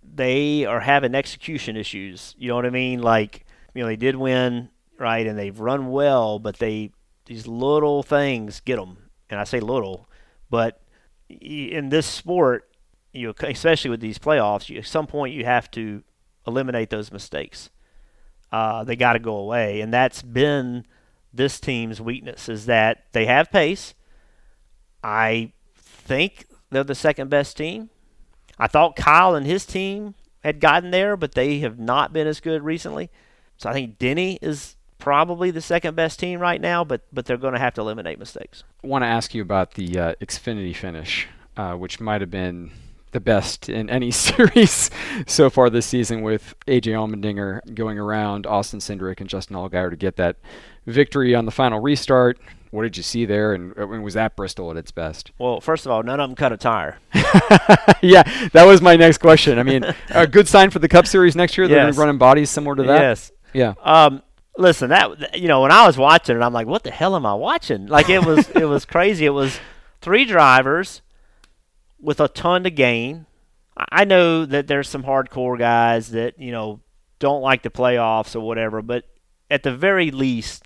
they 0.03 0.65
are 0.65 0.81
having 0.81 1.15
execution 1.15 1.77
issues. 1.77 2.35
You 2.39 2.49
know 2.49 2.57
what 2.57 2.67
I 2.67 2.71
mean? 2.71 3.01
Like, 3.01 3.47
you 3.75 3.83
know, 3.83 3.89
they 3.89 3.97
did 3.97 4.17
win, 4.17 4.69
right, 4.99 5.27
and 5.27 5.39
they've 5.39 5.59
run 5.59 5.91
well, 5.91 6.39
but 6.39 6.59
they 6.59 6.93
these 7.27 7.47
little 7.47 8.03
things 8.03 8.61
get 8.61 8.77
them. 8.77 8.99
And 9.31 9.41
I 9.41 9.45
say 9.45 9.61
little, 9.61 10.09
but 10.51 10.83
in 11.29 11.89
this 11.89 12.07
sport, 12.07 12.71
you 13.15 13.29
know, 13.29 13.35
especially 13.49 13.91
with 13.91 14.01
these 14.01 14.19
playoffs, 14.19 14.69
you, 14.69 14.79
at 14.79 14.87
some 14.87 15.07
point 15.07 15.35
you 15.35 15.45
have 15.45 15.71
to 15.73 16.03
eliminate 16.47 16.91
those 16.91 17.13
mistakes. 17.13 17.71
Uh, 18.53 18.85
they 18.85 18.97
got 18.97 19.15
to 19.15 19.19
go 19.19 19.37
away, 19.37 19.81
and 19.81 19.93
that's 19.93 20.23
been 20.23 20.85
this 21.33 21.59
team's 21.59 22.01
weakness 22.01 22.49
is 22.49 22.67
that 22.67 23.05
they 23.13 23.27
have 23.27 23.51
pace. 23.51 23.95
I 25.03 25.53
think 25.77 26.47
they're 26.71 26.85
the 26.85 26.95
second 26.95 27.31
best 27.31 27.57
team. 27.57 27.91
I 28.59 28.69
thought 28.69 28.95
Kyle 28.95 29.35
and 29.35 29.47
his 29.47 29.67
team 29.67 30.15
had 30.45 30.61
gotten 30.61 30.91
there, 30.91 31.17
but 31.17 31.33
they 31.33 31.59
have 31.61 31.79
not 31.79 32.13
been 32.13 32.27
as 32.27 32.41
good 32.41 32.63
recently. 32.63 33.11
So 33.57 33.69
I 33.69 33.73
think 33.73 33.99
Denny 33.99 34.39
is 34.41 34.77
probably 34.99 35.51
the 35.51 35.61
second 35.61 35.97
best 35.97 36.19
team 36.21 36.39
right 36.41 36.61
now, 36.61 36.85
but 36.85 37.03
but 37.13 37.27
they're 37.27 37.37
going 37.37 37.55
to 37.55 37.61
have 37.61 37.75
to 37.75 37.81
eliminate 37.81 38.19
mistakes. 38.19 38.63
I 38.83 38.87
want 38.87 39.03
to 39.03 39.09
ask 39.09 39.35
you 39.35 39.43
about 39.43 39.75
the 39.75 39.99
uh, 39.99 40.15
Xfinity 40.21 40.75
finish, 40.75 41.27
uh, 41.57 41.75
which 41.75 42.01
might 42.01 42.21
have 42.21 42.31
been 42.31 42.71
the 43.15 43.21
best 43.21 43.71
in 43.71 43.89
any 43.89 44.11
series 44.11 44.91
so 45.27 45.49
far 45.49 45.71
this 45.71 45.87
season, 45.87 46.21
with 46.21 46.55
AJ 46.67 46.93
Allmendinger 46.93 47.75
going 47.75 47.99
around 47.99 48.47
Austin 48.47 48.81
Cindric 48.81 49.21
and 49.21 49.29
Justin 49.31 49.57
Allgaier 49.57 49.89
to 49.89 49.97
get 49.97 50.17
that 50.17 50.37
victory 50.87 51.35
on 51.35 51.47
the 51.47 51.51
final 51.51 51.81
restart. 51.81 52.39
What 52.71 52.83
did 52.83 52.97
you 52.97 53.05
see 53.05 53.25
there, 53.25 53.55
and 53.55 53.73
uh, 53.79 53.87
was 53.87 54.15
that 54.15 54.35
Bristol 54.35 54.73
at 54.73 54.77
its 54.77 54.91
best? 54.91 55.31
Well, 55.39 55.61
first 55.61 55.87
of 55.87 55.93
all, 55.93 56.03
none 56.03 56.19
of 56.19 56.29
them 56.29 56.35
cut 56.35 56.53
a 56.53 56.57
tire. 56.57 56.99
yeah, 58.03 58.25
that 58.53 58.65
was 58.67 58.83
my 58.83 58.97
next 58.97 59.19
question. 59.19 59.61
I 59.61 59.63
mean, 59.63 59.85
a 60.11 60.27
good 60.27 60.49
sign 60.49 60.71
for 60.71 60.81
the 60.81 60.89
Cup 60.89 61.07
Series 61.07 61.37
next 61.37 61.57
year. 61.57 61.69
They're 61.69 61.77
going 61.79 61.87
Yes. 61.87 61.95
to 61.95 61.99
be 62.01 62.05
running 62.05 62.19
bodies 62.19 62.51
similar 62.51 62.75
to 62.77 62.83
that. 62.83 63.01
Yes. 63.01 63.33
Yeah. 63.53 63.75
Um, 63.81 64.23
listen, 64.59 64.91
that 64.91 65.39
you 65.39 65.47
know, 65.47 65.63
when 65.63 65.71
I 65.71 65.87
was 65.87 65.97
watching 65.97 66.37
it, 66.37 66.43
I'm 66.43 66.53
like, 66.53 66.67
what 66.67 66.83
the 66.83 66.91
hell 66.91 67.15
am 67.15 67.25
I 67.25 67.35
watching? 67.35 67.87
Like 67.87 68.09
it 68.11 68.25
was 68.25 68.49
it 68.51 68.65
was 68.65 68.85
crazy. 68.85 69.25
It 69.25 69.31
was 69.31 69.61
three 70.01 70.25
drivers 70.25 71.01
with 72.05 72.21
a 72.21 72.29
ton 72.29 72.65
to 72.65 72.71
gain. 72.71 73.27
I 73.77 74.05
know 74.05 74.45
that 74.45 74.67
there's 74.67 74.89
some 74.89 75.03
hardcore 75.03 75.59
guys 75.59 76.11
that 76.11 76.39
you 76.39 76.53
know 76.53 76.81
don't 77.19 77.43
like 77.43 77.63
the 77.63 77.71
playoffs 77.71 78.37
or 78.37 78.41
whatever, 78.41 78.83
but 78.83 79.05
at 79.51 79.63
the 79.63 79.75
very 79.75 80.11
least, 80.11 80.65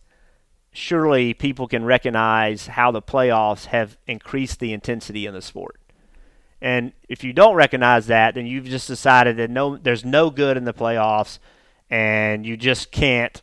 surely 0.73 1.35
people 1.35 1.69
can 1.69 1.85
recognize 1.85 2.67
how 2.67 2.91
the 2.91 3.03
playoffs 3.03 3.67
have 3.67 3.97
increased 4.07 4.61
the 4.61 4.73
intensity 4.73 5.27
in 5.27 5.35
the 5.35 5.43
sport. 5.43 5.81
And 6.61 6.93
if 7.09 7.23
you 7.23 7.33
don't 7.33 7.55
recognize 7.55 8.09
that, 8.09 8.35
then 8.35 8.47
you've 8.47 8.67
just 8.67 8.89
decided 8.89 9.37
that 9.37 9.51
no, 9.51 9.77
there's 9.77 10.05
no 10.05 10.31
good 10.31 10.57
in 10.57 10.65
the 10.65 10.75
playoffs, 10.75 11.39
and 11.89 12.45
you 12.45 12.57
just 12.57 12.91
can't 12.91 13.41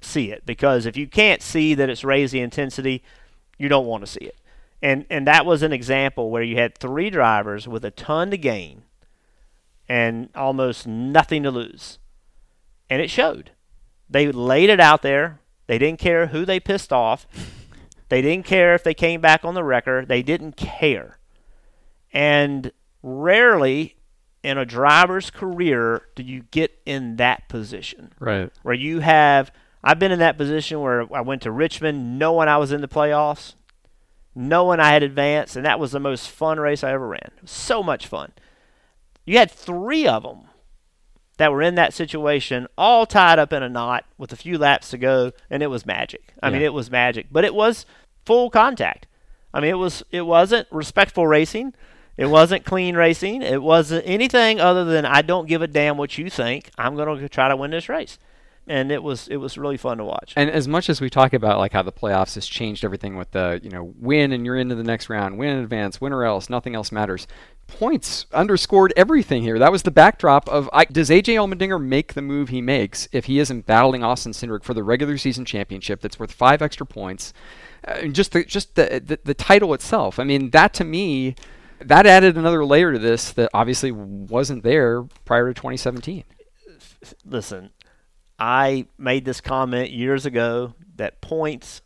see 0.00 0.30
it 0.30 0.46
because 0.46 0.86
if 0.86 0.96
you 0.96 1.08
can't 1.08 1.42
see 1.42 1.74
that 1.74 1.90
it's 1.90 2.04
raised 2.04 2.32
the 2.32 2.40
intensity, 2.40 3.02
you 3.58 3.68
don't 3.68 3.86
want 3.86 4.04
to 4.04 4.10
see 4.10 4.24
it. 4.24 4.38
And 4.84 5.06
and 5.08 5.26
that 5.26 5.46
was 5.46 5.62
an 5.62 5.72
example 5.72 6.30
where 6.30 6.42
you 6.42 6.56
had 6.56 6.76
three 6.76 7.08
drivers 7.10 7.66
with 7.66 7.84
a 7.84 7.90
ton 7.90 8.30
to 8.30 8.36
gain 8.36 8.82
and 9.88 10.28
almost 10.34 10.86
nothing 10.86 11.42
to 11.44 11.50
lose. 11.50 11.98
And 12.90 13.00
it 13.00 13.08
showed. 13.10 13.52
They 14.10 14.30
laid 14.30 14.68
it 14.70 14.80
out 14.80 15.00
there. 15.02 15.40
They 15.66 15.78
didn't 15.78 15.98
care 16.00 16.26
who 16.28 16.44
they 16.44 16.60
pissed 16.60 16.92
off. 16.92 17.26
They 18.10 18.20
didn't 18.20 18.44
care 18.44 18.74
if 18.74 18.84
they 18.84 18.92
came 18.94 19.22
back 19.22 19.44
on 19.46 19.54
the 19.54 19.64
record. 19.64 20.08
They 20.08 20.22
didn't 20.22 20.56
care. 20.56 21.18
And 22.12 22.70
rarely 23.02 23.96
in 24.42 24.58
a 24.58 24.66
driver's 24.66 25.30
career 25.30 26.02
do 26.14 26.22
you 26.22 26.42
get 26.50 26.78
in 26.84 27.16
that 27.16 27.48
position 27.48 28.12
Right. 28.20 28.52
where 28.62 28.74
you 28.74 29.00
have 29.00 29.50
I've 29.82 29.98
been 29.98 30.12
in 30.12 30.18
that 30.20 30.36
position 30.36 30.80
where 30.80 31.12
I 31.14 31.22
went 31.22 31.42
to 31.42 31.50
Richmond 31.50 32.18
knowing 32.18 32.46
I 32.46 32.58
was 32.58 32.72
in 32.72 32.82
the 32.82 32.88
playoffs, 32.88 33.54
knowing 34.34 34.80
I 34.80 34.92
had 34.92 35.02
advanced, 35.02 35.56
and 35.56 35.64
that 35.64 35.78
was 35.78 35.92
the 35.92 36.00
most 36.00 36.28
fun 36.28 36.58
race 36.58 36.82
I 36.82 36.92
ever 36.92 37.06
ran. 37.06 37.30
So 37.44 37.82
much 37.82 38.06
fun. 38.06 38.32
You 39.24 39.38
had 39.38 39.50
three 39.50 40.06
of 40.06 40.22
them 40.22 40.48
that 41.38 41.52
were 41.52 41.62
in 41.62 41.74
that 41.74 41.94
situation, 41.94 42.66
all 42.78 43.06
tied 43.06 43.38
up 43.38 43.52
in 43.52 43.62
a 43.62 43.68
knot 43.68 44.04
with 44.18 44.32
a 44.32 44.36
few 44.36 44.56
laps 44.58 44.90
to 44.90 44.98
go, 44.98 45.32
and 45.50 45.62
it 45.62 45.68
was 45.68 45.86
magic. 45.86 46.34
I 46.42 46.50
mean, 46.50 46.62
it 46.62 46.72
was 46.72 46.90
magic, 46.90 47.26
but 47.32 47.44
it 47.44 47.54
was 47.54 47.86
full 48.24 48.50
contact. 48.50 49.06
I 49.52 49.60
mean, 49.60 49.70
it 49.70 49.78
was 49.78 50.02
it 50.10 50.22
wasn't 50.22 50.68
respectful 50.70 51.26
racing. 51.26 51.74
It 52.16 52.26
wasn't 52.26 52.64
clean 52.64 52.96
racing. 52.96 53.42
It 53.42 53.62
wasn't 53.62 54.06
anything 54.06 54.60
other 54.60 54.84
than 54.84 55.04
I 55.04 55.22
don't 55.22 55.48
give 55.48 55.62
a 55.62 55.66
damn 55.66 55.96
what 55.96 56.16
you 56.16 56.30
think. 56.30 56.70
I'm 56.78 56.94
going 56.94 57.18
to 57.18 57.28
try 57.28 57.48
to 57.48 57.56
win 57.56 57.72
this 57.72 57.88
race. 57.88 58.18
And 58.66 58.90
it 58.90 59.02
was 59.02 59.28
it 59.28 59.36
was 59.36 59.58
really 59.58 59.76
fun 59.76 59.98
to 59.98 60.04
watch. 60.04 60.32
And 60.36 60.50
as 60.50 60.66
much 60.66 60.88
as 60.88 61.00
we 61.00 61.10
talk 61.10 61.34
about 61.34 61.58
like 61.58 61.72
how 61.72 61.82
the 61.82 61.92
playoffs 61.92 62.34
has 62.34 62.46
changed 62.46 62.82
everything 62.82 63.16
with 63.16 63.30
the 63.32 63.60
you 63.62 63.68
know 63.68 63.92
win 63.98 64.32
and 64.32 64.46
you're 64.46 64.56
into 64.56 64.74
the 64.74 64.82
next 64.82 65.10
round, 65.10 65.36
win 65.36 65.50
in 65.50 65.58
advance, 65.58 66.00
win 66.00 66.14
or 66.14 66.24
else, 66.24 66.48
nothing 66.48 66.74
else 66.74 66.90
matters. 66.90 67.26
Points 67.66 68.26
underscored 68.32 68.92
everything 68.96 69.42
here. 69.42 69.58
That 69.58 69.72
was 69.72 69.82
the 69.82 69.90
backdrop 69.90 70.48
of 70.48 70.70
I, 70.72 70.86
does 70.86 71.10
AJ 71.10 71.34
Allmendinger 71.34 71.82
make 71.82 72.14
the 72.14 72.22
move 72.22 72.48
he 72.48 72.62
makes 72.62 73.06
if 73.12 73.26
he 73.26 73.38
isn't 73.38 73.66
battling 73.66 74.02
Austin 74.02 74.32
Cindric 74.32 74.64
for 74.64 74.72
the 74.72 74.82
regular 74.82 75.18
season 75.18 75.44
championship 75.44 76.00
that's 76.00 76.18
worth 76.18 76.32
five 76.32 76.62
extra 76.62 76.86
points, 76.86 77.34
uh, 77.86 77.98
and 78.02 78.14
just 78.14 78.32
the 78.32 78.44
just 78.44 78.76
the, 78.76 79.02
the 79.04 79.18
the 79.24 79.34
title 79.34 79.74
itself. 79.74 80.18
I 80.18 80.24
mean 80.24 80.50
that 80.50 80.72
to 80.74 80.84
me. 80.84 81.36
That 81.80 82.06
added 82.06 82.38
another 82.38 82.64
layer 82.64 82.92
to 82.92 82.98
this 82.98 83.32
that 83.32 83.50
obviously 83.52 83.92
wasn't 83.92 84.62
there 84.62 85.02
prior 85.26 85.48
to 85.48 85.54
2017. 85.54 86.24
Listen, 87.26 87.70
I 88.44 88.84
made 88.98 89.24
this 89.24 89.40
comment 89.40 89.90
years 89.90 90.26
ago 90.26 90.74
that 90.96 91.22
points 91.22 91.80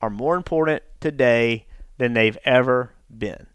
are 0.00 0.08
more 0.08 0.36
important 0.36 0.84
today 1.00 1.66
than 1.98 2.12
they've 2.12 2.38
ever 2.44 2.92
been. 3.10 3.48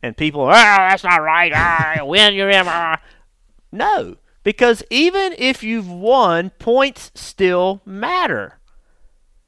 And 0.00 0.16
people, 0.16 0.42
ah, 0.42 0.86
that's 0.88 1.02
not 1.02 1.22
right. 1.22 1.50
Ah, 1.52 1.98
win, 2.04 2.34
in. 2.34 2.64
Ah. 2.68 3.02
No, 3.72 4.14
because 4.44 4.84
even 4.90 5.34
if 5.36 5.64
you've 5.64 5.90
won, 5.90 6.50
points 6.50 7.10
still 7.16 7.82
matter. 7.84 8.60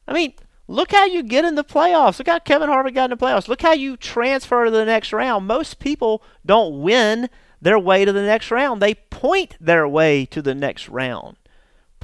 I 0.09 0.13
mean, 0.13 0.35
Look 0.67 0.93
how 0.93 1.05
you 1.05 1.23
get 1.23 1.45
in 1.45 1.57
the 1.57 1.63
playoffs. 1.63 2.19
Look 2.19 2.27
how 2.27 2.39
Kevin 2.39 2.71
Harvick 2.71 2.95
got 2.95 3.11
in 3.13 3.19
the 3.19 3.23
playoffs. 3.23 3.49
Look 3.49 3.61
how 3.61 3.75
you 3.75 3.99
transfer 3.99 4.65
to 4.65 4.71
the 4.71 4.87
next 4.87 5.13
round. 5.13 5.47
Most 5.47 5.79
people 5.79 6.23
don't 6.47 6.81
win 6.81 7.29
their 7.61 7.79
way 7.79 8.07
to 8.07 8.13
the 8.15 8.23
next 8.23 8.51
round. 8.51 8.81
They 8.81 8.95
point 8.95 9.59
their 9.61 9.87
way 9.87 10.25
to 10.25 10.41
the 10.41 10.55
next 10.55 10.89
round. 10.89 11.37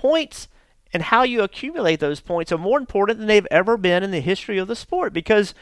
Points 0.00 0.48
and 0.94 1.02
how 1.02 1.24
you 1.24 1.42
accumulate 1.42 2.00
those 2.00 2.20
points 2.20 2.50
are 2.50 2.56
more 2.56 2.78
important 2.78 3.18
than 3.18 3.26
they've 3.26 3.46
ever 3.50 3.76
been 3.76 4.02
in 4.02 4.12
the 4.12 4.20
history 4.20 4.56
of 4.56 4.66
the 4.66 4.74
sport 4.74 5.12
because 5.12 5.52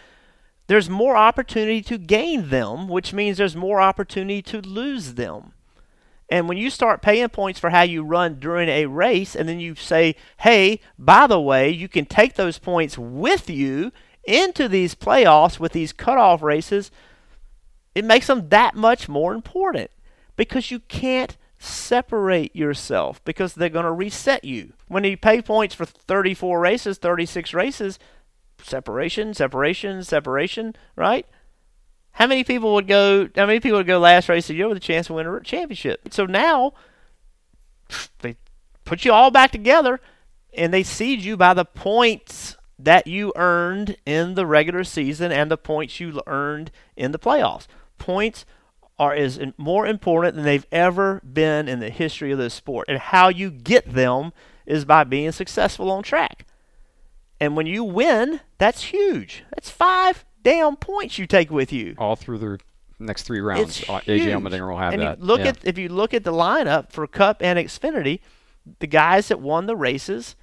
there's 0.69 0.89
more 0.89 1.17
opportunity 1.17 1.83
to 1.83 1.99
gain 1.99 2.49
them, 2.49 2.87
which 2.87 3.13
means 3.13 3.37
there's 3.39 3.57
more 3.57 3.81
opportunity 3.81 4.41
to 4.43 4.61
lose 4.61 5.15
them. 5.15 5.55
And 6.31 6.49
when 6.49 6.57
you 6.57 6.71
start 6.71 7.03
paying 7.03 7.29
points 7.31 7.59
for 7.59 7.71
how 7.71 7.83
you 7.83 8.05
run 8.05 8.39
during 8.39 8.69
a 8.69 8.87
race, 8.87 9.35
and 9.35 9.49
then 9.49 9.59
you 9.59 9.75
say, 9.75 10.15
hey, 10.37 10.79
by 10.97 11.27
the 11.27 11.41
way, 11.41 11.69
you 11.69 11.89
can 11.89 12.07
take 12.07 12.35
those 12.35 12.61
points 12.61 12.97
with 12.97 13.51
you 13.51 13.91
into 14.23 14.69
these 14.69 14.95
playoffs 14.95 15.59
with 15.59 15.73
these 15.73 15.93
cutoff 15.93 16.43
races, 16.43 16.93
it 17.97 18.05
makes 18.05 18.29
them 18.29 18.51
that 18.51 18.77
much 18.77 19.09
more 19.09 19.35
important 19.35 19.91
because 20.37 20.71
you 20.71 20.79
can't 20.79 21.37
separate 21.59 22.55
yourself 22.55 23.23
because 23.25 23.55
they're 23.55 23.69
going 23.69 23.85
to 23.85 23.93
reset 23.93 24.45
you. 24.45 24.73
When 24.87 25.05
you 25.05 25.17
pay 25.17 25.43
points 25.43 25.75
for 25.75 25.85
34 25.85 26.61
races, 26.61 26.99
36 26.99 27.53
races, 27.53 27.99
separation, 28.63 29.35
separation, 29.35 30.03
separation, 30.05 30.77
right? 30.97 31.27
How 32.13 32.27
many 32.27 32.45
people 32.45 32.75
would 32.75 32.89
go? 32.89 33.29
How 33.37 33.47
many 33.47 33.61
people 33.61 33.79
would 33.79 33.87
go 33.87 33.99
last 33.99 34.29
race 34.29 34.45
of 34.45 34.49
the 34.49 34.55
year 34.55 34.69
with 34.69 34.77
a 34.77 34.81
chance 34.81 35.07
to 35.07 35.15
win 35.15 35.27
a 35.27 35.41
championship? 35.41 36.13
So 36.13 36.27
now 36.27 36.73
they 38.21 38.37
put 38.85 39.05
you 39.05 39.13
all 39.13 39.31
back 39.31 39.53
together, 39.53 40.01
and 40.53 40.73
they 40.73 40.83
seed 40.83 41.23
you 41.23 41.37
by 41.37 41.55
the 41.55 41.65
points 41.65 42.57
that 42.79 43.07
you 43.07 43.33
earned 43.37 43.97
in 44.07 44.35
the 44.35 44.47
regular 44.47 44.85
season 44.85 45.33
and 45.33 45.51
the 45.51 45.57
points 45.57 46.01
you 46.01 46.21
earned 46.27 46.71
in 46.97 47.13
the 47.13 47.19
playoffs. 47.19 47.67
Points 47.99 48.45
are 48.99 49.15
is 49.15 49.41
more 49.57 49.87
important 49.87 50.35
than 50.35 50.45
they've 50.45 50.67
ever 50.73 51.21
been 51.21 51.69
in 51.69 51.81
the 51.81 51.91
history 51.91 52.33
of 52.33 52.39
this 52.39 52.55
sport, 52.55 52.87
and 52.89 52.99
how 52.99 53.29
you 53.29 53.51
get 53.51 53.93
them 53.93 54.33
is 54.67 54.85
by 54.85 55.05
being 55.05 55.33
successful 55.33 55.91
on 55.91 56.03
track. 56.03 56.45
And 57.41 57.57
when 57.57 57.67
you 57.67 57.85
win, 57.85 58.41
that's 58.59 58.85
huge. 58.85 59.45
That's 59.55 59.71
five 59.71 60.25
damn 60.43 60.77
points 60.77 61.19
you 61.19 61.27
take 61.27 61.51
with 61.51 61.73
you. 61.73 61.95
All 61.99 62.17
through 62.17 62.39
the 62.39 62.59
next 62.99 63.23
three 63.23 63.41
rounds. 63.41 63.81
It's 63.81 63.89
Uh. 63.89 64.01
AJ 64.07 64.33
Allmendinger 64.33 64.69
will 64.69 64.79
have 64.79 64.93
and 64.95 65.03
that. 65.03 65.23
Look 65.23 65.41
Yeah. 65.41 65.49
at 65.49 65.59
if 65.65 65.79
you 65.79 65.89
look 65.89 66.13
at 66.13 66.25
the 66.25 66.33
lineup 66.33 66.91
for 66.91 67.07
Cup 67.07 67.41
and 67.41 67.59
Xfinity, 67.59 68.19
the 68.81 68.87
guys 68.89 69.29
that 69.29 69.41
won 69.41 69.67
the 69.67 69.77
races, 69.77 70.35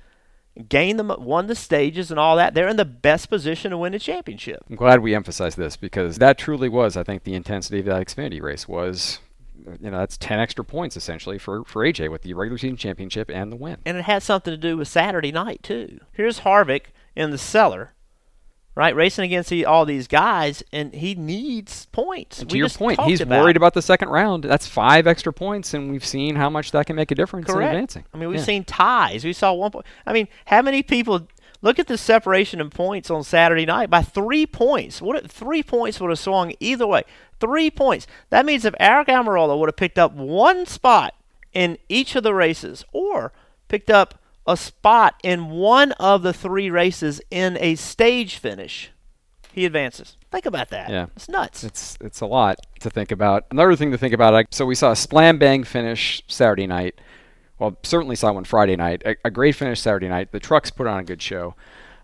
gained 0.70 1.00
them, 1.00 1.12
won 1.20 1.48
the 1.48 1.56
stages 1.56 2.12
and 2.12 2.20
all 2.20 2.36
that, 2.38 2.54
they're 2.54 2.68
in 2.68 2.78
the 2.78 2.86
best 2.86 3.30
position 3.30 3.72
to 3.72 3.78
win 3.78 3.92
the 3.92 4.00
championship. 4.00 4.64
I'm 4.70 4.76
glad 4.76 5.02
we 5.02 5.16
emphasized 5.16 5.58
this 5.58 5.76
because 5.76 6.18
that 6.18 6.38
truly 6.38 6.70
was, 6.70 6.96
I 6.96 7.04
think, 7.04 7.24
the 7.24 7.34
intensity 7.34 7.80
of 7.80 7.86
that 7.86 8.06
Xfinity 8.08 8.42
race 8.42 8.68
was, 8.68 9.20
you 9.82 9.92
know, 9.92 9.98
that's 9.98 10.18
10 10.18 10.40
extra 10.40 10.64
points 10.64 10.96
essentially 10.96 11.38
for, 11.38 11.64
for 11.66 11.84
AJ 11.84 12.12
with 12.12 12.22
the 12.22 12.34
regular 12.34 12.58
season 12.58 12.78
championship 12.78 13.30
and 13.30 13.52
the 13.52 13.58
win. 13.58 13.78
And 13.86 13.98
it 13.98 14.06
had 14.06 14.24
something 14.24 14.52
to 14.52 14.58
do 14.58 14.78
with 14.78 14.88
Saturday 14.88 15.32
night 15.32 15.62
too. 15.64 16.00
Here's 16.14 16.42
Harvick 16.42 16.88
in 17.16 17.32
the 17.32 17.38
cellar, 17.38 17.94
right, 18.76 18.96
racing 18.96 19.24
against 19.26 19.50
the, 19.50 19.66
all 19.66 19.86
these 19.86 20.08
guys, 20.08 20.64
and 20.72 20.94
he 20.94 21.16
needs 21.16 21.86
points. 21.88 22.42
And 22.42 22.50
to 22.50 22.54
We 22.54 22.60
your 22.60 22.70
point, 22.70 23.00
he's 23.02 23.22
about 23.22 23.42
worried 23.42 23.58
about 23.58 23.74
the 23.74 23.82
second 23.82 24.10
round. 24.10 24.44
That's 24.44 24.68
five 24.68 25.08
extra 25.08 25.32
points, 25.34 25.74
and 25.74 25.90
we've 25.92 26.06
seen 26.06 26.36
how 26.36 26.50
much 26.50 26.72
that 26.72 26.86
can 26.86 26.96
make 26.96 27.12
a 27.12 27.16
difference 27.16 27.48
Correct. 27.48 27.62
in 27.72 27.76
advancing. 27.76 28.06
I 28.14 28.18
mean, 28.18 28.30
we've 28.30 28.40
Yeah. 28.40 28.46
seen 28.46 28.64
ties. 28.66 29.24
We 29.24 29.34
saw 29.34 29.54
one 29.54 29.72
point. 29.72 29.86
I 30.06 30.14
mean, 30.14 30.28
how 30.46 30.62
many 30.62 30.84
people 30.84 31.28
look 31.62 31.80
at 31.80 31.88
the 31.88 31.98
separation 31.98 32.60
in 32.60 32.70
points 32.70 33.10
on 33.10 33.24
Saturday 33.24 33.66
night 33.66 33.90
by 33.90 34.02
three 34.02 34.46
points? 34.46 35.02
What 35.02 35.32
three 35.32 35.64
points 35.64 36.00
would 36.00 36.10
have 36.10 36.20
swung 36.20 36.54
either 36.60 36.86
way? 36.86 37.04
Three 37.40 37.72
points. 37.72 38.08
That 38.30 38.46
means 38.46 38.66
if 38.66 38.76
Eric 38.80 39.08
Almirola 39.08 39.58
would 39.58 39.70
have 39.70 39.76
picked 39.78 39.98
up 39.98 40.14
one 40.14 40.66
spot 40.66 41.14
in 41.54 41.78
each 41.88 42.16
of 42.16 42.24
the 42.24 42.34
races, 42.34 42.84
or 42.92 43.32
picked 43.70 43.90
up 43.90 44.20
a 44.48 44.58
spot 44.58 45.16
in 45.24 45.50
one 45.50 45.92
of 45.94 46.22
the 46.24 46.34
three 46.34 46.70
races 46.70 47.22
in 47.32 47.58
a 47.60 47.76
stage 47.76 48.38
finish, 48.38 48.92
he 49.52 49.66
advances. 49.66 50.18
Think 50.32 50.46
about 50.46 50.70
that. 50.70 50.90
Yeah. 50.90 51.08
It's 51.16 51.30
nuts. 51.30 51.64
It's 51.64 51.98
it's 52.02 52.22
a 52.22 52.26
lot 52.26 52.60
to 52.82 52.90
think 52.90 53.12
about. 53.12 53.46
Another 53.52 53.76
thing 53.76 53.92
to 53.92 53.98
think 53.98 54.14
about. 54.14 54.34
Like, 54.34 54.48
so 54.52 54.66
we 54.66 54.76
saw 54.76 54.92
a 54.92 54.96
slam 54.96 55.38
bang 55.38 55.64
finish 55.64 56.22
Saturday 56.28 56.68
night. 56.68 57.00
Well, 57.58 57.78
certainly 57.84 58.18
saw 58.18 58.34
one 58.34 58.44
Friday 58.44 58.76
night. 58.76 59.02
A, 59.06 59.16
a 59.24 59.32
great 59.32 59.56
finish 59.56 59.80
Saturday 59.80 60.10
night. 60.10 60.32
The 60.32 60.42
trucks 60.42 60.72
put 60.72 60.88
on 60.88 61.00
a 61.00 61.04
good 61.04 61.22
show. 61.22 61.56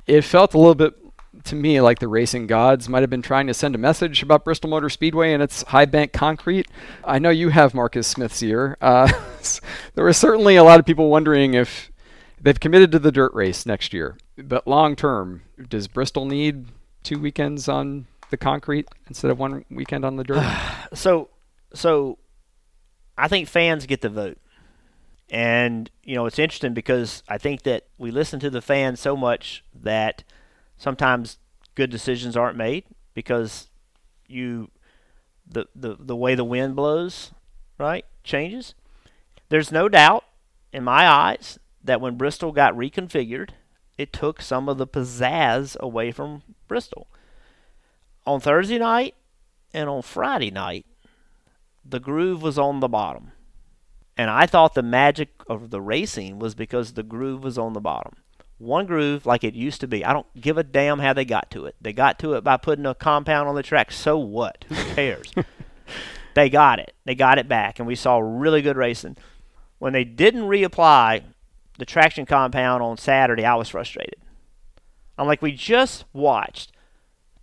It 0.08 0.22
felt 0.22 0.54
a 0.54 0.58
little 0.58 0.76
bit 0.76 0.96
to 1.44 1.56
me 1.56 1.80
like 1.82 2.00
the 2.00 2.08
racing 2.08 2.48
gods 2.48 2.90
might 2.90 3.02
have 3.02 3.10
been 3.10 3.22
trying 3.22 3.48
to 3.48 3.54
send 3.54 3.76
a 3.76 3.78
message 3.78 4.22
about 4.24 4.44
Bristol 4.44 4.70
Motor 4.70 4.90
Speedway 4.90 5.34
and 5.34 5.42
its 5.42 5.64
high 5.64 5.86
bank 5.86 6.14
concrete. 6.14 6.68
I 7.04 7.20
know 7.20 7.30
you 7.30 7.50
have 7.50 7.74
Marcus 7.74 8.08
Smith's 8.08 8.42
ear. 8.44 8.78
Uh, 8.82 9.12
there 9.96 10.04
were 10.04 10.14
certainly 10.14 10.56
a 10.56 10.64
lot 10.64 10.80
of 10.80 10.86
people 10.86 11.10
wondering 11.10 11.54
if 11.54 11.91
they've 12.42 12.60
committed 12.60 12.92
to 12.92 13.00
the 13.00 13.12
dirt 13.12 13.34
race 13.34 13.66
next 13.66 13.94
year, 13.94 14.18
but 14.38 14.68
long 14.68 14.96
term, 14.96 15.44
does 15.70 15.88
Bristol 15.88 16.26
need 16.26 16.68
two 17.04 17.20
weekends 17.20 17.68
on 17.68 18.08
the 18.30 18.38
concrete 18.38 18.88
instead 19.08 19.32
of 19.32 19.40
one 19.40 19.66
weekend 19.70 20.04
on 20.04 20.16
the 20.16 20.24
dirt? 20.24 20.44
so 20.94 21.30
so 21.74 22.18
I 23.18 23.28
think 23.28 23.48
fans 23.48 23.86
get 23.86 24.02
the 24.02 24.10
vote. 24.10 24.38
And 25.30 25.90
you 26.04 26.16
know, 26.16 26.26
it's 26.26 26.40
interesting 26.40 26.74
because 26.74 27.24
I 27.28 27.38
think 27.38 27.64
that 27.64 27.86
we 27.98 28.12
listen 28.12 28.40
to 28.42 28.50
the 28.50 28.62
fans 28.62 29.00
so 29.00 29.16
much 29.16 29.64
that 29.74 30.24
sometimes 30.76 31.38
good 31.76 31.90
decisions 31.90 32.36
aren't 32.36 32.58
made 32.58 32.84
because 33.14 33.70
you 34.28 34.72
the 35.48 35.68
the, 35.76 35.96
the 36.00 36.16
way 36.16 36.36
the 36.36 36.44
wind 36.44 36.76
blows, 36.76 37.32
right, 37.78 38.06
changes. 38.24 38.76
There's 39.50 39.72
no 39.72 39.88
doubt 39.88 40.26
in 40.74 40.84
my 40.84 41.08
eyes 41.08 41.60
that 41.84 42.02
when 42.02 42.16
Bristol 42.16 42.52
got 42.52 42.76
reconfigured, 42.76 43.52
it 43.98 44.14
took 44.14 44.42
some 44.42 44.70
of 44.70 44.78
the 44.78 44.88
pizzazz 44.88 45.78
away 45.80 46.12
from 46.12 46.44
Bristol. 46.68 47.08
On 48.26 48.40
Thursday 48.40 48.78
night 48.78 49.16
and 49.74 49.90
on 49.90 50.02
Friday 50.02 50.52
night, 50.52 50.86
the 51.84 52.00
groove 52.00 52.42
was 52.42 52.58
on 52.58 52.80
the 52.80 52.88
bottom. 52.88 53.32
And 54.18 54.30
I 54.30 54.46
thought 54.46 54.76
the 54.76 54.84
magic 54.84 55.30
of 55.48 55.72
the 55.72 55.82
racing 55.82 56.40
was 56.40 56.54
because 56.54 56.94
the 56.94 57.04
groove 57.04 57.44
was 57.44 57.58
on 57.58 57.74
the 57.74 57.80
bottom. 57.80 58.14
One 58.58 58.86
groove 58.86 59.26
like 59.26 59.44
it 59.44 59.56
used 59.56 59.82
to 59.82 59.88
be. 59.88 60.06
I 60.06 60.14
don't 60.14 60.28
give 60.40 60.58
a 60.58 60.64
damn 60.64 61.00
how 61.00 61.14
they 61.14 61.26
got 61.26 61.50
to 61.52 61.66
it. 61.66 61.76
They 61.82 61.94
got 61.94 62.20
to 62.20 62.34
it 62.34 62.44
by 62.44 62.58
putting 62.58 62.86
a 62.86 62.94
compound 62.94 63.50
on 63.50 63.56
the 63.56 63.64
track. 63.64 63.92
So 63.92 64.20
what? 64.20 64.66
Who 64.70 64.76
cares? 64.94 65.34
they 66.36 66.50
got 66.50 66.78
it. 66.78 66.94
They 67.04 67.16
got 67.16 67.40
it 67.40 67.48
back, 67.48 67.80
and 67.80 67.88
we 67.88 67.96
saw 67.96 68.20
really 68.20 68.62
good 68.62 68.78
racing. 68.78 69.18
When 69.80 69.94
they 69.94 70.04
didn't 70.04 70.44
reapply 70.44 71.24
the 71.82 71.86
traction 71.86 72.28
compound 72.28 72.84
on 72.84 72.96
Saturday, 72.96 73.44
I 73.44 73.56
was 73.56 73.68
frustrated. 73.70 74.18
I'm 75.18 75.26
like, 75.26 75.42
we 75.42 75.52
just 75.52 76.06
watched 76.14 76.72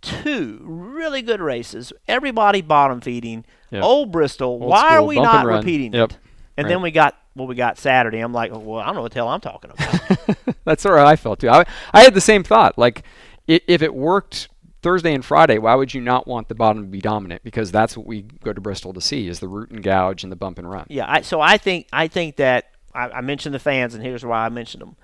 two 0.01 0.59
really 0.63 1.21
good 1.21 1.41
races. 1.41 1.91
Everybody 2.07 2.61
bottom 2.61 3.01
feeding. 3.01 3.43
Yep. 3.71 3.83
Old 3.83 4.11
Bristol. 4.13 4.47
Old 4.47 4.61
why 4.61 4.95
are 4.95 5.03
we 5.03 5.15
not 5.19 5.45
and 5.45 5.55
repeating 5.57 5.93
Yep. 5.93 6.11
it? 6.11 6.17
And 6.55 6.65
Right. 6.65 6.69
then 6.69 6.81
we 6.81 6.91
got 6.91 7.17
what 7.33 7.49
we 7.49 7.55
got 7.55 7.77
Saturday. 7.77 8.19
I'm 8.19 8.31
like, 8.33 8.51
well, 8.53 8.79
I 8.79 8.85
don't 8.85 8.95
know 8.95 9.01
what 9.01 9.11
the 9.11 9.19
hell 9.19 9.27
I'm 9.27 9.41
talking 9.41 9.71
about. 9.71 10.55
That's 10.65 10.85
where 10.85 10.99
I 10.99 11.17
felt 11.17 11.39
too. 11.39 11.49
I, 11.49 11.65
I 11.93 12.01
had 12.01 12.13
the 12.13 12.21
same 12.21 12.43
thought. 12.43 12.77
Like, 12.77 13.03
if 13.45 13.81
it 13.81 13.93
worked 13.93 14.47
Thursday 14.81 15.13
and 15.13 15.23
Friday, 15.25 15.57
why 15.57 15.75
would 15.75 15.93
you 15.93 15.99
not 15.99 16.27
want 16.27 16.47
the 16.47 16.55
bottom 16.55 16.83
to 16.83 16.87
be 16.87 17.01
dominant? 17.01 17.43
Because 17.43 17.69
that's 17.71 17.97
what 17.97 18.05
we 18.05 18.21
go 18.43 18.53
to 18.53 18.61
Bristol 18.61 18.93
to 18.93 19.01
see: 19.01 19.27
is 19.27 19.39
the 19.41 19.47
root 19.49 19.71
and 19.71 19.83
gouge 19.83 20.23
and 20.23 20.31
the 20.31 20.35
bump 20.37 20.57
and 20.59 20.69
run. 20.69 20.85
yeah. 20.89 21.05
I, 21.11 21.21
so 21.21 21.41
I 21.41 21.57
think 21.57 21.87
I 21.91 22.07
think 22.07 22.37
that 22.37 22.68
I, 22.93 23.09
I 23.09 23.21
mentioned 23.21 23.55
the 23.55 23.59
fans, 23.59 23.93
and 23.93 24.03
here's 24.03 24.25
why 24.25 24.45
I 24.45 24.49
mentioned 24.49 24.81
them. 24.81 24.95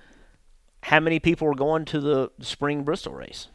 How 0.83 0.99
many 0.99 1.19
people 1.19 1.47
were 1.47 1.55
going 1.55 1.85
to 1.85 1.99
the 1.99 2.31
spring 2.41 2.83
Bristol 2.83 3.13
race? 3.13 3.47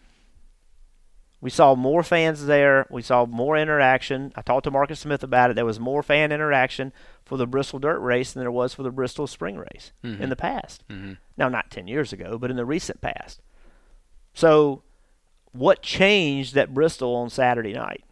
We 1.41 1.49
saw 1.49 1.75
more 1.75 2.03
fans 2.03 2.47
there. 2.47 2.87
We 2.91 3.01
saw 3.01 3.25
more 3.25 3.57
interaction. 3.57 4.33
I 4.37 4.43
talked 4.43 4.65
to 4.65 4.71
Marcus 4.71 5.01
Smith 5.01 5.23
about 5.23 5.51
it. 5.51 5.55
There 5.55 5.65
was 5.65 5.81
more 5.81 6.03
fan 6.03 6.33
interaction 6.33 6.93
for 7.25 7.39
the 7.39 7.47
Bristol 7.47 7.79
Dirt 7.79 8.01
Race 8.01 8.33
than 8.33 8.43
there 8.43 8.51
was 8.51 8.75
for 8.75 8.83
the 8.83 8.91
Bristol 8.91 9.27
Spring 9.27 9.57
Race 9.57 9.93
in 10.03 10.17
mm-hmm. 10.17 10.29
the 10.29 10.37
past. 10.37 10.87
Mm-hmm. 10.89 11.15
Now, 11.39 11.49
not 11.49 11.71
10 11.71 11.89
years 11.89 12.13
ago, 12.13 12.37
but 12.37 12.51
in 12.51 12.57
the 12.57 12.67
recent 12.67 13.01
past. 13.01 13.41
So, 14.35 14.83
what 15.53 15.83
changed 15.83 16.57
at 16.57 16.75
Bristol 16.75 17.15
on 17.17 17.31
Saturday 17.31 17.73
night? 17.73 18.05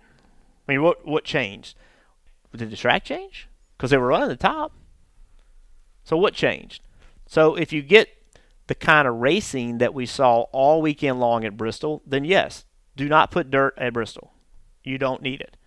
I 0.67 0.73
mean, 0.73 0.83
what 0.83 1.07
what 1.07 1.25
changed? 1.25 1.77
Did 2.57 2.71
the 2.71 2.77
track 2.77 3.05
change? 3.05 3.49
Because 3.77 3.91
they 3.91 3.99
were 3.99 4.09
running 4.09 4.29
the 4.29 4.37
top. 4.37 4.73
So, 6.09 6.17
what 6.17 6.33
changed? 6.33 6.83
So, 7.27 7.55
if 7.55 7.71
you 7.71 7.83
get 7.83 8.09
the 8.67 8.75
kind 8.75 9.07
of 9.07 9.17
racing 9.17 9.77
that 9.77 9.93
we 9.93 10.07
saw 10.07 10.47
all 10.53 10.81
weekend 10.81 11.21
long 11.21 11.45
at 11.45 11.59
Bristol, 11.59 12.01
then 12.07 12.25
yes, 12.25 12.65
do 12.97 13.11
not 13.11 13.31
put 13.31 13.51
dirt 13.51 13.75
at 13.77 13.93
Bristol. 13.93 14.33
You 14.83 14.97
don't 14.97 15.21
need 15.21 15.43
it. 15.43 15.59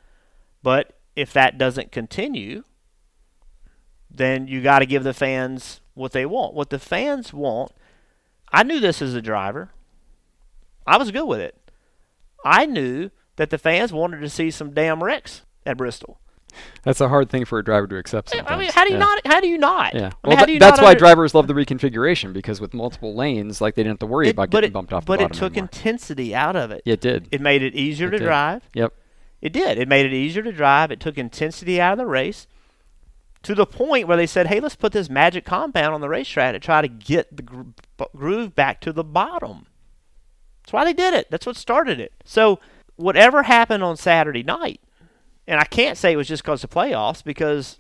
But 0.64 0.98
if 1.16 1.32
that 1.34 1.60
doesn't 1.60 1.92
continue, 1.92 2.64
then 4.10 4.48
you 4.48 4.64
got 4.64 4.80
to 4.80 4.88
give 4.88 5.04
the 5.04 5.14
fans 5.14 5.80
what 5.94 6.12
they 6.12 6.26
want. 6.26 6.56
What 6.56 6.72
the 6.72 6.80
fans 6.80 7.32
want, 7.32 7.72
I 8.52 8.64
knew 8.64 8.80
this 8.80 9.00
as 9.00 9.14
a 9.14 9.22
driver. 9.22 9.70
I 10.88 10.98
was 10.98 11.12
good 11.12 11.26
with 11.26 11.40
it. 11.40 11.56
I 12.44 12.66
knew 12.66 13.12
that 13.36 13.52
the 13.52 13.60
fans 13.60 13.94
wanted 13.94 14.22
to 14.22 14.30
see 14.30 14.50
some 14.50 14.74
damn 14.74 15.04
wrecks 15.04 15.44
at 15.68 15.78
Bristol. 15.78 16.20
That's 16.84 17.02
a 17.02 17.10
hard 17.10 17.30
thing 17.30 17.46
for 17.46 17.60
a 17.60 17.64
driver 17.64 17.88
to 17.88 17.98
accept. 17.98 18.30
Sometimes. 18.30 18.50
I 18.52 18.58
mean, 18.58 18.72
how 18.72 18.84
do 18.84 18.90
you 18.92 18.98
yeah. 18.98 19.06
not? 19.06 19.28
How 19.28 19.40
do 19.40 19.48
you 19.48 19.58
not? 19.58 19.94
Yeah. 19.94 20.00
I 20.00 20.04
mean, 20.04 20.12
Well, 20.24 20.36
how 20.38 20.42
tha- 20.44 20.48
do 20.48 20.54
you 20.54 20.60
that's 20.60 20.78
not 20.78 20.84
why 20.84 20.90
under- 20.90 21.00
drivers 21.00 21.34
love 21.36 21.48
the 21.48 21.54
reconfiguration 21.54 22.34
because 22.34 22.60
with 22.62 22.74
multiple 22.74 23.16
lanes, 23.16 23.62
like 23.62 23.76
they 23.76 23.84
didn't 23.84 23.94
have 23.94 24.00
to 24.00 24.06
worry 24.08 24.28
It- 24.28 24.32
about 24.32 24.50
but 24.50 24.58
getting 24.58 24.70
it, 24.70 24.74
bumped 24.74 24.94
off 24.94 25.06
the 25.06 25.08
bottom. 25.14 25.28
but 25.28 25.36
it 25.36 25.40
took 25.40 25.54
anymore. 25.54 25.70
intensity 25.74 26.34
out 26.36 26.56
of 26.56 26.72
it. 26.72 26.82
It 26.86 27.02
did. 27.02 27.28
It 27.32 27.42
made 27.42 27.62
it 27.64 27.76
easier 27.76 28.08
It 28.08 28.12
to 28.12 28.18
did. 28.20 28.26
drive. 28.26 28.70
Yep. 28.74 28.94
It 29.42 29.54
did. 29.54 29.78
It 29.78 29.88
made 29.88 30.06
it 30.06 30.14
easier 30.14 30.44
to 30.44 30.52
drive. 30.52 30.92
It 30.92 31.00
took 31.00 31.18
intensity 31.18 31.82
out 31.82 31.94
of 31.94 31.98
the 31.98 32.06
race 32.06 32.48
to 33.44 33.56
the 33.56 33.66
point 33.66 34.08
where 34.08 34.18
they 34.18 34.28
said, 34.28 34.48
"Hey, 34.48 34.60
let's 34.60 34.76
put 34.76 34.92
this 34.94 35.10
magic 35.10 35.46
compound 35.46 35.96
on 35.96 36.02
the 36.02 36.10
racetrack 36.10 36.54
to 36.54 36.60
try 36.60 36.82
to 36.82 36.88
get 36.88 37.36
the 37.36 37.42
gro- 37.42 37.74
groove 38.16 38.54
back 38.56 38.82
to 38.82 38.94
the 38.94 39.04
bottom." 39.04 39.66
That's 40.62 40.74
why 40.74 40.86
they 40.86 40.94
did 40.94 41.16
it. 41.16 41.28
That's 41.32 41.48
what 41.48 41.56
started 41.58 42.00
it. 42.00 42.14
So 42.24 42.60
whatever 42.98 43.42
happened 43.44 43.82
on 43.84 43.98
Saturday 43.98 44.44
night, 44.44 44.80
and 45.48 45.60
I 45.60 45.66
can't 45.66 45.98
say 45.98 46.14
it 46.14 46.18
was 46.18 46.28
just 46.28 46.44
because 46.44 46.64
of 46.64 46.70
the 46.70 46.76
playoffs 46.76 47.24
because 47.24 47.80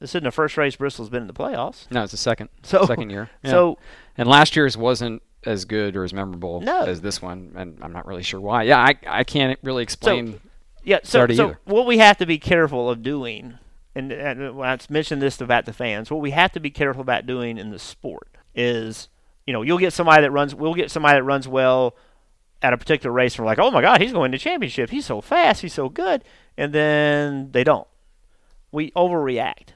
this 0.00 0.10
isn't 0.10 0.24
the 0.24 0.30
first 0.30 0.56
race 0.56 0.76
Bristol's 0.76 1.10
been 1.10 1.22
in 1.22 1.26
the 1.28 1.34
playoffs. 1.34 1.90
No, 1.90 2.02
it's 2.02 2.12
the 2.12 2.16
second. 2.18 2.48
So 2.62 2.84
second 2.86 3.10
year. 3.10 3.30
Yeah. 3.42 3.50
So 3.50 3.78
and 4.16 4.28
last 4.28 4.56
year's 4.56 4.76
wasn't 4.76 5.22
as 5.44 5.64
good 5.64 5.96
or 5.96 6.04
as 6.04 6.12
memorable 6.12 6.60
No. 6.60 6.82
as 6.82 7.00
this 7.00 7.22
one, 7.22 7.52
and 7.56 7.78
I'm 7.82 7.92
not 7.92 8.06
really 8.06 8.22
sure 8.22 8.40
why. 8.40 8.64
Yeah, 8.64 8.78
I 8.78 8.94
I 9.06 9.24
can't 9.24 9.58
really 9.62 9.82
explain. 9.82 10.40
Yeah, 10.82 11.00
so, 11.02 11.26
so 11.26 11.32
either. 11.46 11.60
what 11.64 11.86
we 11.86 11.98
have 11.98 12.16
to 12.18 12.26
be 12.26 12.38
careful 12.38 12.88
of 12.88 13.02
doing, 13.02 13.58
and, 13.94 14.10
and 14.12 14.56
when 14.56 14.68
I 14.68 14.78
mentioned 14.88 15.20
this 15.20 15.38
about 15.40 15.66
the 15.66 15.74
fans, 15.74 16.10
what 16.10 16.20
we 16.22 16.30
have 16.30 16.52
to 16.52 16.60
be 16.60 16.70
careful 16.70 17.02
about 17.02 17.26
doing 17.26 17.58
in 17.58 17.70
the 17.70 17.78
sport 17.78 18.28
is, 18.54 19.10
you 19.46 19.52
know, 19.52 19.60
you'll 19.60 19.76
get 19.78 19.92
somebody 19.92 20.22
that 20.22 20.30
runs, 20.30 20.54
we'll 20.54 20.72
get 20.74 20.90
somebody 20.90 21.18
that 21.18 21.22
runs 21.22 21.46
well 21.46 21.96
at 22.62 22.72
a 22.72 22.78
particular 22.78 23.12
race, 23.12 23.34
and 23.36 23.44
we're 23.44 23.50
like, 23.50 23.58
oh 23.58 23.70
my 23.70 23.82
God, 23.82 24.00
he's 24.00 24.12
going 24.12 24.32
to 24.32 24.38
championship, 24.38 24.88
he's 24.88 25.04
so 25.04 25.20
fast, 25.20 25.60
he's 25.60 25.74
so 25.74 25.90
good, 25.90 26.24
and 26.56 26.72
then 26.72 27.52
they 27.52 27.64
don't. 27.64 27.88
We 28.72 28.90
overreact. 28.92 29.70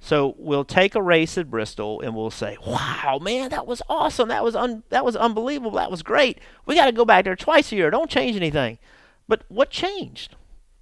So 0.00 0.34
we'll 0.36 0.66
take 0.66 0.94
a 0.94 1.00
race 1.02 1.38
at 1.38 1.50
Bristol 1.50 2.02
and 2.02 2.14
we'll 2.14 2.30
say, 2.30 2.58
"Wow, 2.66 3.18
man, 3.22 3.48
that 3.50 3.66
was 3.66 3.80
awesome. 3.88 4.28
That 4.28 4.44
was 4.44 4.54
un- 4.54 4.82
that 4.90 5.04
was 5.04 5.16
unbelievable. 5.16 5.72
That 5.72 5.90
was 5.90 6.02
great. 6.02 6.38
We 6.66 6.74
got 6.74 6.86
to 6.86 6.92
go 6.92 7.06
back 7.06 7.24
there 7.24 7.36
twice 7.36 7.72
a 7.72 7.76
year. 7.76 7.90
Don't 7.90 8.10
change 8.10 8.36
anything." 8.36 8.78
But 9.26 9.44
what 9.48 9.70
changed? 9.70 10.36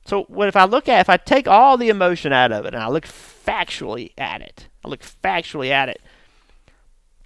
So 0.04 0.24
what 0.24 0.48
if 0.48 0.56
I 0.56 0.64
look 0.64 0.88
at 0.88 1.00
if 1.00 1.08
I 1.08 1.16
take 1.16 1.46
all 1.46 1.76
the 1.76 1.88
emotion 1.88 2.32
out 2.32 2.52
of 2.52 2.64
it 2.64 2.74
and 2.74 2.82
I 2.82 2.88
look 2.88 3.06
factually 3.06 4.12
at 4.18 4.40
it, 4.40 4.68
I 4.84 4.88
look 4.88 5.02
factually 5.02 5.70
at 5.70 5.88
it. 5.88 6.02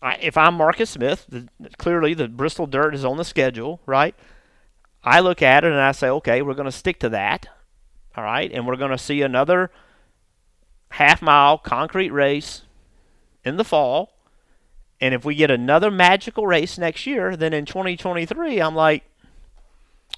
I, 0.03 0.17
if 0.21 0.37
I'm 0.37 0.55
Marcus 0.55 0.91
Smith, 0.91 1.25
the, 1.29 1.49
clearly 1.79 2.13
the 2.13 2.29
Bristol 2.29 2.67
Dirt 2.67 2.95
is 2.95 3.05
on 3.05 3.17
the 3.17 3.25
schedule, 3.25 3.81
right? 3.87 4.15
I 5.03 5.21
look 5.21 5.41
at 5.41 5.65
it 5.65 5.73
and 5.73 5.81
I 5.81 5.93
say, 5.93 6.09
okay, 6.09 6.43
we're 6.43 6.55
going 6.55 6.67
to 6.67 6.73
stick 6.73 6.99
to 7.01 7.09
that, 7.11 7.47
all 8.17 8.25
right, 8.25 8.51
and 8.53 8.67
we're 8.67 8.77
going 8.77 8.91
to 8.91 8.99
see 8.99 9.23
another 9.23 9.71
half 10.91 11.21
mile 11.21 11.59
concrete 11.59 12.11
race 12.11 12.63
in 13.45 13.57
the 13.57 13.65
fall. 13.65 14.13
And 15.01 15.13
if 15.13 15.25
we 15.25 15.35
get 15.35 15.51
another 15.51 15.91
magical 15.91 16.47
race 16.47 16.79
next 16.79 17.07
year, 17.07 17.37
then 17.37 17.53
in 17.53 17.67
2023, 17.67 18.61
I'm 18.61 18.75
like, 18.75 19.05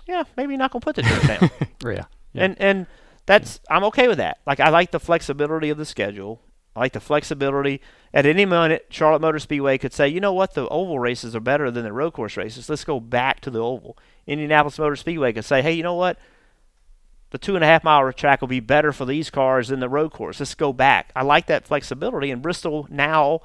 yeah, 0.07 0.22
maybe 0.36 0.57
not 0.57 0.70
going 0.70 0.80
to 0.80 0.84
put 0.84 0.96
the 0.96 1.03
dirt 1.03 1.26
down. 1.26 1.51
Yeah. 1.80 2.05
yeah. 2.32 2.44
And 2.44 2.61
and 2.61 2.86
that's 3.26 3.61
I'm 3.70 3.84
okay 3.84 4.09
with 4.09 4.18
that. 4.18 4.38
Like 4.46 4.59
I 4.59 4.70
like 4.70 4.90
the 4.90 4.99
flexibility 4.99 5.70
of 5.70 5.78
the 5.78 5.84
schedule. 5.84 6.40
I 6.74 6.80
like 6.80 6.92
the 6.92 7.01
flexibility. 7.01 7.80
At 8.12 8.26
any 8.26 8.44
moment, 8.44 8.82
Charlotte 8.90 9.20
Motor 9.20 9.38
Speedway 9.38 9.78
could 9.78 9.92
say, 9.92 10.09
you 10.09 10.20
know 10.20 10.32
what, 10.32 10.55
the 10.55 10.68
oval 10.68 10.99
races 10.99 11.36
are 11.36 11.40
better 11.40 11.70
than 11.70 11.84
the 11.84 11.92
road 11.92 12.12
course 12.12 12.36
races. 12.36 12.68
Let's 12.68 12.84
go 12.84 13.01
back 13.01 13.40
to 13.40 13.51
the 13.51 13.61
oval. 13.61 13.96
Indianapolis 14.26 14.78
Motor 14.78 14.96
Speedway 14.96 15.32
could 15.32 15.44
say, 15.44 15.62
hey, 15.62 15.72
you 15.72 15.82
know 15.82 15.94
what, 15.94 16.18
the 17.31 17.39
two 17.39 17.55
and 17.55 17.64
a 17.64 17.66
half 17.66 17.85
mile 17.85 18.11
track 18.12 18.41
will 18.41 18.49
be 18.49 18.61
better 18.61 18.93
for 18.93 19.05
these 19.05 19.31
cars 19.31 19.68
than 19.68 19.81
the 19.81 19.89
road 19.89 20.12
course. 20.12 20.41
Let's 20.41 20.55
go 20.55 20.72
back. 20.72 21.12
I 21.14 21.22
like 21.22 21.47
that 21.47 21.66
flexibility. 21.66 22.31
And 22.31 22.41
Bristol 22.41 22.87
now, 22.91 23.41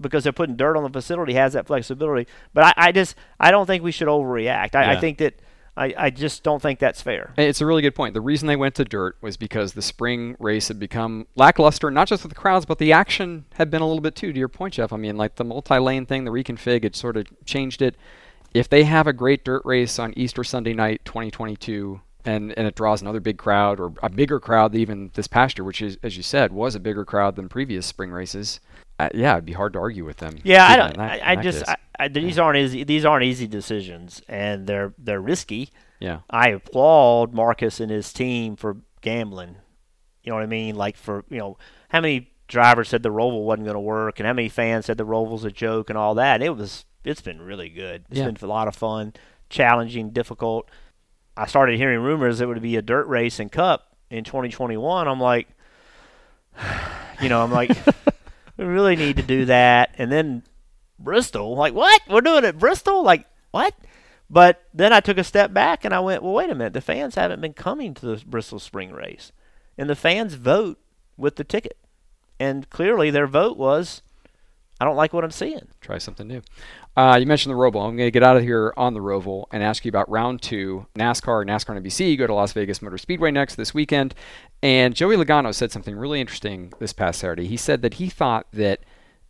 because 0.00 0.24
they're 0.24 0.32
putting 0.32 0.56
dirt 0.56 0.76
on 0.76 0.82
the 0.82 0.90
facility, 0.90 1.34
has 1.34 1.52
that 1.52 1.66
flexibility. 1.66 2.26
But 2.54 2.64
I, 2.64 2.88
I 2.88 2.92
just 2.92 3.16
I 3.38 3.50
don't 3.50 3.66
think 3.66 3.82
we 3.82 3.92
should 3.92 4.08
overreact. 4.08 4.74
I, 4.74 4.94
I 4.94 5.00
think 5.00 5.18
that 5.18 5.40
I, 5.78 5.94
I 5.96 6.10
just 6.10 6.42
don't 6.42 6.60
think 6.60 6.80
that's 6.80 7.00
fair. 7.00 7.32
It's 7.38 7.60
a 7.60 7.66
really 7.66 7.82
good 7.82 7.94
point. 7.94 8.12
The 8.12 8.20
reason 8.20 8.48
they 8.48 8.56
went 8.56 8.74
to 8.76 8.84
dirt 8.84 9.16
was 9.20 9.36
because 9.36 9.74
the 9.74 9.82
spring 9.82 10.34
race 10.40 10.68
had 10.68 10.80
become 10.80 11.28
lackluster, 11.36 11.88
not 11.90 12.08
just 12.08 12.24
with 12.24 12.32
the 12.32 12.38
crowds, 12.38 12.66
but 12.66 12.78
the 12.78 12.92
action 12.92 13.44
had 13.54 13.70
been 13.70 13.80
a 13.80 13.86
little 13.86 14.02
bit 14.02 14.16
too. 14.16 14.32
To 14.32 14.38
your 14.38 14.48
point, 14.48 14.74
Jeff, 14.74 14.92
I 14.92 14.96
mean, 14.96 15.16
like 15.16 15.36
the 15.36 15.44
multi-lane 15.44 16.04
thing, 16.04 16.24
the 16.24 16.32
reconfig, 16.32 16.84
it 16.84 16.96
sort 16.96 17.16
of 17.16 17.26
changed 17.44 17.80
it. 17.80 17.94
If 18.52 18.68
they 18.68 18.84
have 18.84 19.06
a 19.06 19.12
great 19.12 19.44
dirt 19.44 19.62
race 19.64 20.00
on 20.00 20.14
Easter 20.16 20.42
Sunday 20.42 20.72
night, 20.72 21.02
2022, 21.04 22.00
and 22.28 22.52
and 22.58 22.66
it 22.66 22.74
draws 22.74 23.00
another 23.02 23.20
big 23.20 23.38
crowd 23.38 23.80
or 23.80 23.92
a 24.02 24.08
bigger 24.10 24.38
crowd 24.40 24.72
than 24.72 24.80
even 24.80 25.10
this 25.14 25.26
past 25.26 25.58
year, 25.58 25.64
which 25.64 25.80
is, 25.82 25.96
as 26.02 26.16
you 26.16 26.22
said, 26.22 26.52
was 26.52 26.74
a 26.74 26.80
bigger 26.80 27.04
crowd 27.04 27.36
than 27.36 27.48
previous 27.48 27.86
spring 27.86 28.10
races. 28.10 28.60
Uh, 29.00 29.08
yeah, 29.14 29.34
it'd 29.34 29.44
be 29.46 29.52
hard 29.52 29.72
to 29.72 29.78
argue 29.78 30.04
with 30.04 30.16
them. 30.18 30.36
Yeah, 30.42 30.66
I 30.66 30.76
don't. 30.76 30.96
that- 30.96 31.22
I, 31.26 31.32
I 31.32 31.36
just. 31.36 31.68
I, 31.68 31.76
I, 32.00 32.08
these 32.08 32.38
aren't 32.38 32.58
easy. 32.58 32.84
These 32.84 33.04
aren't 33.04 33.24
easy 33.24 33.46
decisions, 33.46 34.22
and 34.28 34.66
they're 34.66 34.92
they're 34.98 35.20
risky. 35.20 35.70
yeah. 36.00 36.20
I 36.30 36.50
applaud 36.50 37.32
Marcus 37.32 37.80
and 37.80 37.90
his 37.90 38.12
team 38.12 38.56
for 38.56 38.76
gambling. 39.00 39.56
You 40.24 40.30
know 40.30 40.36
what 40.36 40.42
I 40.44 40.46
mean? 40.46 40.74
Like 40.76 40.96
for 40.96 41.24
you 41.30 41.38
know 41.38 41.58
how 41.88 42.00
many 42.00 42.30
drivers 42.48 42.88
said 42.88 43.02
the 43.02 43.10
Roval 43.10 43.44
wasn't 43.44 43.64
going 43.66 43.74
to 43.74 43.80
work, 43.80 44.18
and 44.20 44.26
how 44.26 44.32
many 44.32 44.48
fans 44.48 44.86
said 44.86 44.98
the 44.98 45.04
Roval's 45.06 45.44
a 45.44 45.50
joke 45.50 45.90
and 45.90 45.98
all 45.98 46.14
that. 46.16 46.42
It 46.42 46.56
was. 46.56 46.84
It's 47.04 47.20
been 47.22 47.40
really 47.40 47.68
good. 47.68 48.04
It's 48.10 48.18
Yeah. 48.18 48.26
been 48.26 48.36
a 48.42 48.46
lot 48.46 48.68
of 48.68 48.74
fun, 48.76 49.12
challenging, 49.48 50.10
difficult. 50.10 50.68
I 51.38 51.46
started 51.46 51.76
hearing 51.76 52.00
rumors 52.00 52.40
it 52.40 52.46
would 52.46 52.60
be 52.60 52.74
a 52.74 52.82
dirt 52.82 53.06
race 53.06 53.38
and 53.38 53.50
Cup 53.50 53.96
in 54.10 54.24
2021. 54.24 55.06
I'm 55.06 55.20
like, 55.20 55.46
you 57.22 57.28
know, 57.28 57.42
I'm 57.42 57.52
like, 57.52 57.70
we 58.56 58.64
really 58.64 58.96
need 58.96 59.16
to 59.16 59.22
do 59.22 59.44
that. 59.44 59.94
And 59.98 60.10
then 60.10 60.42
Bristol, 60.98 61.54
like, 61.54 61.74
what? 61.74 62.02
We're 62.10 62.22
doing 62.22 62.44
it 62.44 62.58
Bristol? 62.58 63.04
Like, 63.04 63.24
what? 63.52 63.72
But 64.28 64.64
then 64.74 64.92
I 64.92 64.98
took 64.98 65.16
a 65.16 65.24
step 65.24 65.52
back 65.52 65.84
and 65.84 65.94
I 65.94 66.00
went, 66.00 66.24
well, 66.24 66.32
wait 66.32 66.50
a 66.50 66.56
minute. 66.56 66.72
The 66.72 66.80
fans 66.80 67.14
haven't 67.14 67.40
been 67.40 67.54
coming 67.54 67.94
to 67.94 68.06
the 68.06 68.24
Bristol 68.26 68.58
Spring 68.58 68.90
Race. 68.90 69.30
And 69.78 69.88
the 69.88 69.94
fans 69.94 70.34
vote 70.34 70.80
with 71.16 71.36
the 71.36 71.44
ticket. 71.44 71.78
And 72.40 72.68
clearly 72.68 73.10
their 73.10 73.28
vote 73.28 73.56
was, 73.56 74.02
I 74.80 74.84
don't 74.84 74.96
like 74.96 75.12
what 75.12 75.24
I'm 75.24 75.30
seeing. 75.30 75.66
try 75.80 75.98
something 75.98 76.28
new. 76.28 76.42
Uh, 76.96 77.16
you 77.18 77.26
mentioned 77.26 77.52
the 77.52 77.58
Roval. 77.58 77.86
I'm 77.86 77.96
going 77.96 78.06
to 78.06 78.10
get 78.10 78.22
out 78.22 78.36
of 78.36 78.42
here 78.42 78.72
on 78.76 78.94
the 78.94 79.00
Roval 79.00 79.46
and 79.52 79.62
ask 79.62 79.84
you 79.84 79.88
about 79.88 80.08
round 80.08 80.40
two, 80.40 80.86
NASCAR, 80.94 81.44
NASCAR 81.44 81.80
NBC. 81.80 82.10
You 82.10 82.16
go 82.16 82.26
to 82.26 82.34
Las 82.34 82.52
Vegas 82.52 82.80
Motor 82.80 82.98
Speedway 82.98 83.30
next 83.30 83.56
this 83.56 83.74
weekend. 83.74 84.14
And 84.62 84.94
Joey 84.94 85.16
Logano 85.16 85.54
said 85.54 85.72
something 85.72 85.96
really 85.96 86.20
interesting 86.20 86.72
this 86.78 86.92
past 86.92 87.20
Saturday. 87.20 87.46
He 87.46 87.56
said 87.56 87.82
that 87.82 87.94
he 87.94 88.08
thought 88.08 88.46
that 88.52 88.80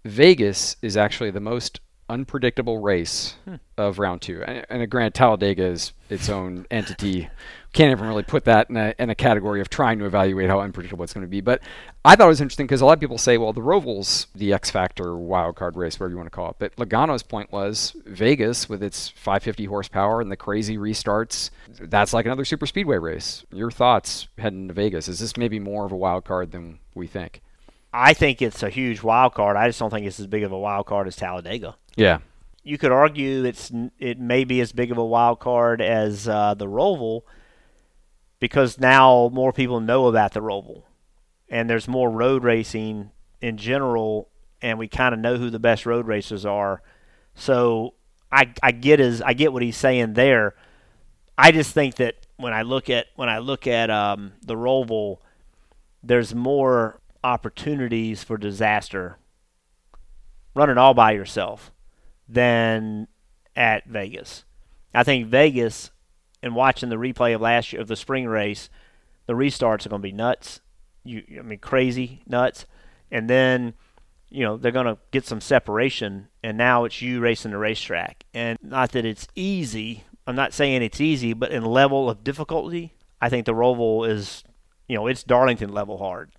Vegas 0.04 0.76
is 0.82 0.96
actually 0.96 1.30
the 1.30 1.40
most 1.40 1.80
unpredictable 2.08 2.78
race 2.78 3.34
of 3.76 3.98
round 3.98 4.22
two. 4.22 4.42
And, 4.46 4.66
and 4.68 4.90
granted, 4.90 5.14
Talladega 5.14 5.64
is 5.64 5.92
its 6.08 6.28
own 6.28 6.66
entity. 6.70 7.28
Can't 7.72 7.90
even 7.92 8.08
really 8.08 8.22
put 8.22 8.44
that 8.46 8.70
in 8.70 8.76
a, 8.76 8.94
in 8.98 9.10
a 9.10 9.14
category 9.14 9.60
of 9.60 9.68
trying 9.68 9.98
to 9.98 10.06
evaluate 10.06 10.48
how 10.48 10.60
unpredictable 10.60 11.04
it's 11.04 11.12
going 11.12 11.26
to 11.26 11.30
be. 11.30 11.42
But 11.42 11.60
I 12.04 12.16
thought 12.16 12.24
it 12.24 12.28
was 12.28 12.40
interesting 12.40 12.66
because 12.66 12.80
a 12.80 12.86
lot 12.86 12.94
of 12.94 13.00
people 13.00 13.18
say, 13.18 13.36
well, 13.36 13.52
the 13.52 13.62
Roval's 13.62 14.26
the 14.34 14.52
X 14.54 14.70
Factor 14.70 15.16
wild 15.16 15.56
card 15.56 15.76
race, 15.76 16.00
whatever 16.00 16.12
you 16.12 16.16
want 16.16 16.26
to 16.26 16.34
call 16.34 16.50
it. 16.50 16.56
But 16.58 16.76
Logano's 16.76 17.22
point 17.22 17.52
was 17.52 17.94
Vegas, 18.06 18.68
with 18.68 18.82
its 18.82 19.08
550 19.10 19.66
horsepower 19.66 20.20
and 20.20 20.30
the 20.30 20.36
crazy 20.36 20.78
restarts, 20.78 21.50
that's 21.78 22.14
like 22.14 22.24
another 22.24 22.46
super 22.46 22.66
speedway 22.66 22.96
race. 22.96 23.44
Your 23.52 23.70
thoughts 23.70 24.28
heading 24.38 24.68
to 24.68 24.74
Vegas? 24.74 25.06
Is 25.06 25.18
this 25.18 25.36
maybe 25.36 25.60
more 25.60 25.84
of 25.84 25.92
a 25.92 25.96
wild 25.96 26.24
card 26.24 26.52
than 26.52 26.78
we 26.94 27.06
think? 27.06 27.42
I 27.92 28.14
think 28.14 28.42
it's 28.42 28.62
a 28.62 28.70
huge 28.70 29.02
wild 29.02 29.34
card. 29.34 29.56
I 29.56 29.68
just 29.68 29.78
don't 29.78 29.90
think 29.90 30.06
it's 30.06 30.20
as 30.20 30.26
big 30.26 30.42
of 30.42 30.52
a 30.52 30.58
wild 30.58 30.86
card 30.86 31.06
as 31.06 31.16
Talladega. 31.16 31.76
Yeah. 31.96 32.18
You 32.62 32.76
could 32.76 32.92
argue 32.92 33.44
it's 33.44 33.72
it 33.98 34.18
may 34.18 34.44
be 34.44 34.60
as 34.60 34.72
big 34.72 34.90
of 34.90 34.98
a 34.98 35.04
wild 35.04 35.40
card 35.40 35.80
as 35.80 36.28
uh, 36.28 36.54
the 36.54 36.66
Roval 36.66 37.22
because 38.40 38.78
now 38.78 39.30
more 39.32 39.52
people 39.52 39.80
know 39.80 40.06
about 40.06 40.32
the 40.32 40.40
Roval, 40.40 40.82
and 41.48 41.68
there's 41.68 41.88
more 41.88 42.10
road 42.10 42.44
racing 42.44 43.10
in 43.40 43.56
general, 43.56 44.28
and 44.60 44.78
we 44.78 44.88
kind 44.88 45.14
of 45.14 45.20
know 45.20 45.36
who 45.36 45.50
the 45.50 45.58
best 45.58 45.86
road 45.86 46.06
racers 46.06 46.44
are. 46.44 46.82
So 47.34 47.94
I 48.30 48.52
I 48.62 48.72
get 48.72 48.98
his 48.98 49.22
I 49.22 49.32
get 49.32 49.52
what 49.52 49.62
he's 49.62 49.76
saying 49.76 50.14
there. 50.14 50.54
I 51.36 51.52
just 51.52 51.72
think 51.72 51.96
that 51.96 52.16
when 52.36 52.52
I 52.52 52.62
look 52.62 52.90
at 52.90 53.06
when 53.16 53.28
I 53.28 53.38
look 53.38 53.66
at 53.66 53.90
um, 53.90 54.32
the 54.42 54.54
Roval, 54.54 55.18
there's 56.02 56.34
more 56.34 57.00
opportunities 57.22 58.22
for 58.22 58.36
disaster 58.36 59.18
running 60.54 60.78
all 60.78 60.94
by 60.94 61.12
yourself 61.12 61.72
than 62.28 63.06
at 63.54 63.86
Vegas. 63.86 64.44
I 64.94 65.02
think 65.04 65.28
Vegas 65.28 65.90
and 66.42 66.54
watching 66.54 66.88
the 66.88 66.96
replay 66.96 67.34
of 67.34 67.40
last 67.40 67.72
year 67.72 67.82
of 67.82 67.88
the 67.88 67.96
spring 67.96 68.26
race, 68.26 68.68
the 69.26 69.32
restarts 69.34 69.84
are 69.86 69.88
going 69.88 70.02
to 70.02 70.08
be 70.08 70.12
nuts. 70.12 70.60
You, 71.04 71.22
I 71.38 71.42
mean, 71.42 71.58
crazy 71.58 72.22
nuts. 72.26 72.66
And 73.10 73.28
then, 73.28 73.74
you 74.28 74.44
know, 74.44 74.56
they're 74.56 74.72
going 74.72 74.86
to 74.86 74.98
get 75.10 75.24
some 75.24 75.40
separation, 75.40 76.28
and 76.42 76.58
now 76.58 76.84
it's 76.84 77.00
you 77.00 77.20
racing 77.20 77.50
the 77.52 77.58
racetrack. 77.58 78.24
And 78.34 78.58
not 78.62 78.92
that 78.92 79.04
it's 79.04 79.26
easy. 79.34 80.04
I'm 80.26 80.36
not 80.36 80.52
saying 80.52 80.82
it's 80.82 81.00
easy, 81.00 81.32
but 81.32 81.50
in 81.50 81.64
level 81.64 82.10
of 82.10 82.22
difficulty, 82.22 82.94
I 83.20 83.28
think 83.30 83.46
the 83.46 83.54
Roval 83.54 84.08
is, 84.08 84.44
you 84.88 84.96
know, 84.96 85.06
it's 85.06 85.22
Darlington 85.22 85.72
level 85.72 85.98
hard. 85.98 86.30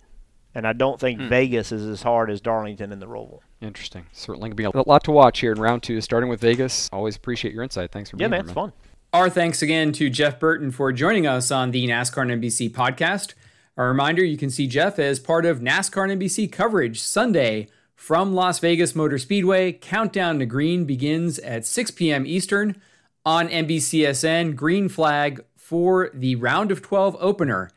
And 0.54 0.66
I 0.66 0.72
don't 0.72 0.98
think 0.98 1.20
Hmm. 1.20 1.28
Vegas 1.28 1.70
is 1.70 1.86
as 1.86 2.02
hard 2.02 2.28
as 2.30 2.40
Darlington 2.40 2.92
in 2.92 2.98
the 2.98 3.06
Roval. 3.06 3.40
Interesting. 3.60 4.06
Certainly 4.12 4.50
going 4.50 4.56
to 4.56 4.56
be 4.72 4.78
a 4.80 4.82
lot 4.88 5.04
to 5.04 5.12
watch 5.12 5.40
here 5.40 5.52
in 5.52 5.60
round 5.60 5.82
two, 5.82 6.00
starting 6.00 6.28
with 6.28 6.40
Vegas. 6.40 6.88
Always 6.92 7.14
appreciate 7.16 7.54
your 7.54 7.62
insight. 7.62 7.92
Thanks 7.92 8.10
for 8.10 8.16
Yeah, 8.16 8.28
being 8.28 8.30
man, 8.30 8.40
here, 8.46 8.54
Yeah, 8.54 8.54
man, 8.54 8.68
it's 8.68 8.74
fun. 8.76 8.89
Our 9.12 9.28
thanks 9.28 9.60
again 9.60 9.90
to 9.94 10.08
Jeff 10.08 10.38
Burton 10.38 10.70
for 10.70 10.92
joining 10.92 11.26
us 11.26 11.50
on 11.50 11.72
the 11.72 11.84
NASCAR 11.84 12.18
on 12.18 12.28
NBC 12.28 12.70
podcast. 12.70 13.34
A 13.76 13.82
reminder 13.82 14.22
you 14.22 14.36
can 14.36 14.50
see 14.50 14.68
Jeff 14.68 15.00
as 15.00 15.18
part 15.18 15.44
of 15.44 15.58
NASCAR 15.58 16.04
on 16.04 16.16
NBC 16.16 16.50
coverage 16.52 17.00
Sunday 17.00 17.66
from 17.96 18.34
Las 18.34 18.60
Vegas 18.60 18.94
Motor 18.94 19.18
Speedway. 19.18 19.72
Countdown 19.72 20.38
to 20.38 20.46
Green 20.46 20.84
begins 20.84 21.40
at 21.40 21.66
6 21.66 21.90
p.m. 21.90 22.24
Eastern 22.24 22.80
on 23.26 23.48
NBCSN. 23.48 24.54
Green 24.54 24.88
flag 24.88 25.44
for 25.56 26.10
the 26.14 26.36
round 26.36 26.70
of 26.70 26.80
12 26.80 27.16
opener 27.18 27.68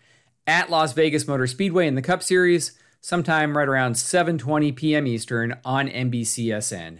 at 0.45 0.69
Las 0.69 0.93
Vegas 0.93 1.27
Motor 1.27 1.47
Speedway 1.47 1.88
in 1.88 1.95
the 1.95 2.03
Cup 2.03 2.21
Series, 2.21 2.77
sometime 3.01 3.57
right 3.57 3.67
around 3.67 3.93
7:20 3.93 4.75
p.m. 4.75 5.07
Eastern 5.07 5.57
on 5.65 5.89
NBCSN. 5.89 6.99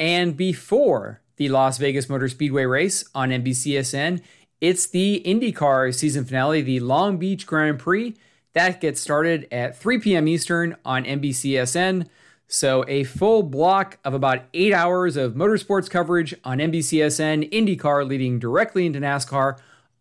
And 0.00 0.36
before 0.36 1.20
the 1.38 1.48
Las 1.48 1.78
Vegas 1.78 2.08
Motor 2.08 2.28
Speedway 2.28 2.64
race 2.66 3.04
on 3.14 3.30
NBCSN, 3.30 4.20
it's 4.60 4.86
the 4.86 5.22
IndyCar 5.24 5.94
season 5.94 6.24
finale, 6.24 6.62
the 6.62 6.80
Long 6.80 7.16
Beach 7.16 7.46
Grand 7.46 7.78
Prix. 7.78 8.14
That 8.54 8.80
gets 8.80 9.00
started 9.00 9.46
at 9.52 9.78
3 9.78 9.98
p.m. 10.00 10.26
Eastern 10.26 10.76
on 10.84 11.04
NBCSN. 11.04 12.08
So, 12.48 12.84
a 12.88 13.04
full 13.04 13.42
block 13.42 13.98
of 14.04 14.14
about 14.14 14.46
eight 14.54 14.72
hours 14.72 15.16
of 15.16 15.34
motorsports 15.34 15.88
coverage 15.88 16.34
on 16.44 16.58
NBCSN, 16.58 17.52
IndyCar 17.52 18.08
leading 18.08 18.38
directly 18.38 18.86
into 18.86 19.00
NASCAR, 19.00 19.58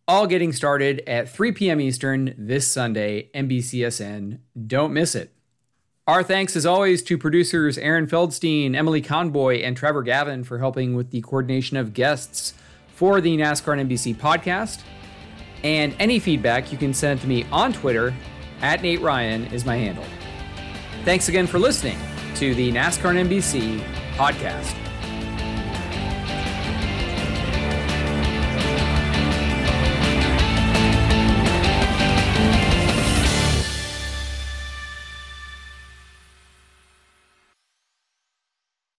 all 0.08 0.26
getting 0.26 0.54
started 0.54 1.04
at 1.06 1.30
3 1.30 1.52
p.m. 1.52 1.82
Eastern 1.82 2.34
this 2.38 2.68
Sunday, 2.68 3.30
NBCSN. 3.36 4.40
Don't 4.66 4.94
miss 4.94 5.14
it. 5.14 5.37
Our 6.08 6.24
thanks, 6.24 6.56
as 6.56 6.66
always, 6.66 7.04
to 7.04 7.18
producers 7.18 7.78
Aaron 7.78 8.08
Feldstein, 8.08 8.76
Emily 8.78 9.02
Conboy, 9.02 9.62
and 9.62 9.76
Trevor 9.76 10.04
Gavin 10.04 10.46
for 10.46 10.58
helping 10.58 10.96
with 10.96 11.12
the 11.12 11.20
coordination 11.20 11.76
of 11.76 11.94
guests 11.94 12.54
for 12.96 13.20
the 13.20 13.38
NASCAR 13.38 13.78
on 13.78 13.90
NBC 13.90 14.16
podcast. 14.16 14.84
And 15.66 15.94
any 16.00 16.20
feedback 16.20 16.72
you 16.72 16.78
can 16.78 16.94
send 16.94 17.20
to 17.22 17.28
me 17.28 17.46
on 17.52 17.74
Twitter 17.74 18.14
at 18.62 18.82
Nate 18.82 19.02
Ryan 19.02 19.48
is 19.48 19.66
my 19.66 19.76
handle. 19.76 20.06
Thanks 21.04 21.28
again 21.28 21.46
for 21.46 21.60
listening 21.60 21.98
to 22.36 22.56
the 22.56 22.72
NASCAR 22.72 23.10
on 23.10 23.16
NBC 23.16 23.82
podcast. 24.16 24.87